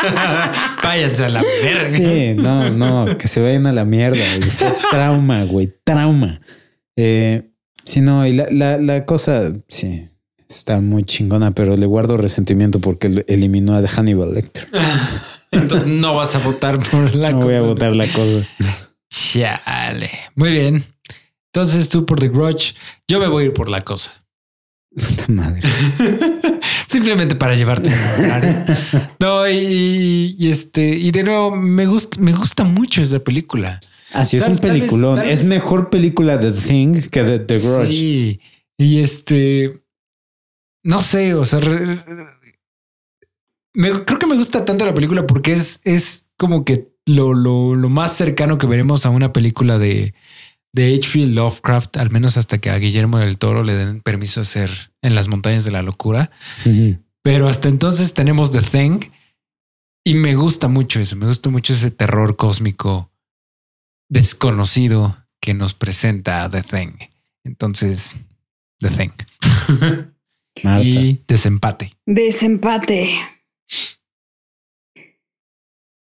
Váyanse 0.84 1.26
a 1.26 1.30
la 1.30 1.44
mierda. 1.62 1.88
Sí, 1.88 2.36
no, 2.36 2.70
no, 2.70 3.18
que 3.18 3.28
se 3.28 3.42
vayan 3.42 3.68
a 3.68 3.74
la 3.74 3.86
mierda. 3.86 4.24
trauma, 4.92 5.44
güey, 5.44 5.74
trauma. 5.84 6.42
Eh, 6.96 7.52
sí, 7.84 8.02
no, 8.02 8.26
y 8.26 8.34
la, 8.34 8.78
la, 8.78 9.06
cosa, 9.06 9.54
sí, 9.68 10.10
está 10.50 10.82
muy 10.82 11.04
chingona, 11.04 11.52
pero 11.52 11.78
le 11.78 11.86
guardo 11.86 12.18
resentimiento 12.18 12.80
porque 12.80 13.24
eliminó 13.28 13.76
a 13.76 13.88
Hannibal 13.88 14.34
Lecter. 14.34 14.68
Entonces 15.52 15.88
no 15.88 16.16
vas 16.16 16.36
a 16.36 16.40
votar 16.40 16.80
por 16.80 17.16
la 17.16 17.32
cosa. 17.32 17.40
No 17.40 17.46
voy 17.46 17.56
a 17.56 17.62
votar 17.62 17.96
la 17.96 18.12
cosa. 18.12 18.48
Chale. 19.10 20.10
Muy 20.36 20.52
bien. 20.52 20.86
Entonces 21.54 21.90
tú 21.90 22.06
por 22.06 22.20
The 22.20 22.28
Grudge, 22.28 22.76
yo 23.08 23.20
me 23.20 23.28
voy 23.28 23.44
a 23.44 23.46
ir 23.48 23.54
por 23.54 23.70
la 23.70 23.82
cosa. 23.82 24.12
Madre. 25.28 25.62
Simplemente 26.88 27.36
para 27.36 27.56
llevarte. 27.56 27.90
no, 29.20 29.48
y, 29.50 30.50
este, 30.50 30.96
y 30.98 31.12
de 31.12 31.24
nuevo, 31.24 31.56
me 31.56 31.86
gusta, 31.86 32.20
me 32.20 32.34
gusta 32.34 32.64
mucho 32.64 33.02
esa 33.02 33.20
película. 33.20 33.80
Así 34.12 34.38
es 34.38 34.48
un 34.48 34.58
peliculón. 34.58 35.20
es 35.20 35.44
mejor 35.44 35.90
película 35.90 36.38
de 36.38 36.52
Thing 36.52 37.02
que 37.12 37.24
de 37.24 37.40
The 37.40 37.58
Grudge. 37.58 37.92
Sí. 37.92 38.40
Y 38.78 39.02
este, 39.02 39.84
no 40.84 41.00
sé, 41.00 41.34
o 41.34 41.44
sea, 41.46 41.60
creo 41.60 42.46
que 44.20 44.28
me 44.28 44.38
gusta 44.38 44.64
tanto 44.66 44.86
la 44.86 44.94
película 44.94 45.28
porque 45.28 45.54
es, 45.54 45.82
es 45.84 46.28
como 46.38 46.64
que 46.64 46.90
lo, 47.06 47.34
lo, 47.34 47.76
lo 47.76 47.90
más 47.90 48.16
cercano 48.16 48.58
que 48.58 48.68
veremos 48.68 49.06
a 49.06 49.10
una 49.10 49.34
película 49.34 49.78
de, 49.78 50.14
de 50.74 50.94
H.P. 50.96 51.28
Lovecraft, 51.28 51.98
al 51.98 52.12
menos 52.12 52.38
hasta 52.38 52.60
que 52.60 52.70
a 52.70 52.78
Guillermo 52.78 53.18
del 53.20 53.38
Toro 53.38 53.64
le 53.64 53.74
den 53.74 54.02
permiso 54.02 54.42
a 54.42 54.44
hacer 54.44 54.92
en 55.02 55.16
las 55.16 55.28
montañas 55.28 55.64
de 55.64 55.72
la 55.72 55.82
locura. 55.82 56.32
Pero 57.24 57.48
hasta 57.48 57.70
entonces 57.70 58.14
tenemos 58.14 58.52
The 58.52 58.62
Thing 58.62 59.00
y 60.06 60.14
me 60.14 60.36
gusta 60.36 60.68
mucho 60.68 61.00
eso, 61.00 61.16
me 61.16 61.26
gusta 61.26 61.50
mucho 61.50 61.74
ese 61.74 61.92
terror 61.92 62.36
cósmico 62.36 63.12
desconocido 64.10 65.18
que 65.42 65.54
nos 65.54 65.74
presenta 65.74 66.50
The 66.50 66.64
Thing. 66.64 66.94
Entonces, 67.44 68.16
The 68.80 68.90
Thing. 68.90 69.12
Y 70.64 71.22
desempate. 71.28 71.94
Desempate. 72.08 73.16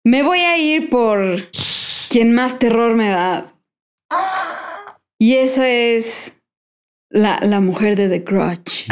Me 0.05 0.23
voy 0.23 0.39
a 0.39 0.57
ir 0.57 0.89
por 0.89 1.51
quien 2.09 2.35
más 2.35 2.59
terror 2.59 2.97
me 2.97 3.11
da. 3.11 3.53
Y 5.21 5.35
esa 5.35 5.69
es 5.69 6.33
la, 7.11 7.39
la 7.43 7.61
mujer 7.61 7.95
de 7.95 8.09
The 8.09 8.21
Grudge. 8.21 8.87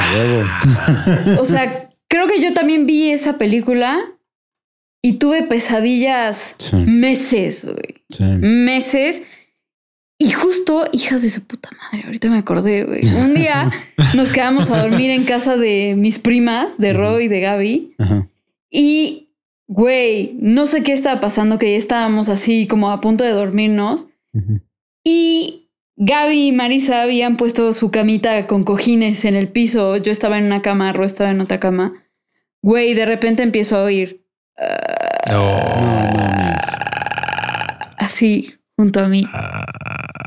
o 1.40 1.44
sea, 1.44 1.90
creo 2.06 2.26
que 2.26 2.40
yo 2.40 2.52
también 2.52 2.84
vi 2.84 3.10
esa 3.10 3.38
película 3.38 3.98
y 5.02 5.14
tuve 5.14 5.44
pesadillas 5.44 6.54
meses, 6.74 7.64
güey. 7.64 8.04
Meses. 8.40 9.22
Y 10.20 10.32
justo, 10.32 10.84
hijas 10.92 11.22
de 11.22 11.30
su 11.30 11.44
puta 11.44 11.70
madre, 11.80 12.04
ahorita 12.04 12.28
me 12.28 12.38
acordé, 12.38 12.84
güey. 12.84 13.00
Un 13.06 13.34
día 13.34 13.70
nos 14.14 14.30
quedamos 14.30 14.70
a 14.70 14.82
dormir 14.82 15.10
en 15.10 15.24
casa 15.24 15.56
de 15.56 15.94
mis 15.96 16.18
primas, 16.18 16.76
de 16.76 16.92
Ro 16.92 17.20
y 17.20 17.28
de 17.28 17.40
Gaby. 17.40 17.94
Y, 18.70 19.30
güey, 19.66 20.36
no 20.40 20.66
sé 20.66 20.82
qué 20.82 20.92
estaba 20.92 21.20
pasando, 21.20 21.58
que 21.58 21.72
ya 21.72 21.78
estábamos 21.78 22.28
así 22.28 22.66
como 22.66 22.90
a 22.90 23.00
punto 23.00 23.24
de 23.24 23.30
dormirnos. 23.30 24.08
Y 25.04 25.67
Gaby 26.00 26.46
y 26.46 26.52
Marisa 26.52 27.02
habían 27.02 27.36
puesto 27.36 27.72
su 27.72 27.90
camita 27.90 28.46
con 28.46 28.62
cojines 28.62 29.24
en 29.24 29.34
el 29.34 29.48
piso. 29.48 29.96
Yo 29.96 30.12
estaba 30.12 30.38
en 30.38 30.44
una 30.44 30.62
cama, 30.62 30.92
Ro 30.92 31.04
estaba 31.04 31.30
en 31.30 31.40
otra 31.40 31.58
cama. 31.58 32.04
Güey, 32.62 32.94
de 32.94 33.04
repente 33.04 33.42
empiezo 33.42 33.76
a 33.76 33.82
oír. 33.82 34.24
Así, 37.96 38.54
junto 38.76 39.00
a 39.00 39.08
mí. 39.08 39.26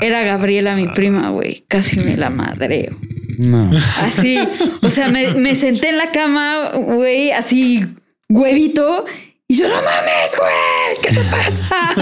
Era 0.02 0.24
Gabriela, 0.24 0.76
mi 0.76 0.90
prima, 0.90 1.30
güey. 1.30 1.64
Casi 1.70 1.98
me 1.98 2.18
la 2.18 2.30
madreo. 2.30 2.98
No. 3.38 3.72
Así. 4.02 4.40
O 4.82 4.90
sea, 4.90 5.08
me, 5.08 5.36
me 5.36 5.56
senté 5.56 5.88
en 5.90 5.98
la 5.98 6.12
cama, 6.12 6.72
güey, 6.74 7.32
así, 7.32 7.86
huevito. 8.28 9.06
Y 9.48 9.56
yo, 9.56 9.70
no 9.70 9.76
mames, 9.76 10.38
güey, 10.38 10.98
¿qué 11.02 11.16
te 11.16 11.24
pasa? 11.30 11.96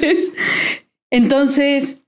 Entonces, 1.10 1.99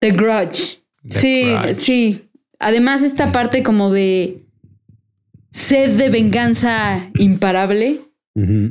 The 0.00 0.10
Grudge. 0.12 0.78
sí, 1.10 1.52
sí. 1.74 2.22
Además, 2.58 3.02
esta 3.02 3.32
parte 3.32 3.62
como 3.62 3.90
de 3.90 4.42
sed 5.50 5.96
de 5.96 6.10
venganza 6.10 7.10
imparable. 7.14 8.00
Damn. 8.34 8.66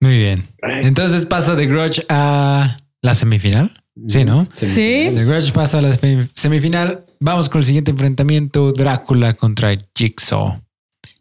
Muy 0.00 0.18
bien. 0.18 0.48
Entonces 0.62 1.26
pasa 1.26 1.56
The 1.56 1.66
Grudge 1.66 2.04
a 2.08 2.76
la 3.02 3.14
semifinal. 3.14 3.82
Sí, 4.08 4.24
¿no? 4.24 4.46
Sí. 4.52 5.08
The 5.14 5.24
Grudge 5.24 5.52
pasa 5.52 5.78
a 5.78 5.82
la 5.82 5.96
semifinal. 6.34 7.04
Vamos 7.18 7.48
con 7.48 7.60
el 7.60 7.64
siguiente 7.64 7.90
enfrentamiento: 7.90 8.72
Drácula 8.72 9.34
contra 9.34 9.76
Jigsaw. 9.94 10.60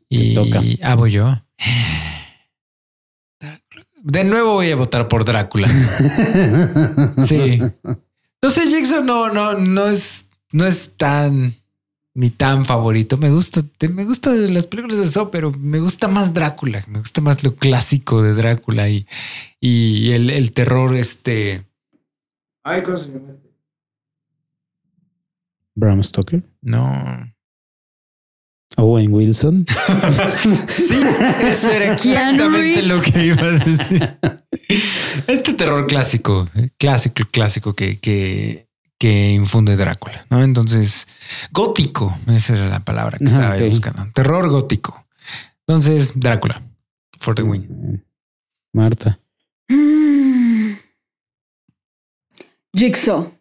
Y 0.09 0.34
toca. 0.34 0.61
Ah, 0.82 0.97
yo. 1.07 1.41
De 4.08 4.24
nuevo 4.24 4.53
voy 4.53 4.70
a 4.70 4.76
votar 4.76 5.08
por 5.08 5.26
Drácula. 5.26 5.68
sí. 7.26 7.60
No 8.39 8.51
sé, 8.51 8.68
Jigsaw 8.68 9.03
no, 9.03 9.34
no, 9.34 9.56
no 9.56 9.88
es, 9.88 10.30
no 10.51 10.68
es 10.68 10.95
tan 10.95 11.56
ni 12.14 12.30
tan 12.30 12.66
favorito. 12.66 13.18
Me 13.18 13.32
gusta, 13.32 13.62
me 13.91 14.06
gusta 14.06 14.32
de 14.32 14.51
las 14.51 14.68
películas 14.68 14.99
de 14.99 15.08
Saw, 15.08 15.32
pero 15.32 15.49
me 15.49 15.80
gusta 15.80 16.08
más 16.08 16.36
Drácula. 16.36 16.86
Me 16.88 16.99
gusta 16.99 17.20
más 17.22 17.43
lo 17.43 17.56
clásico 17.56 18.22
de 18.22 18.36
Drácula 18.36 18.89
y, 18.89 19.08
y 19.60 20.12
el, 20.12 20.30
el 20.30 20.53
terror 20.53 20.95
este. 20.95 21.66
Ay, 22.64 22.84
¿cómo 22.84 22.97
se 22.97 23.12
llama 23.12 23.32
este? 23.32 23.49
Bram 25.74 26.03
Stoker. 26.03 26.43
No. 26.62 27.34
Owen 28.78 29.13
Wilson. 29.13 29.65
sí, 30.67 30.99
eso 31.41 31.71
era 31.71 31.93
exactamente 31.93 32.82
lo 32.84 33.01
que 33.01 33.26
iba 33.26 33.41
a 33.41 33.51
decir. 33.51 34.17
Este 35.28 35.53
terror 35.53 35.88
clásico, 35.88 36.49
eh, 36.55 36.69
clásico, 36.78 37.23
clásico 37.32 37.73
que, 37.73 37.99
que, 37.99 38.67
que 38.97 39.32
infunde 39.32 39.76
Drácula, 39.76 40.26
¿no? 40.30 40.43
Entonces, 40.43 41.07
gótico, 41.51 42.17
esa 42.28 42.55
era 42.55 42.67
la 42.67 42.84
palabra 42.84 43.17
que 43.17 43.26
estaba 43.26 43.57
buscando. 43.57 44.11
Terror 44.13 44.49
gótico. 44.49 45.05
Entonces, 45.67 46.13
Drácula, 46.19 46.61
for 47.19 47.36
the 47.36 47.43
win. 47.43 48.03
Marta. 48.73 49.19
Jigsaw. 52.73 53.32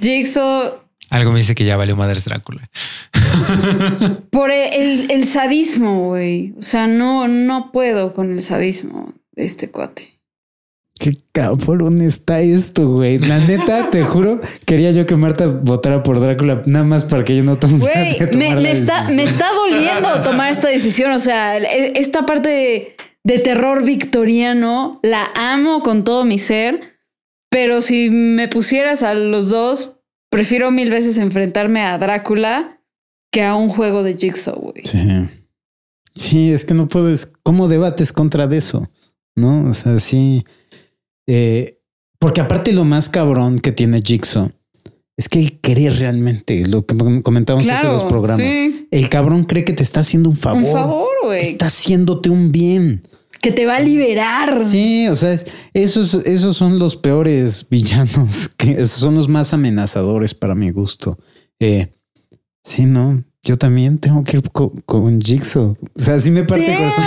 Jigsaw 0.00 0.83
algo 1.10 1.32
me 1.32 1.38
dice 1.38 1.54
que 1.54 1.64
ya 1.64 1.76
valió 1.76 1.96
madres 1.96 2.24
Drácula. 2.24 2.70
Por 4.30 4.50
el, 4.50 5.24
sadismo, 5.26 6.06
güey. 6.06 6.54
O 6.58 6.62
sea, 6.62 6.86
no, 6.86 7.28
no 7.28 7.72
puedo 7.72 8.14
con 8.14 8.32
el 8.32 8.42
sadismo 8.42 9.12
de 9.32 9.44
este 9.44 9.70
cuate. 9.70 10.14
Qué 10.98 11.10
cabrón 11.32 12.00
está 12.02 12.40
esto, 12.40 12.88
güey. 12.88 13.18
La 13.18 13.38
neta, 13.38 13.90
te 13.90 14.02
juro, 14.04 14.40
quería 14.64 14.92
yo 14.92 15.06
que 15.06 15.16
Marta 15.16 15.46
votara 15.46 16.02
por 16.02 16.20
Drácula 16.20 16.62
nada 16.66 16.84
más 16.84 17.04
para 17.04 17.24
que 17.24 17.36
yo 17.36 17.42
no 17.42 17.56
tomara. 17.56 17.80
Güey, 17.80 18.36
me, 18.36 18.70
está, 18.70 19.08
me 19.10 19.24
está 19.24 19.48
doliendo 19.52 20.22
tomar 20.22 20.52
esta 20.52 20.68
decisión. 20.68 21.10
O 21.12 21.18
sea, 21.18 21.56
esta 21.56 22.26
parte 22.26 22.48
de, 22.48 22.96
de 23.24 23.38
terror 23.40 23.84
victoriano 23.84 25.00
la 25.02 25.30
amo 25.34 25.82
con 25.82 26.04
todo 26.04 26.24
mi 26.24 26.38
ser. 26.38 26.94
Pero 27.50 27.82
si 27.82 28.10
me 28.10 28.48
pusieras 28.48 29.02
a 29.02 29.14
los 29.14 29.48
dos, 29.48 29.93
Prefiero 30.34 30.72
mil 30.72 30.90
veces 30.90 31.16
enfrentarme 31.18 31.82
a 31.82 31.96
Drácula 31.96 32.80
que 33.30 33.44
a 33.44 33.54
un 33.54 33.68
juego 33.68 34.02
de 34.02 34.16
Jigsaw, 34.16 34.60
güey. 34.60 34.84
Sí. 34.84 34.98
Sí, 36.16 36.52
es 36.52 36.64
que 36.64 36.74
no 36.74 36.88
puedes. 36.88 37.32
¿Cómo 37.44 37.68
debates 37.68 38.12
contra 38.12 38.48
de 38.48 38.56
eso? 38.56 38.90
No, 39.36 39.68
o 39.68 39.74
sea, 39.74 40.00
sí. 40.00 40.42
Eh, 41.28 41.78
porque 42.18 42.40
aparte 42.40 42.72
lo 42.72 42.84
más 42.84 43.08
cabrón 43.08 43.60
que 43.60 43.70
tiene 43.70 44.02
Jigsaw 44.04 44.50
es 45.16 45.28
que 45.28 45.38
él 45.38 45.60
cree 45.60 45.90
realmente 45.90 46.66
lo 46.66 46.84
que 46.84 46.96
comentamos 47.22 47.64
en 47.68 47.72
esos 47.72 48.02
programas. 48.02 48.44
El 48.90 49.08
cabrón 49.08 49.44
cree 49.44 49.64
que 49.64 49.72
te 49.72 49.84
está 49.84 50.00
haciendo 50.00 50.30
un 50.30 50.36
favor. 50.36 50.64
Un 50.64 50.72
favor, 50.72 51.08
güey. 51.22 51.42
Está 51.42 51.66
haciéndote 51.66 52.28
un 52.28 52.50
bien 52.50 53.02
que 53.44 53.52
te 53.52 53.66
va 53.66 53.76
a 53.76 53.80
liberar. 53.80 54.58
Sí, 54.64 55.06
o 55.08 55.16
sea, 55.16 55.36
esos, 55.74 56.14
esos 56.24 56.56
son 56.56 56.78
los 56.78 56.96
peores 56.96 57.66
villanos, 57.70 58.48
que 58.56 58.72
esos 58.72 59.00
son 59.00 59.16
los 59.16 59.28
más 59.28 59.52
amenazadores 59.52 60.32
para 60.32 60.54
mi 60.54 60.70
gusto. 60.70 61.18
Eh, 61.60 61.92
sí, 62.62 62.86
no, 62.86 63.22
yo 63.42 63.58
también 63.58 63.98
tengo 63.98 64.24
que 64.24 64.38
ir 64.38 64.50
con, 64.50 65.20
Jigsaw. 65.20 65.76
O 65.94 66.00
sea, 66.00 66.18
sí 66.20 66.30
me 66.30 66.44
parte 66.44 66.72
el 66.72 66.78
corazón. 66.78 67.04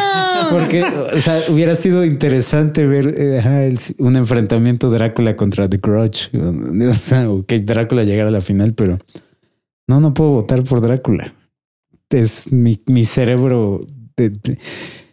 Porque, 0.51 0.83
o 0.83 1.19
sea, 1.19 1.41
hubiera 1.49 1.75
sido 1.75 2.05
interesante 2.05 2.85
ver 2.85 3.15
eh, 3.17 3.75
un 3.97 4.15
enfrentamiento 4.15 4.91
Drácula 4.91 5.35
contra 5.35 5.67
The 5.67 5.77
Grudge. 5.77 6.29
O 6.37 6.93
sea, 6.93 7.27
que 7.47 7.59
Drácula 7.61 8.03
llegara 8.03 8.29
a 8.29 8.31
la 8.31 8.41
final, 8.41 8.75
pero 8.75 8.99
no, 9.87 9.99
no 9.99 10.13
puedo 10.13 10.29
votar 10.29 10.63
por 10.63 10.81
Drácula. 10.81 11.33
Es 12.11 12.51
mi, 12.51 12.79
mi 12.85 13.05
cerebro. 13.05 13.87
de, 14.15 14.31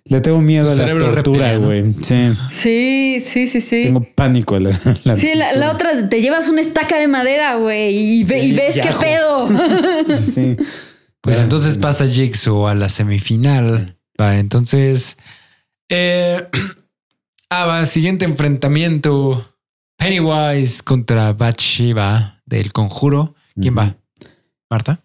le 0.07 0.21
tengo 0.21 0.41
miedo 0.41 0.71
a 0.71 0.75
la 0.75 0.99
tortura, 0.99 1.57
güey. 1.57 1.93
Sí. 1.95 2.33
sí. 2.51 3.21
Sí, 3.21 3.47
sí, 3.47 3.61
sí, 3.61 3.83
Tengo 3.85 4.07
pánico 4.15 4.57
a 4.57 4.61
la, 4.61 5.17
Sí, 5.17 5.33
la, 5.35 5.73
otra, 5.73 6.09
te 6.09 6.21
llevas 6.21 6.49
una 6.49 6.61
estaca 6.61 6.99
de 6.99 7.09
madera, 7.09 7.57
güey, 7.57 8.21
y, 8.21 8.25
ves 8.25 8.79
qué 8.81 8.91
pedo. 9.01 9.49
sí. 10.23 10.57
Pues 11.21 11.41
entonces 11.41 11.79
pasa 11.79 12.07
Jigsaw 12.07 12.67
a 12.67 12.75
la 12.75 12.91
semifinal. 12.91 13.97
Va, 14.21 14.37
entonces. 14.37 15.17
Eh, 15.89 16.47
ah, 17.51 17.65
va, 17.65 17.87
siguiente 17.87 18.27
enfrentamiento. 18.27 19.51
Pennywise 19.97 20.83
contra 20.83 21.33
Bathsheba 21.33 22.43
del 22.45 22.73
conjuro. 22.73 23.35
¿Quién 23.59 23.79
va? 23.79 23.97
¿Marta? 24.69 25.03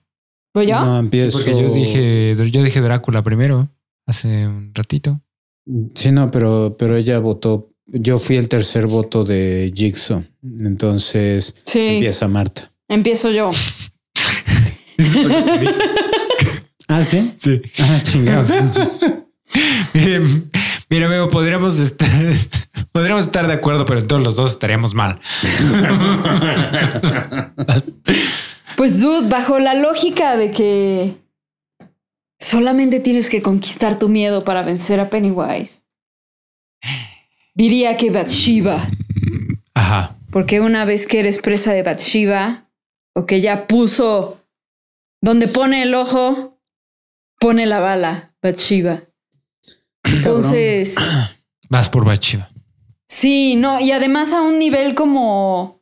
¿Voy 0.54 0.68
yo? 0.68 0.84
No, 0.84 1.00
empiezo. 1.00 1.38
porque 1.38 1.52
yo 1.52 1.74
dije, 1.74 2.36
yo 2.52 2.64
dije 2.64 2.82
Drácula 2.82 3.22
primero 3.22 3.70
hace 4.10 4.47
un 4.47 4.74
ratito. 4.74 5.22
Sí, 5.93 6.12
no, 6.12 6.32
pero, 6.32 6.76
pero 6.78 6.95
ella 6.95 7.20
votó. 7.20 7.72
Yo 7.86 8.18
fui 8.18 8.38
el 8.38 8.49
tercer 8.49 8.88
voto 8.88 9.24
de 9.24 9.72
Jigsaw. 9.76 10.24
Entonces 10.43 11.55
empieza 11.74 12.28
Marta. 12.28 12.72
Empiezo 12.88 13.32
yo. 13.32 13.51
¿Ah, 16.88 17.03
sí? 17.03 17.32
Sí. 17.39 17.62
Ah, 17.80 18.01
chingados. 18.03 18.49
Mira, 20.89 21.28
podríamos 21.30 21.80
estar, 21.80 22.10
podríamos 22.91 23.26
estar 23.26 23.47
de 23.47 23.53
acuerdo, 23.53 23.86
pero 23.86 24.05
todos 24.05 24.22
los 24.22 24.36
dos 24.36 24.51
estaríamos 24.51 24.93
mal. 24.95 25.20
Pues, 28.76 29.01
dude, 29.01 29.30
bajo 29.30 29.60
la 29.60 29.76
lógica 29.76 30.36
de 30.36 30.51
que 30.51 31.18
Solamente 32.40 33.00
tienes 33.00 33.30
que 33.30 33.42
conquistar 33.42 34.00
tu 34.00 34.08
miedo 34.08 34.44
para 34.44 34.64
vencer 34.64 35.00
a 35.00 35.10
Pennywise. 35.10 35.82
Diría 37.54 37.98
que 37.98 38.12
Bathsheba. 38.12 38.82
Ajá. 39.74 40.16
Porque 40.32 40.62
una 40.62 40.86
vez 40.86 41.06
que 41.06 41.20
eres 41.20 41.40
presa 41.40 41.74
de 41.74 41.84
Bathsheba, 41.84 42.70
o 43.14 43.26
que 43.26 43.42
ya 43.42 43.68
puso 43.68 44.40
donde 45.22 45.48
pone 45.48 45.84
el 45.84 45.94
ojo, 45.94 46.58
pone 47.40 47.66
la 47.66 47.80
bala, 47.80 48.34
Bathsheba. 48.42 49.04
Entonces. 50.04 50.96
Vas 51.70 51.90
por 51.90 52.06
Bathsheba. 52.06 52.50
Sí, 53.06 53.56
no, 53.56 53.80
y 53.80 53.92
además 53.92 54.34
a 54.34 54.42
un 54.42 54.60
nivel 54.60 54.96
como. 54.96 55.82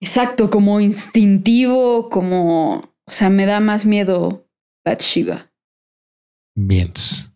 Exacto, 0.00 0.50
como 0.50 0.80
instintivo, 0.80 2.10
como. 2.10 2.92
O 3.06 3.10
sea, 3.10 3.30
me 3.30 3.46
da 3.46 3.60
más 3.60 3.86
miedo 3.86 4.46
Bathsheba. 4.84 5.50
Vientos. 6.56 7.30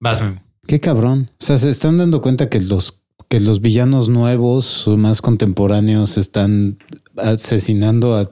Vas, 0.00 0.22
Qué 0.66 0.78
cabrón. 0.78 1.30
O 1.32 1.44
sea, 1.44 1.58
se 1.58 1.68
están 1.68 1.98
dando 1.98 2.22
cuenta 2.22 2.48
que 2.48 2.60
los, 2.60 3.02
que 3.28 3.40
los 3.40 3.60
villanos 3.60 4.08
nuevos 4.08 4.86
o 4.86 4.96
más 4.96 5.20
contemporáneos 5.20 6.16
están 6.16 6.78
asesinando 7.16 8.16
a, 8.16 8.30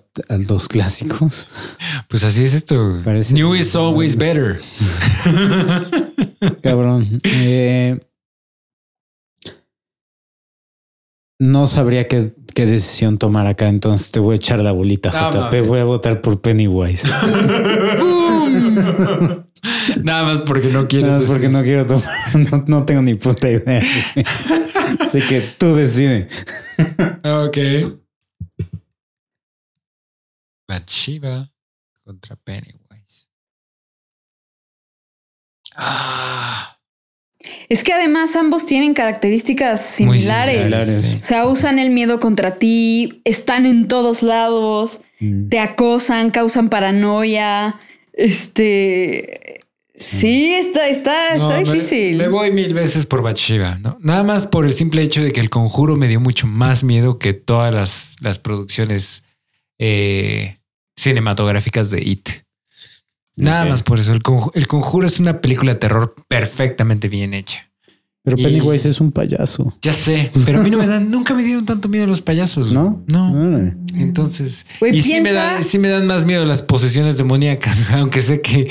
los 0.49 0.69
clásicos. 0.69 1.49
Pues 2.09 2.23
así 2.23 2.45
es 2.45 2.55
esto. 2.55 3.03
New 3.33 3.55
is 3.57 3.75
always 3.75 4.17
better. 4.17 4.61
Cabrón. 6.63 7.21
Eh, 7.25 7.99
no 11.41 11.67
sabría 11.67 12.07
qué, 12.07 12.33
qué 12.55 12.67
decisión 12.67 13.19
tomar 13.19 13.47
acá, 13.47 13.69
entonces 13.69 14.13
te 14.13 14.21
voy 14.21 14.35
a 14.35 14.37
echar 14.37 14.61
la 14.61 14.73
bolita, 14.73 15.11
JP. 15.11 15.67
Voy 15.67 15.81
a 15.81 15.85
votar 15.85 16.21
por 16.21 16.41
Pennywise. 16.41 17.09
Nada 20.03 20.23
más 20.25 20.41
porque 20.43 20.69
no 20.69 20.87
quiero. 20.89 21.07
Nada 21.07 21.21
más 21.21 21.31
porque 21.31 21.49
no 21.49 21.63
quiero 21.63 21.87
tomar. 21.87 22.05
No, 22.69 22.85
tengo 22.85 23.03
ni 23.03 23.15
puta 23.15 23.51
idea. 23.51 23.83
Así 25.01 25.21
que 25.23 25.41
tú 25.59 25.75
decides. 25.75 26.33
Ok. 27.25 27.59
Bathsheba 30.67 31.51
contra 32.05 32.37
Pennywise. 32.37 33.29
Ah. 35.75 36.79
Es 37.69 37.85
que 37.85 37.93
además 37.93 38.35
ambos 38.37 38.67
tienen 38.67 38.95
características 38.95 39.81
similares. 39.81 41.17
O 41.19 41.23
sea, 41.23 41.47
usan 41.47 41.79
el 41.79 41.91
miedo 41.91 42.19
contra 42.21 42.57
ti, 42.57 43.23
están 43.25 43.65
en 43.65 43.89
todos 43.89 44.23
lados, 44.23 45.01
mm. 45.21 45.49
te 45.49 45.61
acosan, 45.61 46.31
causan 46.31 46.69
paranoia. 46.69 47.79
Este. 48.19 49.61
Sí, 49.95 50.53
está, 50.53 50.89
está, 50.89 51.35
está 51.35 51.59
difícil. 51.59 52.19
Me, 52.19 52.29
voy 52.29 52.53
mil 52.53 52.75
veces 52.75 53.07
por 53.07 53.23
Bathsheba, 53.23 53.77
¿no? 53.77 53.97
Nada 54.01 54.23
más 54.23 54.47
por 54.47 54.65
el 54.65 54.75
simple 54.75 55.03
hecho 55.03 55.23
de 55.23 55.33
que 55.33 55.41
el 55.41 55.51
conjuro 55.51 55.97
me 55.97 56.07
dio 56.09 56.21
mucho 56.21 56.47
más 56.47 56.85
miedo 56.85 57.19
que 57.19 57.33
todas 57.33 57.75
las, 57.75 58.17
las 58.21 58.39
producciones 58.39 59.25
eh, 59.79 60.59
cinematográficas 60.97 61.91
de 61.91 62.03
It. 62.03 62.29
Nada 63.37 63.67
más 63.67 63.85
por 63.85 64.01
eso. 64.01 64.13
El, 64.13 64.23
conjuro, 64.23 65.07
es 65.07 65.21
una 65.21 65.41
película 65.41 65.75
de 65.75 65.79
terror 65.79 66.15
perfectamente 66.27 67.09
bien 67.09 67.35
hecha. 67.35 67.68
Pero 68.29 68.49
Pennywise 68.49 68.89
es 68.89 69.01
un 69.01 69.11
payaso. 69.13 69.77
Ya 69.83 69.93
sé, 69.93 70.31
pero 70.45 70.61
a 70.61 70.63
mí 70.63 70.71
no 70.71 70.79
me 70.79 70.87
dan, 70.87 71.11
nunca 71.11 71.35
me 71.35 71.43
dieron 71.43 71.65
tanto 71.65 71.89
miedo 71.89 72.07
los 72.07 72.21
payasos. 72.21 72.73
No, 72.73 73.03
no. 73.07 73.59
Entonces, 73.95 74.67
y 74.93 75.03
sí 75.03 75.21
me, 75.21 75.33
dan, 75.33 75.63
sí 75.63 75.79
me 75.79 75.89
dan 75.89 76.07
más 76.07 76.25
miedo 76.25 76.45
las 76.45 76.63
posesiones 76.63 77.17
demoníacas, 77.17 77.87
aunque 77.93 78.23
sé 78.23 78.41
que 78.41 78.71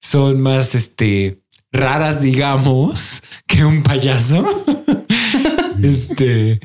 son 0.00 0.40
más 0.40 0.74
este 0.74 1.40
raras, 1.72 2.22
digamos, 2.22 3.22
que 3.46 3.64
un 3.64 3.82
payaso. 3.82 4.64
este, 5.82 6.60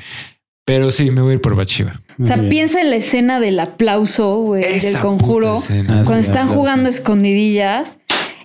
pero 0.64 0.90
sí, 0.90 1.10
me 1.10 1.20
voy 1.20 1.32
a 1.32 1.34
ir 1.34 1.40
por 1.40 1.56
Bachiva. 1.56 2.00
O 2.18 2.24
sea, 2.24 2.36
piensa 2.48 2.80
en 2.82 2.90
la 2.90 2.96
escena 2.96 3.40
del 3.40 3.58
aplauso, 3.58 4.36
güey, 4.36 4.80
del 4.80 4.98
conjuro, 4.98 5.62
cuando 5.66 6.16
están 6.16 6.48
jugando 6.48 6.90
escondidillas. 6.90 7.98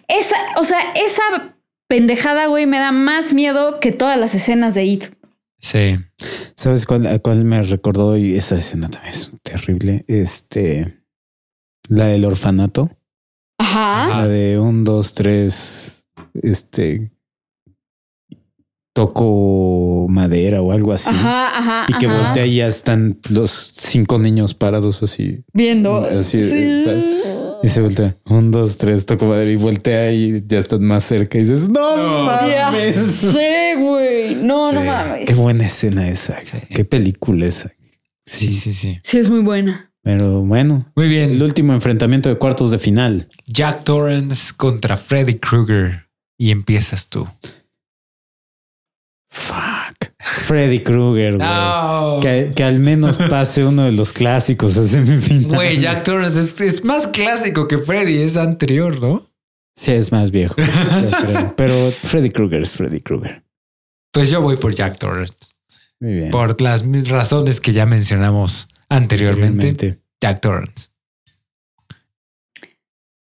Esa, 0.07 0.35
o 0.57 0.63
sea, 0.63 0.79
esa 0.95 1.54
pendejada, 1.87 2.47
güey, 2.47 2.65
me 2.65 2.79
da 2.79 2.91
más 2.91 3.33
miedo 3.33 3.79
que 3.79 3.91
todas 3.91 4.19
las 4.19 4.35
escenas 4.35 4.75
de 4.75 4.85
It. 4.85 5.03
Sí. 5.59 5.97
¿Sabes 6.55 6.85
cuál, 6.85 7.21
cuál 7.21 7.43
me 7.43 7.61
recordó? 7.63 8.17
Y 8.17 8.35
esa 8.35 8.55
escena 8.55 8.89
también 8.89 9.13
es 9.13 9.31
terrible. 9.43 10.05
Este, 10.07 11.01
la 11.89 12.05
del 12.05 12.25
orfanato. 12.25 12.91
Ajá. 13.57 14.21
La 14.21 14.27
de 14.27 14.59
un, 14.59 14.83
dos, 14.83 15.15
tres, 15.15 16.05
este, 16.33 17.11
toco 18.93 20.07
madera 20.09 20.61
o 20.61 20.71
algo 20.71 20.93
así. 20.93 21.09
Ajá, 21.09 21.57
ajá. 21.57 21.85
Y 21.89 21.97
que 21.99 22.07
voltea 22.07 22.45
y 22.45 22.57
ya 22.57 22.67
están 22.67 23.19
los 23.29 23.51
cinco 23.51 24.19
niños 24.19 24.53
parados 24.53 25.03
así. 25.03 25.43
Viendo. 25.53 25.97
Así. 25.97 26.41
Y 27.65 27.69
se 27.69 27.81
voltea. 27.81 28.17
Un, 28.25 28.51
dos, 28.51 28.77
tres, 28.77 29.05
toco 29.05 29.25
madera 29.25 29.49
y 29.49 29.55
voltea 29.55 30.11
y 30.11 30.43
ya 30.45 30.59
están 30.59 30.83
más 30.83 31.03
cerca. 31.03 31.37
Y 31.37 31.41
dices, 31.41 31.67
no, 31.67 32.23
mames. 32.23 32.95
Sí, 32.95 33.81
güey. 33.81 34.35
No, 34.35 34.71
no 34.71 34.83
mames. 34.83 35.25
Qué 35.25 35.33
buena 35.33 35.65
escena 35.65 36.07
esa. 36.07 36.37
Qué 36.69 36.85
película 36.85 37.45
esa. 37.45 37.71
Sí, 38.25 38.53
sí, 38.53 38.73
sí. 38.73 38.99
Sí, 39.03 39.17
es 39.17 39.29
muy 39.29 39.41
buena. 39.41 39.91
Pero 40.03 40.41
bueno. 40.41 40.91
Muy 40.95 41.07
bien. 41.07 41.31
El 41.31 41.41
último 41.41 41.73
enfrentamiento 41.73 42.29
de 42.29 42.37
cuartos 42.37 42.69
de 42.69 42.77
final. 42.77 43.27
Jack 43.47 43.83
Torrance 43.83 44.53
contra 44.55 44.97
Freddy 44.97 45.39
Krueger. 45.39 46.07
Y 46.37 46.51
empiezas 46.51 47.09
tú. 47.09 47.27
Fuck. 49.29 49.74
Freddy 50.25 50.79
Krueger, 50.81 51.37
güey. 51.37 52.51
Que, 52.53 52.63
al 52.63 52.79
menos 52.79 53.17
pase 53.17 53.63
uno 53.63 53.83
de 53.83 53.91
los 53.91 54.11
clásicos 54.11 54.75
a 54.77 54.87
semifinales. 54.87 55.53
Güey, 55.53 55.79
Jack 55.79 56.03
Torrance 56.03 56.65
es, 56.65 56.83
más 56.83 57.07
clásico 57.07 57.67
que 57.67 57.77
Freddy, 57.77 58.21
es 58.21 58.35
anterior, 58.35 58.99
¿no? 58.99 59.23
Sí, 59.75 59.91
es 59.91 60.11
más 60.11 60.31
viejo. 60.31 60.55
Pero 61.55 61.91
Freddy 62.01 62.29
Krueger 62.29 62.63
es 62.63 62.73
Freddy 62.73 63.01
Krueger. 63.01 63.43
Pues 64.11 64.31
yo 64.31 64.41
voy 64.41 64.57
por 64.57 64.73
Jack 64.73 64.97
Torrance. 64.97 65.35
Muy 65.99 66.13
bien. 66.13 66.31
Por 66.31 66.59
las 66.59 66.83
razones 67.07 67.61
que 67.61 67.73
ya 67.73 67.85
mencionamos 67.85 68.67
anteriormente. 68.89 69.99
Jack 70.19 70.41
Torrance. 70.41 70.89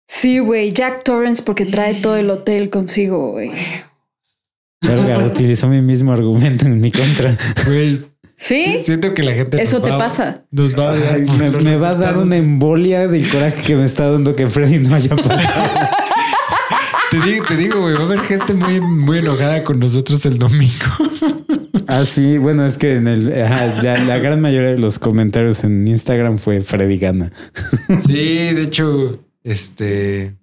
Sí, 0.08 0.40
güey, 0.40 0.72
Jack 0.72 1.04
Torrance 1.04 1.42
porque 1.42 1.66
trae 1.66 1.96
todo 1.96 2.18
el 2.18 2.30
hotel 2.30 2.70
consigo, 2.70 3.32
güey. 3.32 3.52
Verga, 4.88 5.18
utilizó 5.26 5.68
mi 5.68 5.82
mismo 5.82 6.12
argumento 6.12 6.66
en 6.66 6.80
mi 6.80 6.92
contra. 6.92 7.36
¿Sí? 8.38 8.80
Siento 8.82 9.14
que 9.14 9.24
la 9.24 9.34
gente. 9.34 9.62
Eso 9.62 9.82
te 9.82 9.90
pasa. 9.92 10.46
Nos 10.52 10.78
va 10.78 10.92
a 10.92 10.98
dar, 10.98 11.20
me, 11.64 11.78
va 11.78 11.90
a 11.90 11.96
dar 11.96 12.18
una 12.18 12.36
embolia 12.36 13.08
del 13.08 13.30
coraje 13.30 13.64
que 13.64 13.76
me 13.76 13.86
está 13.86 14.12
dando 14.12 14.36
que 14.36 14.48
Freddy 14.48 14.80
no 14.80 14.96
haya 14.96 15.16
pasado. 15.16 15.90
te 17.48 17.56
digo, 17.56 17.82
güey, 17.82 17.94
va 17.96 18.02
a 18.02 18.04
haber 18.04 18.20
gente 18.20 18.54
muy, 18.54 18.82
muy 18.82 19.20
enojada 19.20 19.64
con 19.64 19.80
nosotros 19.80 20.26
el 20.26 20.38
domingo. 20.38 20.74
Ah, 21.88 22.04
sí, 22.04 22.40
bueno, 22.40 22.66
es 22.66 22.80
que 22.80 22.96
en 22.96 23.08
el 23.08 23.30
la 23.30 24.18
gran 24.18 24.42
mayoría 24.42 24.72
de 24.72 24.80
los 24.80 24.98
comentarios 24.98 25.64
en 25.64 25.88
Instagram 25.88 26.40
fue 26.40 26.62
Freddy 26.62 26.98
Gana. 26.98 27.32
Sí, 28.08 28.14
de 28.16 28.64
hecho, 28.64 29.20
este. 29.44 30.36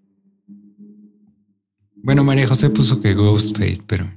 Bueno, 1.97 2.23
María 2.23 2.47
José 2.47 2.71
puso 2.71 3.01
que 3.01 3.15
Ghostface, 3.15 3.83
pero 3.87 4.09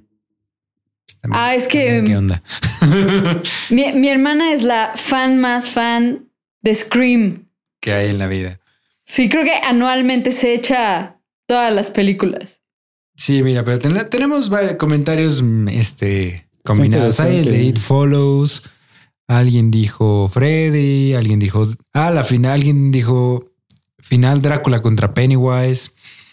ah, 1.31 1.55
es 1.55 1.67
que. 1.67 2.03
¿Qué 2.05 2.17
onda? 2.17 2.43
mi, 3.69 4.07
hermana 4.07 4.53
es 4.53 4.63
la 4.63 4.93
fan 4.95 5.39
más 5.39 5.69
fan 5.69 6.29
de 6.61 6.73
Scream 6.73 7.49
que 7.79 7.93
hay 7.93 8.09
en 8.09 8.17
la 8.17 8.27
vida. 8.27 8.59
Sí, 9.03 9.29
creo 9.29 9.43
que 9.43 9.53
anualmente 9.53 10.31
se 10.31 10.53
echa 10.53 11.17
todas 11.47 11.73
las 11.73 11.91
películas. 11.91 12.61
Sí, 13.15 13.43
mira, 13.43 13.63
pero 13.63 13.79
tenemos 14.09 14.49
varios 14.49 14.73
comentarios 14.75 15.41
mm, 15.41 15.69
este, 15.69 16.47
combinados. 16.63 17.19
Hay 17.19 17.37
el 17.37 17.45
de 17.45 17.63
It 17.63 17.79
Follows. 17.79 18.63
Alguien 19.27 19.71
dijo 19.71 20.29
Freddy. 20.33 21.13
Alguien 21.13 21.39
dijo. 21.39 21.67
Ah, 21.93 22.11
la 22.11 22.23
final. 22.23 22.53
Alguien 22.53 22.91
dijo 22.91 23.51
final 24.01 24.41
Drácula 24.41 24.81
contra 24.81 25.13
Pennywise. 25.13 25.91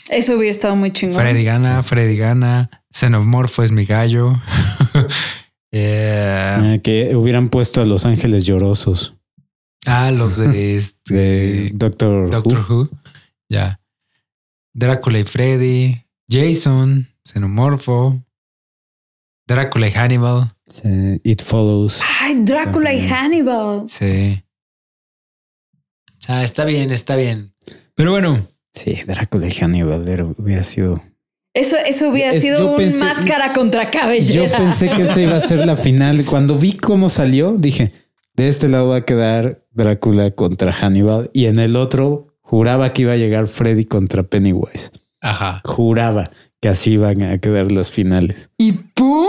Eso 0.08 0.36
hubiera 0.36 0.50
estado 0.50 0.76
muy 0.76 0.90
chingón. 0.90 1.20
Freddy 1.20 1.44
gana, 1.44 1.82
Freddy 1.82 2.16
gana. 2.16 2.81
Xenomorfo 2.92 3.62
es 3.62 3.72
mi 3.72 3.84
gallo. 3.84 4.32
Eh, 5.74 6.54
ah, 6.54 6.76
que 6.82 7.16
hubieran 7.16 7.48
puesto 7.48 7.80
a 7.80 7.86
Los 7.86 8.04
Ángeles 8.04 8.44
Llorosos. 8.44 9.14
Ah, 9.86 10.10
los 10.10 10.36
de 10.36 10.76
este 10.76 11.70
Doctor, 11.72 12.30
Doctor 12.30 12.66
Who. 12.68 12.90
Ya. 13.48 13.80
Drácula 14.74 15.20
y 15.20 15.24
Freddy. 15.24 16.04
Jason. 16.28 17.08
Xenomorfo. 17.24 18.22
Drácula 19.46 19.88
y 19.88 19.92
Hannibal. 19.92 20.54
It 21.24 21.42
Follows. 21.42 22.02
Ay, 22.20 22.42
Drácula 22.42 22.92
y 22.92 23.08
Hannibal. 23.08 23.88
Sí. 23.88 24.44
Ah, 26.28 26.44
está 26.44 26.66
bien, 26.66 26.90
está 26.90 27.16
bien. 27.16 27.54
Pero 27.94 28.12
bueno. 28.12 28.46
Sí, 28.74 29.02
Drácula 29.06 29.48
y 29.48 29.52
Hannibal 29.52 30.34
hubiera 30.36 30.64
sido 30.64 31.02
eso, 31.54 31.76
eso 31.86 32.08
hubiera 32.08 32.38
sido 32.40 32.74
un 32.74 32.98
máscara 32.98 33.52
contra 33.52 33.90
cabellera. 33.90 34.48
Yo 34.48 34.56
pensé 34.56 34.88
que 34.88 35.02
esa 35.02 35.20
iba 35.20 35.36
a 35.36 35.40
ser 35.40 35.66
la 35.66 35.76
final. 35.76 36.24
Cuando 36.24 36.56
vi 36.56 36.72
cómo 36.72 37.08
salió, 37.08 37.56
dije, 37.58 37.92
de 38.34 38.48
este 38.48 38.68
lado 38.68 38.88
va 38.88 38.96
a 38.96 39.04
quedar 39.04 39.62
Drácula 39.70 40.30
contra 40.32 40.72
Hannibal 40.72 41.30
y 41.32 41.46
en 41.46 41.58
el 41.58 41.76
otro 41.76 42.28
juraba 42.40 42.92
que 42.92 43.02
iba 43.02 43.12
a 43.12 43.16
llegar 43.16 43.48
Freddy 43.48 43.84
contra 43.84 44.22
Pennywise. 44.22 44.90
Ajá. 45.20 45.60
Juraba 45.64 46.24
que 46.60 46.68
así 46.68 46.92
iban 46.92 47.22
a 47.22 47.38
quedar 47.38 47.70
las 47.70 47.90
finales. 47.90 48.50
Y 48.56 48.72
¡pum! 48.72 49.28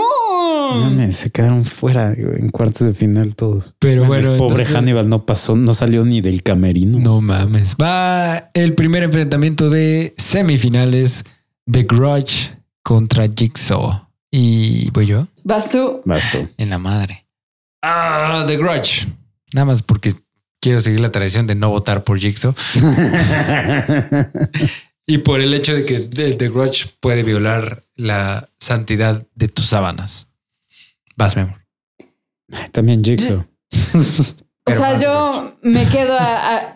se 1.10 1.30
quedaron 1.30 1.64
fuera 1.64 2.12
en 2.12 2.48
cuartos 2.48 2.86
de 2.86 2.94
final 2.94 3.34
todos. 3.34 3.76
Pero 3.78 4.04
bueno, 4.04 4.32
el 4.32 4.38
pobre 4.38 4.64
Hannibal 4.64 5.08
no 5.08 5.26
pasó, 5.26 5.54
no 5.54 5.74
salió 5.74 6.04
ni 6.04 6.20
del 6.20 6.42
camerino. 6.42 6.98
No 6.98 7.20
mames. 7.20 7.76
Va 7.80 8.50
el 8.54 8.74
primer 8.74 9.02
enfrentamiento 9.02 9.70
de 9.70 10.14
semifinales 10.16 11.24
The 11.70 11.84
Grudge 11.84 12.50
contra 12.82 13.26
Jigsaw. 13.26 14.06
Y 14.30 14.90
voy 14.90 15.06
yo. 15.06 15.28
Vas 15.44 15.70
tú. 15.70 16.02
Vas 16.04 16.30
tú. 16.30 16.48
En 16.56 16.70
la 16.70 16.78
madre. 16.78 17.26
Ah, 17.82 18.44
The 18.46 18.56
Grudge. 18.56 19.06
Nada 19.52 19.66
más 19.66 19.82
porque 19.82 20.14
quiero 20.60 20.80
seguir 20.80 21.00
la 21.00 21.12
tradición 21.12 21.46
de 21.46 21.54
no 21.54 21.70
votar 21.70 22.04
por 22.04 22.18
Jigsaw. 22.18 22.54
y 25.06 25.18
por 25.18 25.40
el 25.40 25.54
hecho 25.54 25.74
de 25.74 25.84
que 25.84 26.00
The 26.00 26.48
Grudge 26.48 26.88
puede 27.00 27.22
violar 27.22 27.84
la 27.94 28.48
santidad 28.58 29.26
de 29.34 29.48
tus 29.48 29.66
sábanas. 29.66 30.26
Vas, 31.16 31.36
mi 31.36 31.42
amor. 31.42 31.64
También 32.72 33.02
Jigsaw. 33.02 33.44
O 34.66 34.72
sea, 34.72 34.98
yo 34.98 35.56
me 35.60 35.86
quedo, 35.88 36.16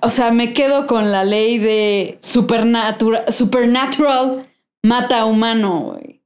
o 0.03 0.11
sea, 0.11 0.31
me 0.31 0.53
quedo 0.53 0.87
con 0.87 1.11
la 1.11 1.25
ley 1.25 1.57
de 1.57 2.19
supernatural, 2.21 3.25
supernatural 3.33 4.47
mata 4.83 5.25
humano, 5.25 5.93
güey. 5.93 6.23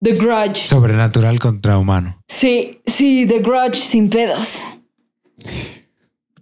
The 0.00 0.12
Grudge. 0.12 0.66
Sobrenatural 0.66 1.38
contra 1.38 1.78
humano. 1.78 2.22
Sí, 2.28 2.80
sí, 2.86 3.26
The 3.26 3.40
Grudge 3.40 3.76
sin 3.76 4.08
pedos. 4.08 4.64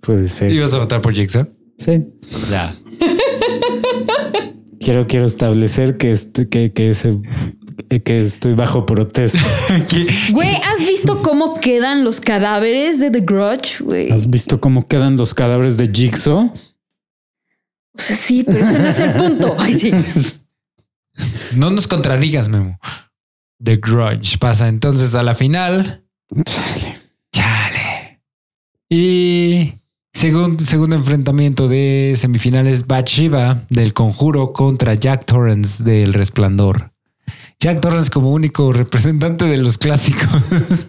Puede 0.00 0.26
ser. 0.26 0.52
¿Ibas 0.52 0.74
a 0.74 0.78
votar 0.78 1.00
por 1.00 1.14
Jigsaw? 1.14 1.48
Sí. 1.78 2.06
Ya. 2.50 2.74
quiero, 4.80 5.06
quiero 5.06 5.26
establecer 5.26 5.96
que, 5.96 6.12
este, 6.12 6.48
que, 6.48 6.72
que 6.72 6.90
ese 6.90 7.18
que 8.04 8.20
estoy 8.20 8.54
bajo 8.54 8.86
protesta. 8.86 9.38
Güey, 10.32 10.56
¿has 10.56 10.80
visto 10.80 11.22
cómo 11.22 11.60
quedan 11.60 12.04
los 12.04 12.20
cadáveres 12.20 12.98
de 12.98 13.10
The 13.10 13.20
Grudge? 13.20 13.80
Güey? 13.80 14.10
¿Has 14.10 14.28
visto 14.28 14.60
cómo 14.60 14.86
quedan 14.86 15.16
los 15.16 15.34
cadáveres 15.34 15.76
de 15.76 15.88
Jigsaw? 15.92 16.52
O 17.94 17.98
sea, 17.98 18.16
sí, 18.16 18.44
pero 18.44 18.58
ese 18.58 18.78
no 18.78 18.86
es 18.86 19.00
el 19.00 19.12
punto. 19.12 19.56
Ay, 19.58 19.74
sí. 19.74 19.90
No 21.54 21.70
nos 21.70 21.86
contradigas, 21.86 22.48
Memo. 22.48 22.78
The 23.62 23.76
Grudge 23.76 24.38
pasa 24.38 24.68
entonces 24.68 25.14
a 25.14 25.22
la 25.22 25.34
final. 25.34 26.04
Chale. 26.44 26.98
Chale. 27.32 28.22
Y 28.90 29.74
segundo, 30.12 30.62
segundo 30.62 30.96
enfrentamiento 30.96 31.68
de 31.68 32.14
semifinales, 32.16 32.86
Bathsheba 32.86 33.66
del 33.70 33.94
Conjuro 33.94 34.52
contra 34.52 34.94
Jack 34.94 35.24
Torrance 35.24 35.82
del 35.82 36.12
Resplandor. 36.12 36.92
Jack 37.58 37.80
Torrance 37.80 38.10
como 38.10 38.30
único 38.30 38.72
representante 38.72 39.46
de 39.46 39.56
los 39.56 39.78
clásicos. 39.78 40.88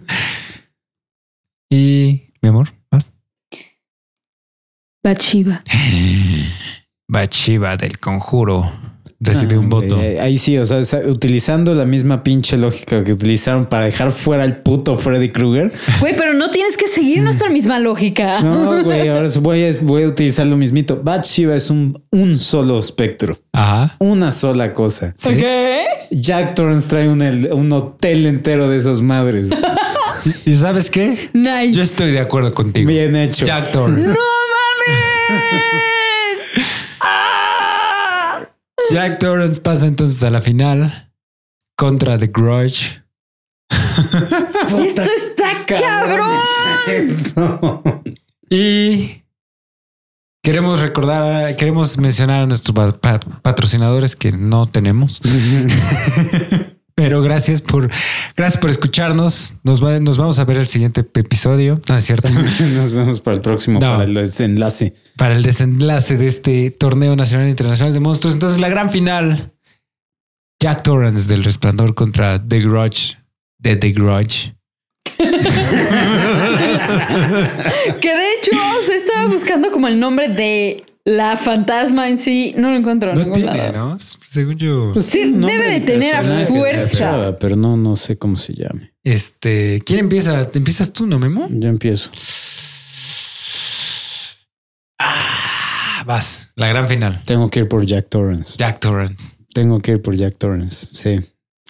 y 1.70 2.32
mi 2.42 2.48
amor, 2.50 2.74
¿vas? 2.90 3.12
Bathsheba. 5.02 5.64
Bathsheba 7.08 7.78
del 7.78 7.98
Conjuro 7.98 8.70
recibe 9.20 9.58
un 9.58 9.68
voto. 9.68 9.98
ahí 10.20 10.36
sí, 10.36 10.56
o 10.58 10.64
sea, 10.66 10.80
utilizando 11.06 11.74
la 11.74 11.84
misma 11.86 12.22
pinche 12.22 12.56
lógica 12.56 13.02
que 13.02 13.12
utilizaron 13.12 13.66
para 13.66 13.86
dejar 13.86 14.10
fuera 14.12 14.44
al 14.44 14.62
puto 14.62 14.96
Freddy 14.96 15.30
Krueger. 15.30 15.72
Güey, 16.00 16.16
pero 16.16 16.34
no 16.34 16.50
tienes 16.50 16.76
que 16.76 16.86
seguir 16.86 17.22
nuestra 17.22 17.48
misma 17.50 17.78
lógica. 17.78 18.40
No, 18.48 18.82
güey, 18.82 19.08
ahora 19.08 19.28
voy 19.40 19.64
a, 19.64 19.72
voy 19.82 20.04
a 20.04 20.08
utilizar 20.08 20.46
lo 20.46 20.56
mismito. 20.56 21.00
Bathsheba 21.02 21.54
es 21.54 21.70
un, 21.70 21.94
un 22.10 22.36
solo 22.36 22.78
espectro. 22.78 23.38
Ajá. 23.52 23.96
Una 23.98 24.32
sola 24.32 24.72
cosa. 24.72 25.14
¿Qué? 25.22 25.84
Jack 26.10 26.54
Torrance 26.54 26.88
trae 26.88 27.08
un, 27.08 27.20
un 27.52 27.72
hotel 27.72 28.26
entero 28.26 28.68
de 28.68 28.76
esas 28.76 29.00
madres. 29.00 29.50
¿Y 30.46 30.56
sabes 30.56 30.90
qué? 30.90 31.30
Nice. 31.32 31.72
Yo 31.72 31.82
estoy 31.82 32.12
de 32.12 32.20
acuerdo 32.20 32.52
contigo. 32.52 32.88
Bien 32.88 33.14
hecho. 33.16 33.44
Jack 33.44 33.70
Torrance. 33.70 34.02
¡No 34.02 34.08
mames! 34.14 35.87
Jack 38.90 39.18
Torrance 39.18 39.60
pasa 39.60 39.86
entonces 39.86 40.22
a 40.22 40.30
la 40.30 40.40
final 40.40 41.12
contra 41.76 42.18
The 42.18 42.28
Grudge. 42.28 43.02
Esto 43.70 45.02
está 45.02 45.66
cabrón. 45.66 46.38
y 48.50 49.22
queremos 50.42 50.80
recordar, 50.80 51.54
queremos 51.56 51.98
mencionar 51.98 52.44
a 52.44 52.46
nuestros 52.46 52.94
patrocinadores 53.42 54.16
que 54.16 54.32
no 54.32 54.66
tenemos. 54.66 55.20
Pero 56.98 57.22
gracias 57.22 57.62
por, 57.62 57.88
gracias 58.36 58.60
por 58.60 58.70
escucharnos. 58.70 59.52
Nos, 59.62 59.80
nos 59.80 60.18
vamos 60.18 60.40
a 60.40 60.44
ver 60.44 60.56
el 60.56 60.66
siguiente 60.66 61.02
episodio. 61.02 61.80
No 61.88 61.96
es 61.96 62.04
cierto. 62.04 62.28
nos 62.74 62.90
vemos 62.90 63.20
para 63.20 63.36
el 63.36 63.40
próximo, 63.40 63.78
para 63.78 64.02
el 64.02 64.14
desenlace. 64.14 64.94
Para 65.16 65.36
el 65.36 65.44
desenlace 65.44 66.16
de 66.16 66.26
este 66.26 66.72
torneo 66.72 67.14
nacional 67.14 67.46
e 67.46 67.50
internacional 67.50 67.94
de 67.94 68.00
monstruos. 68.00 68.34
Entonces, 68.34 68.60
la 68.60 68.68
gran 68.68 68.90
final. 68.90 69.52
Jack 70.60 70.82
Torrance 70.82 71.28
del 71.28 71.44
Resplandor 71.44 71.94
contra 71.94 72.44
The 72.44 72.58
Grudge 72.62 73.16
de 73.58 73.76
The 73.76 73.92
Grudge. 73.92 74.56
que 75.18 75.24
de 78.08 78.32
hecho 78.34 78.56
se 78.86 78.96
estaba 78.96 79.28
buscando 79.28 79.70
como 79.70 79.86
el 79.86 80.00
nombre 80.00 80.30
de 80.30 80.84
la 81.04 81.36
fantasma 81.36 82.08
en 82.08 82.18
sí 82.18 82.54
no 82.56 82.70
lo 82.70 82.76
encuentro. 82.76 83.14
No 83.14 83.30
tiene, 83.32 83.72
¿no? 83.72 83.98
Según 84.28 84.58
yo. 84.58 84.90
Pues 84.92 85.06
sí, 85.06 85.32
debe 85.32 85.70
de 85.70 85.80
tener 85.80 86.16
a 86.16 86.22
fuerza. 86.46 87.38
Pero 87.38 87.56
no, 87.56 87.76
no 87.76 87.96
sé 87.96 88.18
cómo 88.18 88.36
se 88.36 88.54
llame. 88.54 88.92
Este, 89.02 89.80
¿quién 89.86 90.00
empieza? 90.00 90.50
¿Te 90.50 90.58
empiezas 90.58 90.92
tú, 90.92 91.06
no, 91.06 91.18
Memo? 91.18 91.48
Yo 91.50 91.68
empiezo. 91.68 92.10
Ah, 94.98 96.02
vas. 96.06 96.50
La 96.56 96.68
gran 96.68 96.86
final. 96.86 97.22
Tengo 97.24 97.48
que 97.48 97.60
ir 97.60 97.68
por 97.68 97.86
Jack 97.86 98.08
Torrance. 98.08 98.56
Jack 98.58 98.80
Torrance. 98.80 99.36
Tengo 99.54 99.80
que 99.80 99.92
ir 99.92 100.02
por 100.02 100.14
Jack 100.14 100.36
Torrance. 100.36 100.88
Sí. 100.92 101.20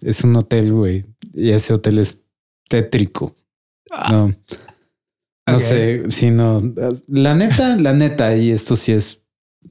Es 0.02 0.24
un 0.24 0.34
hotel, 0.36 0.72
güey. 0.72 1.04
Y 1.34 1.50
ese 1.50 1.74
hotel 1.74 1.98
es 1.98 2.24
tétrico. 2.68 3.36
Ah. 3.90 4.12
No. 4.12 4.34
No 5.52 5.58
sé, 5.58 6.10
si 6.10 6.30
no. 6.30 6.60
La 7.08 7.34
neta, 7.34 7.76
la 7.76 7.92
neta, 7.92 8.36
y 8.36 8.50
esto 8.50 8.76
sí 8.76 8.92
es 8.92 9.22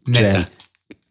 Neta. 0.06 0.50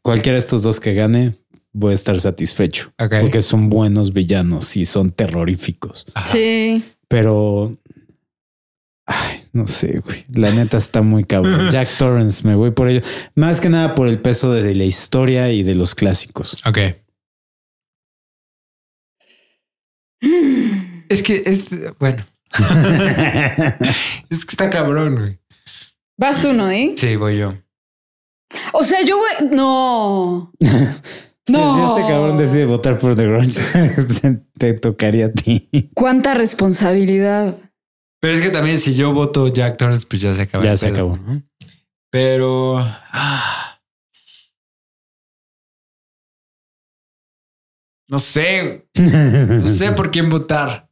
Cualquiera 0.03 0.35
de 0.35 0.41
estos 0.41 0.63
dos 0.63 0.81
que 0.81 0.95
gane, 0.95 1.37
voy 1.73 1.93
a 1.93 1.95
estar 1.95 2.19
satisfecho. 2.21 2.93
Porque 2.97 3.43
son 3.43 3.69
buenos 3.69 4.13
villanos 4.13 4.77
y 4.77 4.85
son 4.87 5.11
terroríficos. 5.11 6.07
Sí. 6.27 6.85
Pero. 7.09 7.77
Ay, 9.09 9.43
no 9.53 9.69
sé, 9.69 10.01
güey. 10.01 10.25
La 10.33 10.51
neta 10.53 10.79
está 10.79 11.03
muy 11.03 11.25
cabrón. 11.25 11.71
Jack 11.73 11.97
Torrance, 11.97 12.47
me 12.47 12.55
voy 12.57 12.73
por 12.73 12.89
ello. 12.89 13.03
Más 13.35 13.61
que 13.61 13.69
nada 13.69 13.95
por 13.95 14.09
el 14.09 14.21
peso 14.21 14.53
de 14.53 14.75
la 14.75 14.85
historia 14.85 15.53
y 15.53 15.63
de 15.63 15.75
los 15.75 15.95
clásicos. 15.95 16.57
Ok. 16.65 16.79
es 21.09 21.23
que 21.23 21.43
es 21.47 21.95
bueno. 21.99 22.25
es 24.31 24.45
que 24.45 24.51
está 24.51 24.71
cabrón, 24.71 25.17
güey. 25.17 25.41
Vas 26.19 26.41
tú, 26.41 26.53
¿no? 26.53 26.71
Eh? 26.71 26.95
Sí, 26.97 27.17
voy 27.17 27.39
yo. 27.39 27.55
O 28.73 28.83
sea, 28.83 29.03
yo 29.05 29.17
no. 29.51 30.53
Si 31.49 31.55
este 31.55 32.01
cabrón 32.09 32.37
decide 32.37 32.65
votar 32.65 32.99
por 32.99 33.15
The 33.15 33.25
Grunge, 33.25 33.61
te, 34.59 34.73
tocaría 34.75 35.27
a 35.27 35.33
ti. 35.33 35.69
¿Cuánta 35.95 36.35
responsabilidad? 36.35 37.57
Pero 38.21 38.35
es 38.35 38.41
que 38.41 38.51
también 38.51 38.81
si 38.81 38.95
yo 38.95 39.13
voto 39.13 39.47
Jack 39.47 39.77
Torrance, 39.77 40.05
pues 40.11 40.21
ya 40.23 40.35
se 40.35 40.43
acabó. 40.43 40.65
Ya 40.65 40.77
se 40.77 40.89
acabó. 40.89 41.17
Pero... 42.11 42.79
Ah. 42.81 43.79
no 48.09 48.19
sé. 48.19 48.89
No 48.97 49.69
sé 49.69 49.93
por 49.93 50.11
quién 50.11 50.29
votar. 50.31 50.86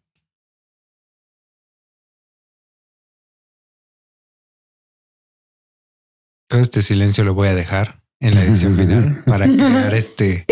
Todo 6.49 6.61
este 6.61 6.83
silencio 6.83 7.25
lo 7.25 7.35
voy 7.35 7.49
a 7.49 7.55
dejar 7.55 8.03
en 8.21 8.35
la 8.35 8.45
edición 8.45 8.77
final 8.77 9.23
para 9.27 9.47
crear 9.47 9.95
este. 9.95 10.47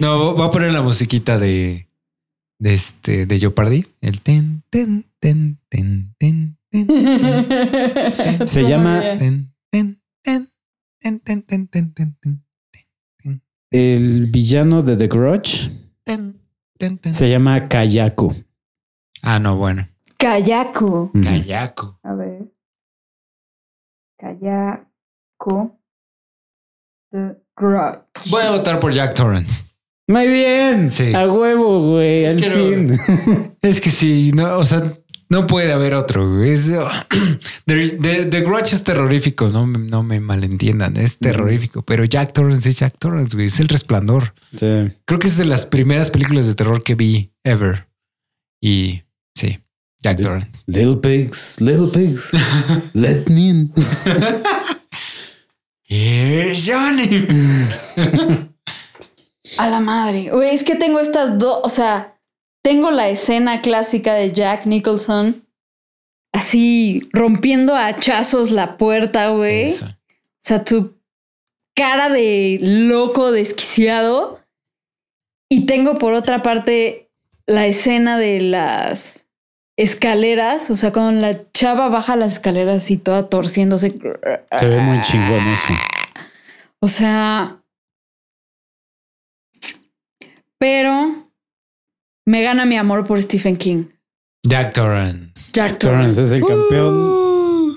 no, 0.00 0.34
voy 0.34 0.46
a 0.46 0.50
poner 0.50 0.72
la 0.72 0.82
musiquita 0.82 1.38
de, 1.38 1.88
de 2.58 2.74
este 2.74 3.26
de 3.26 3.38
Jeopardy. 3.38 3.86
El 4.00 4.20
ten, 4.20 4.62
ten, 4.70 5.06
ten, 5.18 5.58
ten, 5.68 6.14
ten, 6.18 6.56
ten. 6.70 8.46
Se 8.46 8.62
llama 8.64 9.02
El 13.70 14.26
villano 14.26 14.82
de 14.82 14.96
The 14.96 15.06
Grudge 15.08 15.70
se 17.12 17.28
llama 17.28 17.68
Kayako. 17.68 18.32
Ah, 19.22 19.38
no, 19.38 19.56
bueno. 19.56 19.86
Kayako. 20.16 21.12
Kayako. 21.12 21.98
A 22.02 22.14
ver. 22.14 22.52
Kayako 24.20 25.78
The 27.10 27.36
Grudge. 27.56 28.30
Voy 28.30 28.42
a 28.42 28.50
votar 28.50 28.78
por 28.78 28.92
Jack 28.92 29.14
Torrance. 29.14 29.64
Muy 30.06 30.26
bien. 30.28 30.88
Sí. 30.88 31.14
A 31.14 31.26
huevo, 31.26 31.92
güey. 31.92 32.26
al 32.26 32.42
fin. 32.42 32.90
es 33.62 33.80
que 33.80 33.90
sí, 33.90 34.32
no, 34.34 34.58
o 34.58 34.64
sea, 34.64 34.82
no 35.30 35.46
puede 35.46 35.72
haber 35.72 35.94
otro. 35.94 36.42
Es, 36.42 36.70
The, 37.66 38.40
Grudge 38.44 38.74
es 38.74 38.82
terrorífico, 38.82 39.48
no, 39.48 39.66
no 39.66 40.02
me 40.02 40.20
malentiendan, 40.20 40.96
es 40.96 41.18
terrorífico, 41.18 41.82
pero 41.82 42.04
Jack 42.04 42.32
Torrance 42.32 42.68
es 42.68 42.78
Jack 42.80 42.98
Torrance, 42.98 43.36
güey, 43.36 43.46
es 43.46 43.60
el 43.60 43.68
resplandor. 43.68 44.34
Sí. 44.54 44.88
Creo 45.04 45.20
que 45.20 45.28
es 45.28 45.36
de 45.36 45.44
las 45.44 45.64
primeras 45.64 46.10
películas 46.10 46.46
de 46.48 46.54
terror 46.54 46.82
que 46.82 46.96
vi 46.96 47.32
ever. 47.44 47.88
Y 48.60 49.04
sí. 49.34 49.60
Jack 50.02 50.18
Torrance. 50.18 50.64
Little 50.66 50.96
pigs, 50.96 51.60
little 51.60 51.88
pigs, 51.88 52.32
let 52.94 53.28
me 53.28 53.50
in. 53.50 53.72
Here's 55.82 56.64
Johnny. 56.66 57.26
A 59.58 59.68
la 59.68 59.80
madre. 59.80 60.30
Oye, 60.32 60.54
es 60.54 60.62
que 60.62 60.76
tengo 60.76 61.00
estas 61.00 61.38
dos, 61.38 61.60
o 61.64 61.68
sea, 61.68 62.16
tengo 62.62 62.90
la 62.90 63.08
escena 63.08 63.60
clásica 63.60 64.14
de 64.14 64.32
Jack 64.32 64.66
Nicholson 64.66 65.44
así 66.32 67.08
rompiendo 67.12 67.74
a 67.74 67.86
hachazos 67.86 68.50
la 68.50 68.76
puerta, 68.76 69.30
güey. 69.30 69.72
O 69.72 69.96
sea, 70.42 70.64
tu 70.64 70.98
cara 71.74 72.08
de 72.08 72.58
loco, 72.60 73.32
desquiciado. 73.32 74.40
Y 75.48 75.66
tengo 75.66 75.98
por 75.98 76.12
otra 76.12 76.42
parte 76.42 77.10
la 77.46 77.66
escena 77.66 78.18
de 78.18 78.40
las 78.40 79.26
escaleras, 79.82 80.70
o 80.70 80.76
sea, 80.76 80.92
cuando 80.92 81.20
la 81.20 81.50
chava 81.52 81.88
baja 81.88 82.14
las 82.14 82.34
escaleras 82.34 82.90
y 82.90 82.98
toda 82.98 83.30
torciéndose. 83.30 83.90
Se 84.58 84.66
ve 84.66 84.78
muy 84.78 85.00
chingón 85.02 85.46
eso. 85.48 85.72
O 86.80 86.88
sea, 86.88 87.62
pero 90.58 91.30
me 92.26 92.42
gana 92.42 92.66
mi 92.66 92.76
amor 92.76 93.06
por 93.06 93.22
Stephen 93.22 93.56
King. 93.56 93.86
Jack 94.42 94.74
Torrance. 94.74 95.50
Jack 95.52 95.78
Torrance 95.78 96.22
es 96.22 96.32
el 96.32 96.44
campeón 96.44 96.94
uh. 96.94 97.76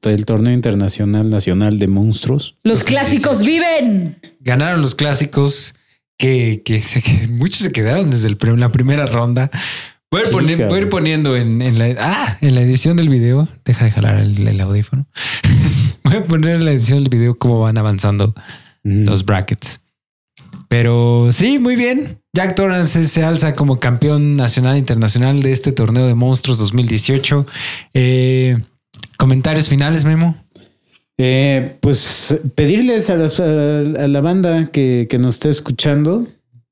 del 0.00 0.24
torneo 0.24 0.54
internacional 0.54 1.28
nacional 1.28 1.78
de 1.78 1.86
monstruos. 1.86 2.56
Los 2.62 2.82
clásicos 2.82 3.42
viven. 3.42 4.18
Ganaron 4.40 4.80
los 4.80 4.94
clásicos 4.94 5.74
que, 6.16 6.62
que, 6.64 6.82
muchos 7.30 7.60
se 7.60 7.72
quedaron 7.72 8.10
desde 8.10 8.30
la 8.30 8.72
primera 8.72 9.04
ronda. 9.06 9.50
Voy 10.12 10.20
a, 10.20 10.78
ir, 10.78 10.90
poniendo 10.90 11.38
en, 11.38 11.78
la, 11.78 11.96
ah, 11.98 12.36
en 12.42 12.54
la 12.54 12.60
edición 12.60 12.98
del 12.98 13.08
video. 13.08 13.48
Deja 13.64 13.86
de 13.86 13.92
jalar 13.92 14.20
el, 14.20 14.60
audífono. 14.60 15.06
Voy 16.04 16.16
a 16.16 16.24
poner 16.24 16.56
en 16.56 16.66
la 16.66 16.72
edición 16.72 17.02
del 17.02 17.08
video 17.08 17.38
cómo 17.38 17.60
van 17.60 17.78
avanzando 17.78 18.34
los 18.82 19.24
brackets. 19.24 19.80
Pero 20.68 21.30
sí, 21.32 21.58
muy 21.58 21.76
bien. 21.76 22.18
Jack 22.34 22.56
Torrance 22.56 23.06
se 23.06 23.24
alza 23.24 23.54
como 23.54 23.80
campeón 23.80 24.36
nacional 24.36 24.76
e 24.76 24.80
internacional 24.80 25.42
de 25.42 25.50
este 25.50 25.72
torneo 25.72 26.06
de 26.06 26.14
monstruos 26.14 26.58
2018. 26.58 27.46
Eh, 27.94 28.58
comentarios 29.16 29.70
finales, 29.70 30.04
Memo. 30.04 30.36
Eh, 31.16 31.78
pues 31.80 32.36
pedirles 32.54 33.08
a, 33.08 33.16
la 33.16 34.20
banda 34.20 34.66
que, 34.66 35.08
nos 35.18 35.36
esté 35.36 35.48
escuchando 35.48 36.26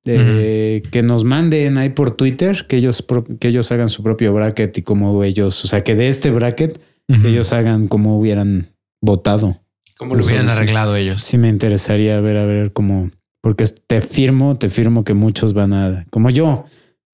eh, 0.07 0.83
que 0.91 1.03
nos 1.03 1.25
manden 1.25 1.77
ahí 1.77 1.91
por 1.91 2.13
Twitter 2.13 2.67
que 2.67 2.77
ellos, 2.77 3.05
que 3.39 3.49
ellos 3.49 3.71
hagan 3.71 3.91
su 3.91 4.03
propio 4.03 4.33
bracket 4.33 4.79
y 4.79 4.83
como 4.83 5.23
ellos, 5.23 5.65
o 5.65 5.69
sea, 5.69 5.83
que 5.85 5.95
de 5.95 6.09
este 6.09 6.31
bracket 6.31 6.81
que 7.21 7.29
ellos 7.29 7.53
hagan 7.53 7.89
como 7.89 8.17
hubieran 8.17 8.73
votado. 9.01 9.61
Como 9.99 10.15
lo 10.15 10.25
hubieran 10.25 10.49
arreglado 10.49 10.95
ellos. 10.95 11.23
Sí, 11.25 11.39
me 11.39 11.49
interesaría 11.49 12.21
ver, 12.21 12.37
a 12.37 12.47
ver 12.47 12.73
cómo, 12.73 13.11
porque 13.41 13.65
te 13.87 14.01
firmo, 14.01 14.57
te 14.57 14.69
firmo 14.69 15.03
que 15.03 15.13
muchos 15.13 15.53
van 15.53 15.73
a, 15.73 16.07
como 16.11 16.31
yo, 16.31 16.67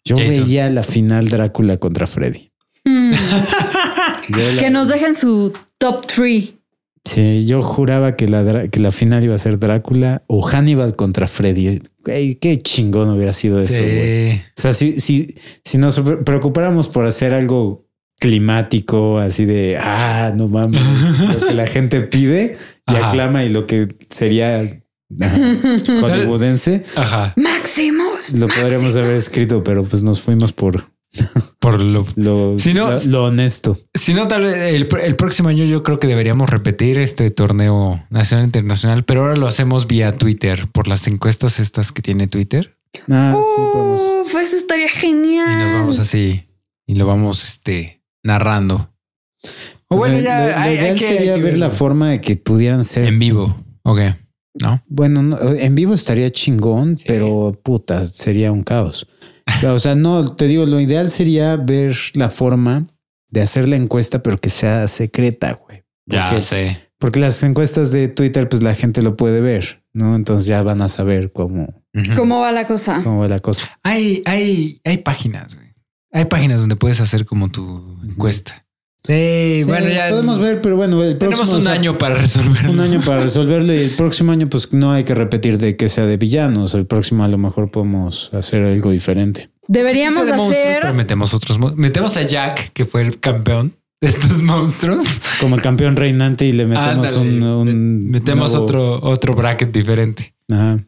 yo 0.04 0.16
veía 0.16 0.68
la 0.68 0.82
final 0.82 1.28
Drácula 1.28 1.78
contra 1.78 2.06
Freddy. 2.06 2.50
Mm. 4.28 4.58
que 4.58 4.70
nos 4.70 4.86
dejen 4.86 5.16
su 5.16 5.52
top 5.78 6.06
three. 6.06 6.55
Sí, 7.06 7.46
yo 7.46 7.62
juraba 7.62 8.16
que 8.16 8.26
la, 8.26 8.68
que 8.68 8.80
la 8.80 8.90
final 8.90 9.22
iba 9.22 9.36
a 9.36 9.38
ser 9.38 9.60
Drácula 9.60 10.24
o 10.26 10.42
Hannibal 10.42 10.96
contra 10.96 11.28
Freddy. 11.28 11.80
qué 12.04 12.58
chingón 12.58 13.10
hubiera 13.10 13.32
sido 13.32 13.60
eso. 13.60 13.80
O 13.80 14.60
sea, 14.60 14.72
si, 14.72 14.98
si, 14.98 15.36
si 15.64 15.78
nos 15.78 16.00
preocupáramos 16.00 16.88
por 16.88 17.06
hacer 17.06 17.32
algo 17.32 17.86
climático, 18.18 19.18
así 19.18 19.44
de, 19.44 19.78
ah, 19.80 20.32
no 20.34 20.48
mames, 20.48 20.82
lo 21.40 21.46
que 21.46 21.54
la 21.54 21.66
gente 21.68 22.00
pide 22.00 22.56
y 22.88 22.94
aclama 22.96 23.44
y 23.44 23.50
lo 23.50 23.66
que 23.66 23.86
sería 24.10 24.68
hollywoodense. 25.08 26.82
Ajá. 26.96 27.34
Máximos. 27.36 28.32
Lo 28.32 28.48
podríamos 28.48 28.96
haber 28.96 29.14
escrito, 29.14 29.62
pero 29.62 29.84
pues 29.84 30.02
nos 30.02 30.20
fuimos 30.20 30.52
por 30.52 30.90
por 31.58 31.82
lo, 31.82 32.06
lo, 32.16 32.56
lo, 33.08 33.24
honesto. 33.24 33.78
Si 33.94 34.14
no, 34.14 34.28
tal 34.28 34.42
vez 34.42 34.74
el, 34.74 35.16
próximo 35.16 35.48
año 35.48 35.64
yo 35.64 35.82
creo 35.82 35.98
que 35.98 36.06
deberíamos 36.06 36.48
repetir 36.50 36.98
este 36.98 37.30
torneo 37.30 38.04
nacional 38.10 38.44
e 38.44 38.46
internacional, 38.46 39.04
pero 39.04 39.22
ahora 39.22 39.36
lo 39.36 39.46
hacemos 39.46 39.86
vía 39.86 40.16
Twitter 40.16 40.68
por 40.72 40.88
las 40.88 41.06
encuestas 41.06 41.58
estas 41.58 41.92
que 41.92 42.02
tiene 42.02 42.28
Twitter. 42.28 42.76
Ah, 43.10 43.34
sí, 43.34 44.38
eso 44.38 44.56
estaría 44.56 44.88
genial. 44.88 45.50
Y 45.52 45.56
nos 45.56 45.72
vamos 45.72 45.98
así 45.98 46.46
y 46.86 46.94
lo 46.94 47.06
vamos 47.06 47.44
este 47.44 48.02
narrando. 48.22 48.90
O 49.88 49.96
bueno, 49.96 50.18
ya 50.18 50.60
hay, 50.60 50.98
sería 50.98 51.36
ver 51.36 51.58
la 51.58 51.70
forma 51.70 52.10
de 52.10 52.20
que 52.20 52.36
pudieran 52.36 52.84
ser 52.84 53.06
en 53.06 53.18
vivo. 53.18 53.56
Ok. 53.82 54.00
No. 54.60 54.82
Bueno, 54.88 55.38
en 55.58 55.74
vivo 55.74 55.94
estaría 55.94 56.30
chingón, 56.30 56.98
pero 57.06 57.52
puta, 57.62 58.06
sería 58.06 58.52
un 58.52 58.62
caos. 58.62 59.06
O 59.66 59.78
sea, 59.78 59.94
no, 59.94 60.34
te 60.34 60.46
digo, 60.46 60.66
lo 60.66 60.80
ideal 60.80 61.08
sería 61.08 61.56
ver 61.56 61.96
la 62.14 62.28
forma 62.28 62.86
de 63.28 63.42
hacer 63.42 63.68
la 63.68 63.76
encuesta, 63.76 64.22
pero 64.22 64.38
que 64.38 64.50
sea 64.50 64.88
secreta, 64.88 65.52
güey. 65.52 65.84
ya 66.06 66.40
sé. 66.40 66.78
Porque 66.98 67.20
las 67.20 67.42
encuestas 67.42 67.92
de 67.92 68.08
Twitter, 68.08 68.48
pues 68.48 68.62
la 68.62 68.74
gente 68.74 69.02
lo 69.02 69.16
puede 69.16 69.40
ver, 69.40 69.84
¿no? 69.92 70.16
Entonces 70.16 70.46
ya 70.46 70.62
van 70.62 70.80
a 70.80 70.88
saber 70.88 71.32
cómo... 71.32 71.82
¿Cómo 72.14 72.40
va 72.40 72.52
la 72.52 72.66
cosa? 72.66 73.00
¿Cómo 73.02 73.20
va 73.20 73.28
la 73.28 73.38
cosa? 73.38 73.78
Hay, 73.82 74.22
hay, 74.26 74.80
hay 74.84 74.98
páginas, 74.98 75.54
güey. 75.54 75.74
Hay 76.12 76.26
páginas 76.26 76.60
donde 76.60 76.76
puedes 76.76 77.00
hacer 77.00 77.24
como 77.24 77.50
tu 77.50 78.00
encuesta. 78.04 78.65
Sí, 79.06 79.62
bueno, 79.66 79.88
ya 79.88 80.10
podemos 80.10 80.38
ver, 80.38 80.60
pero 80.60 80.76
bueno, 80.76 81.02
el 81.04 81.16
próximo 81.16 81.44
tenemos 81.44 81.64
un 81.64 81.68
año 81.68 81.96
para 81.96 82.16
resolverlo. 82.16 82.72
Un 82.72 82.80
año 82.80 83.00
para 83.04 83.22
resolverlo 83.22 83.72
y 83.72 83.78
el 83.78 83.90
próximo 83.90 84.32
año, 84.32 84.48
pues 84.48 84.72
no 84.72 84.90
hay 84.92 85.04
que 85.04 85.14
repetir 85.14 85.58
de 85.58 85.76
que 85.76 85.88
sea 85.88 86.06
de 86.06 86.16
villanos. 86.16 86.74
El 86.74 86.86
próximo 86.86 87.24
a 87.24 87.28
lo 87.28 87.38
mejor 87.38 87.70
podemos 87.70 88.30
hacer 88.34 88.64
algo 88.64 88.90
diferente. 88.90 89.50
Deberíamos 89.68 90.28
hacer. 90.28 90.92
metemos 90.92 91.34
otros, 91.34 91.58
metemos 91.76 92.16
a 92.16 92.22
Jack, 92.22 92.72
que 92.72 92.84
fue 92.84 93.02
el 93.02 93.20
campeón 93.20 93.74
de 94.00 94.08
estos 94.08 94.42
monstruos, 94.42 95.06
como 95.40 95.56
el 95.56 95.62
campeón 95.62 95.96
reinante 95.96 96.46
y 96.46 96.52
le 96.52 96.66
metemos 96.66 97.16
un, 97.16 98.10
metemos 98.10 98.54
otro, 98.54 99.00
otro 99.02 99.34
bracket 99.34 99.72
diferente. 99.72 100.34
Ajá. 100.50 100.84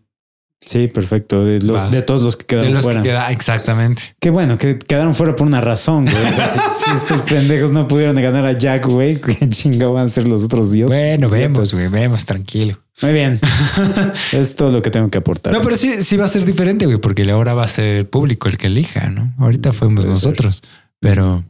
Sí, 0.68 0.86
perfecto. 0.86 1.46
De, 1.46 1.60
los, 1.60 1.90
de 1.90 2.02
todos 2.02 2.20
los 2.20 2.36
que 2.36 2.44
quedaron 2.44 2.68
de 2.68 2.74
los 2.74 2.82
fuera. 2.82 3.00
Que 3.00 3.08
queda, 3.08 3.32
exactamente. 3.32 4.14
Qué 4.20 4.28
bueno, 4.28 4.58
que 4.58 4.78
quedaron 4.78 5.14
fuera 5.14 5.34
por 5.34 5.46
una 5.46 5.62
razón, 5.62 6.04
güey. 6.04 6.14
si, 6.84 6.90
estos 6.90 7.22
pendejos 7.22 7.72
no 7.72 7.88
pudieron 7.88 8.14
ganar 8.16 8.44
a 8.44 8.52
Jack, 8.52 8.86
güey, 8.86 9.18
qué 9.18 9.48
chinga 9.48 9.88
van 9.88 10.06
a 10.06 10.08
ser 10.10 10.28
los 10.28 10.44
otros 10.44 10.70
dios. 10.70 10.88
Bueno, 10.90 11.30
vemos, 11.30 11.72
güey, 11.72 11.88
vemos, 11.88 12.26
tranquilo. 12.26 12.78
Muy 13.00 13.14
bien. 13.14 13.40
es 14.32 14.56
todo 14.56 14.70
lo 14.70 14.82
que 14.82 14.90
tengo 14.90 15.08
que 15.08 15.16
aportar. 15.16 15.54
No, 15.54 15.62
pero 15.62 15.74
sí, 15.74 16.02
sí 16.02 16.18
va 16.18 16.26
a 16.26 16.28
ser 16.28 16.44
diferente, 16.44 16.84
güey, 16.84 16.98
porque 16.98 17.22
ahora 17.30 17.54
va 17.54 17.64
a 17.64 17.68
ser 17.68 17.86
el 17.86 18.06
público 18.06 18.46
el 18.48 18.58
que 18.58 18.66
elija, 18.66 19.08
¿no? 19.08 19.32
Ahorita 19.38 19.72
fuimos 19.72 20.04
nosotros. 20.04 20.62
Pero 21.00 21.44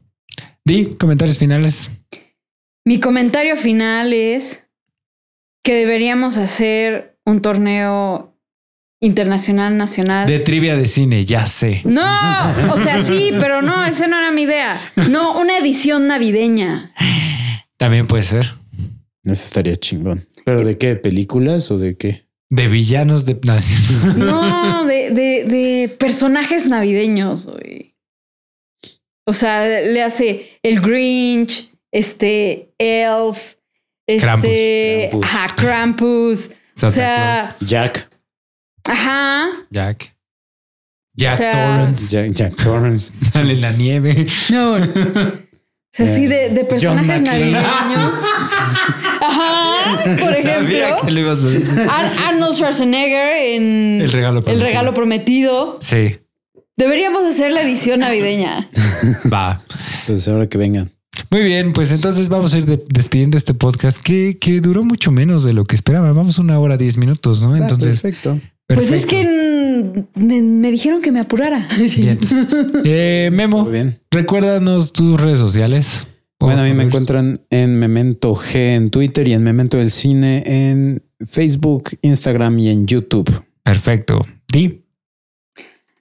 di 0.64 0.94
comentarios 0.94 1.38
finales. 1.38 1.90
Mi 2.84 3.00
comentario 3.00 3.56
final 3.56 4.12
es 4.12 4.68
que 5.64 5.74
deberíamos 5.74 6.36
hacer 6.36 7.18
un 7.24 7.42
torneo 7.42 8.27
internacional, 9.00 9.76
nacional. 9.76 10.26
De 10.26 10.40
trivia 10.40 10.76
de 10.76 10.86
cine, 10.86 11.24
ya 11.24 11.46
sé. 11.46 11.82
No, 11.84 12.02
o 12.72 12.76
sea, 12.76 13.02
sí, 13.02 13.30
pero 13.38 13.62
no, 13.62 13.84
esa 13.84 14.08
no 14.08 14.18
era 14.18 14.30
mi 14.30 14.42
idea. 14.42 14.80
No, 15.08 15.38
una 15.38 15.58
edición 15.58 16.06
navideña. 16.06 16.92
También 17.76 18.06
puede 18.06 18.24
ser. 18.24 18.54
Eso 19.24 19.44
estaría 19.44 19.76
chingón. 19.76 20.26
¿Pero 20.44 20.64
de 20.64 20.78
qué? 20.78 20.96
¿Películas 20.96 21.70
o 21.70 21.78
de 21.78 21.96
qué? 21.96 22.26
De 22.50 22.68
villanos 22.68 23.26
de... 23.26 23.38
No, 24.16 24.86
de, 24.86 25.10
de, 25.10 25.44
de 25.44 25.96
personajes 25.98 26.66
navideños. 26.66 27.46
O 29.26 29.32
sea, 29.34 29.82
le 29.82 30.02
hace 30.02 30.58
el 30.62 30.80
Grinch, 30.80 31.70
este 31.92 32.72
Elf, 32.78 33.56
este 34.06 35.10
Krampus. 35.10 35.22
Ajá, 35.22 35.54
Krampus. 35.54 36.50
O 36.82 36.88
sea, 36.88 37.54
Jack. 37.60 38.07
Ajá. 38.88 39.48
Jack. 39.70 40.16
Jack 41.14 41.38
Torrance. 41.38 42.08
Jack, 42.10 42.32
Jack 42.32 42.56
Torrance. 42.56 43.10
Sale 43.32 43.52
en 43.54 43.60
la 43.60 43.72
nieve. 43.72 44.26
No. 44.50 44.76
O 45.90 46.04
sea, 46.04 46.14
sí, 46.14 46.26
de, 46.26 46.50
de 46.50 46.64
personajes 46.64 47.22
navideños. 47.22 48.12
Ajá. 49.20 50.04
Por 50.04 50.32
ejemplo. 50.32 50.78
Que 51.04 51.10
lo 51.10 51.20
ibas 51.20 51.42
a 51.42 51.48
decir. 51.48 51.88
Arnold 52.28 52.54
Schwarzenegger 52.54 53.36
en 53.38 54.02
El 54.02 54.12
regalo 54.12 54.42
prometido. 54.42 54.52
El 54.52 54.60
regalo 54.60 54.94
prometido. 54.94 55.78
Sí. 55.80 56.18
Deberíamos 56.76 57.24
hacer 57.24 57.50
la 57.50 57.62
edición 57.62 58.00
navideña. 58.00 58.68
Va. 59.32 59.60
Pues 60.06 60.28
ahora 60.28 60.46
que 60.46 60.58
vengan. 60.58 60.92
Muy 61.30 61.42
bien, 61.42 61.72
pues 61.72 61.90
entonces 61.90 62.28
vamos 62.28 62.54
a 62.54 62.58
ir 62.58 62.64
despidiendo 62.64 63.36
este 63.36 63.52
podcast 63.52 64.00
que, 64.00 64.38
que, 64.38 64.60
duró 64.60 64.84
mucho 64.84 65.10
menos 65.10 65.42
de 65.42 65.52
lo 65.52 65.64
que 65.64 65.74
esperaba. 65.74 66.12
Vamos 66.12 66.38
una 66.38 66.58
hora, 66.60 66.76
diez 66.76 66.96
minutos, 66.96 67.42
¿no? 67.42 67.54
Ah, 67.54 67.58
entonces, 67.58 68.00
perfecto. 68.68 68.90
Pues 68.90 68.92
es 68.92 69.06
que 69.06 70.04
me, 70.14 70.70
dijeron 70.70 71.02
que 71.02 71.10
me 71.10 71.20
apurara. 71.20 71.66
Bien. 71.96 72.18
Eh, 72.84 73.30
Memo, 73.32 73.68
recuérdanos 74.10 74.92
tus 74.92 75.20
redes 75.20 75.38
sociales. 75.38 76.06
Bueno, 76.38 76.60
a 76.60 76.64
mí 76.64 76.72
me 76.72 76.84
encuentran 76.84 77.40
en 77.50 77.76
Memento 77.80 78.36
G 78.36 78.76
en 78.76 78.90
Twitter 78.90 79.26
y 79.26 79.32
en 79.32 79.42
Memento 79.42 79.76
del 79.76 79.90
Cine 79.90 80.44
en 80.46 81.02
Facebook, 81.26 81.90
Instagram 82.02 82.56
y 82.60 82.68
en 82.68 82.86
YouTube. 82.86 83.44
Perfecto. 83.64 84.24
¿Di? 84.52 84.84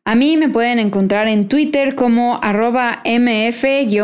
A 0.06 0.16
mí 0.16 0.38
me 0.38 0.48
pueden 0.48 0.80
encontrar 0.80 1.28
en 1.28 1.48
Twitter 1.48 1.96
como 1.96 2.40
arroba 2.42 3.02
mf-gtz 3.04 4.00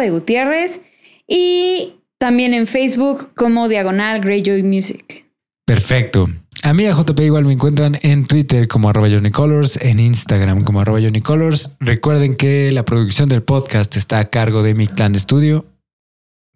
de 0.00 0.10
Gutiérrez 0.10 0.82
y 1.26 1.94
también 2.18 2.54
en 2.54 2.66
Facebook 2.66 3.30
como 3.34 3.68
diagonal 3.68 4.20
Greyjoy 4.20 4.62
Music. 4.62 5.24
Perfecto. 5.64 6.28
A 6.66 6.74
mí 6.74 6.84
a 6.84 6.90
JP 6.90 7.20
igual 7.20 7.44
me 7.44 7.52
encuentran 7.52 7.96
en 8.02 8.26
Twitter 8.26 8.66
como 8.66 8.88
arroba 8.88 9.06
Colors, 9.30 9.76
en 9.80 10.00
Instagram 10.00 10.64
como 10.64 10.80
arroba 10.80 10.98
Colors. 11.22 11.76
Recuerden 11.78 12.34
que 12.34 12.72
la 12.72 12.84
producción 12.84 13.28
del 13.28 13.44
podcast 13.44 13.94
está 13.94 14.18
a 14.18 14.24
cargo 14.30 14.64
de 14.64 14.74
mi 14.74 14.88
clan 14.88 15.14
Studio. 15.14 15.64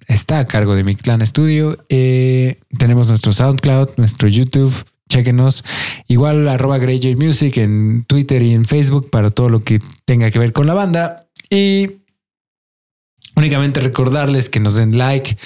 Está 0.09 0.41
a 0.41 0.47
cargo 0.49 0.75
de 0.75 0.83
mi 0.83 0.97
clan 0.97 1.25
Studio. 1.25 1.79
Eh, 1.89 2.59
tenemos 2.77 3.07
nuestro 3.07 3.33
SoundCloud, 3.33 3.91
nuestro 3.99 4.27
YouTube, 4.27 4.75
Chequenos. 5.09 5.63
Igual 6.09 6.49
arroba 6.49 6.79
Greyjoy 6.79 7.15
Music 7.15 7.59
en 7.59 8.03
Twitter 8.09 8.43
y 8.43 8.53
en 8.53 8.65
Facebook 8.65 9.11
para 9.11 9.31
todo 9.31 9.49
lo 9.49 9.63
que 9.63 9.79
tenga 10.07 10.33
que 10.33 10.41
ver 10.41 10.53
con 10.53 10.67
la 10.67 10.75
banda. 10.75 11.29
Y 11.49 12.01
únicamente 13.37 13.79
recordarles 13.79 14.49
que 14.49 14.59
nos 14.59 14.75
den 14.75 14.99
like, 14.99 15.37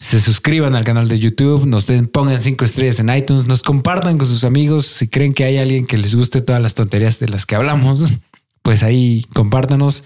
se 0.00 0.18
suscriban 0.18 0.74
al 0.74 0.84
canal 0.84 1.08
de 1.08 1.20
YouTube, 1.20 1.66
nos 1.66 1.86
den, 1.86 2.06
pongan 2.06 2.40
cinco 2.40 2.64
estrellas 2.64 2.98
en 3.00 3.14
iTunes, 3.14 3.46
nos 3.46 3.62
compartan 3.62 4.16
con 4.16 4.26
sus 4.26 4.44
amigos. 4.44 4.86
Si 4.86 5.08
creen 5.08 5.34
que 5.34 5.44
hay 5.44 5.58
alguien 5.58 5.86
que 5.86 5.98
les 5.98 6.14
guste 6.14 6.40
todas 6.40 6.60
las 6.60 6.74
tonterías 6.74 7.20
de 7.20 7.28
las 7.28 7.44
que 7.44 7.54
hablamos, 7.54 8.10
pues 8.62 8.82
ahí 8.82 9.26
compártanos. 9.34 10.02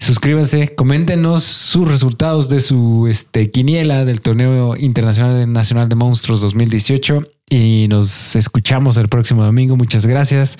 Suscríbanse, 0.00 0.74
coméntenos 0.74 1.44
sus 1.44 1.88
resultados 1.88 2.48
de 2.48 2.60
su 2.60 3.06
este, 3.06 3.50
quiniela 3.50 4.04
del 4.04 4.22
torneo 4.22 4.76
internacional 4.76 5.52
nacional 5.52 5.88
de 5.88 5.94
monstruos 5.94 6.40
2018 6.40 7.22
y 7.50 7.86
nos 7.88 8.34
escuchamos 8.34 8.96
el 8.96 9.08
próximo 9.08 9.44
domingo. 9.44 9.76
Muchas 9.76 10.06
gracias. 10.06 10.58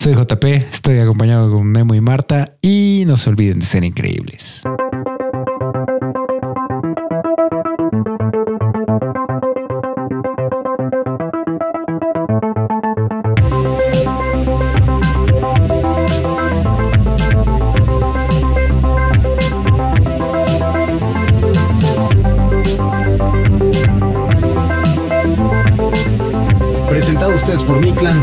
Soy 0.00 0.14
JP, 0.14 0.44
estoy 0.72 0.98
acompañado 0.98 1.52
con 1.52 1.66
Memo 1.66 1.94
y 1.94 2.00
Marta 2.00 2.56
y 2.62 3.04
no 3.06 3.18
se 3.18 3.28
olviden 3.28 3.60
de 3.60 3.66
ser 3.66 3.84
increíbles. 3.84 4.64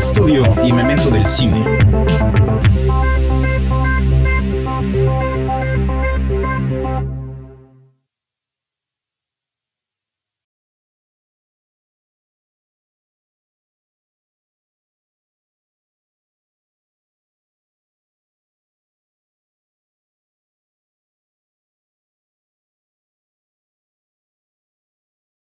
Studio 0.00 0.44
y 0.62 0.72
Memento 0.72 1.10
del 1.10 1.26
Cine. 1.26 1.97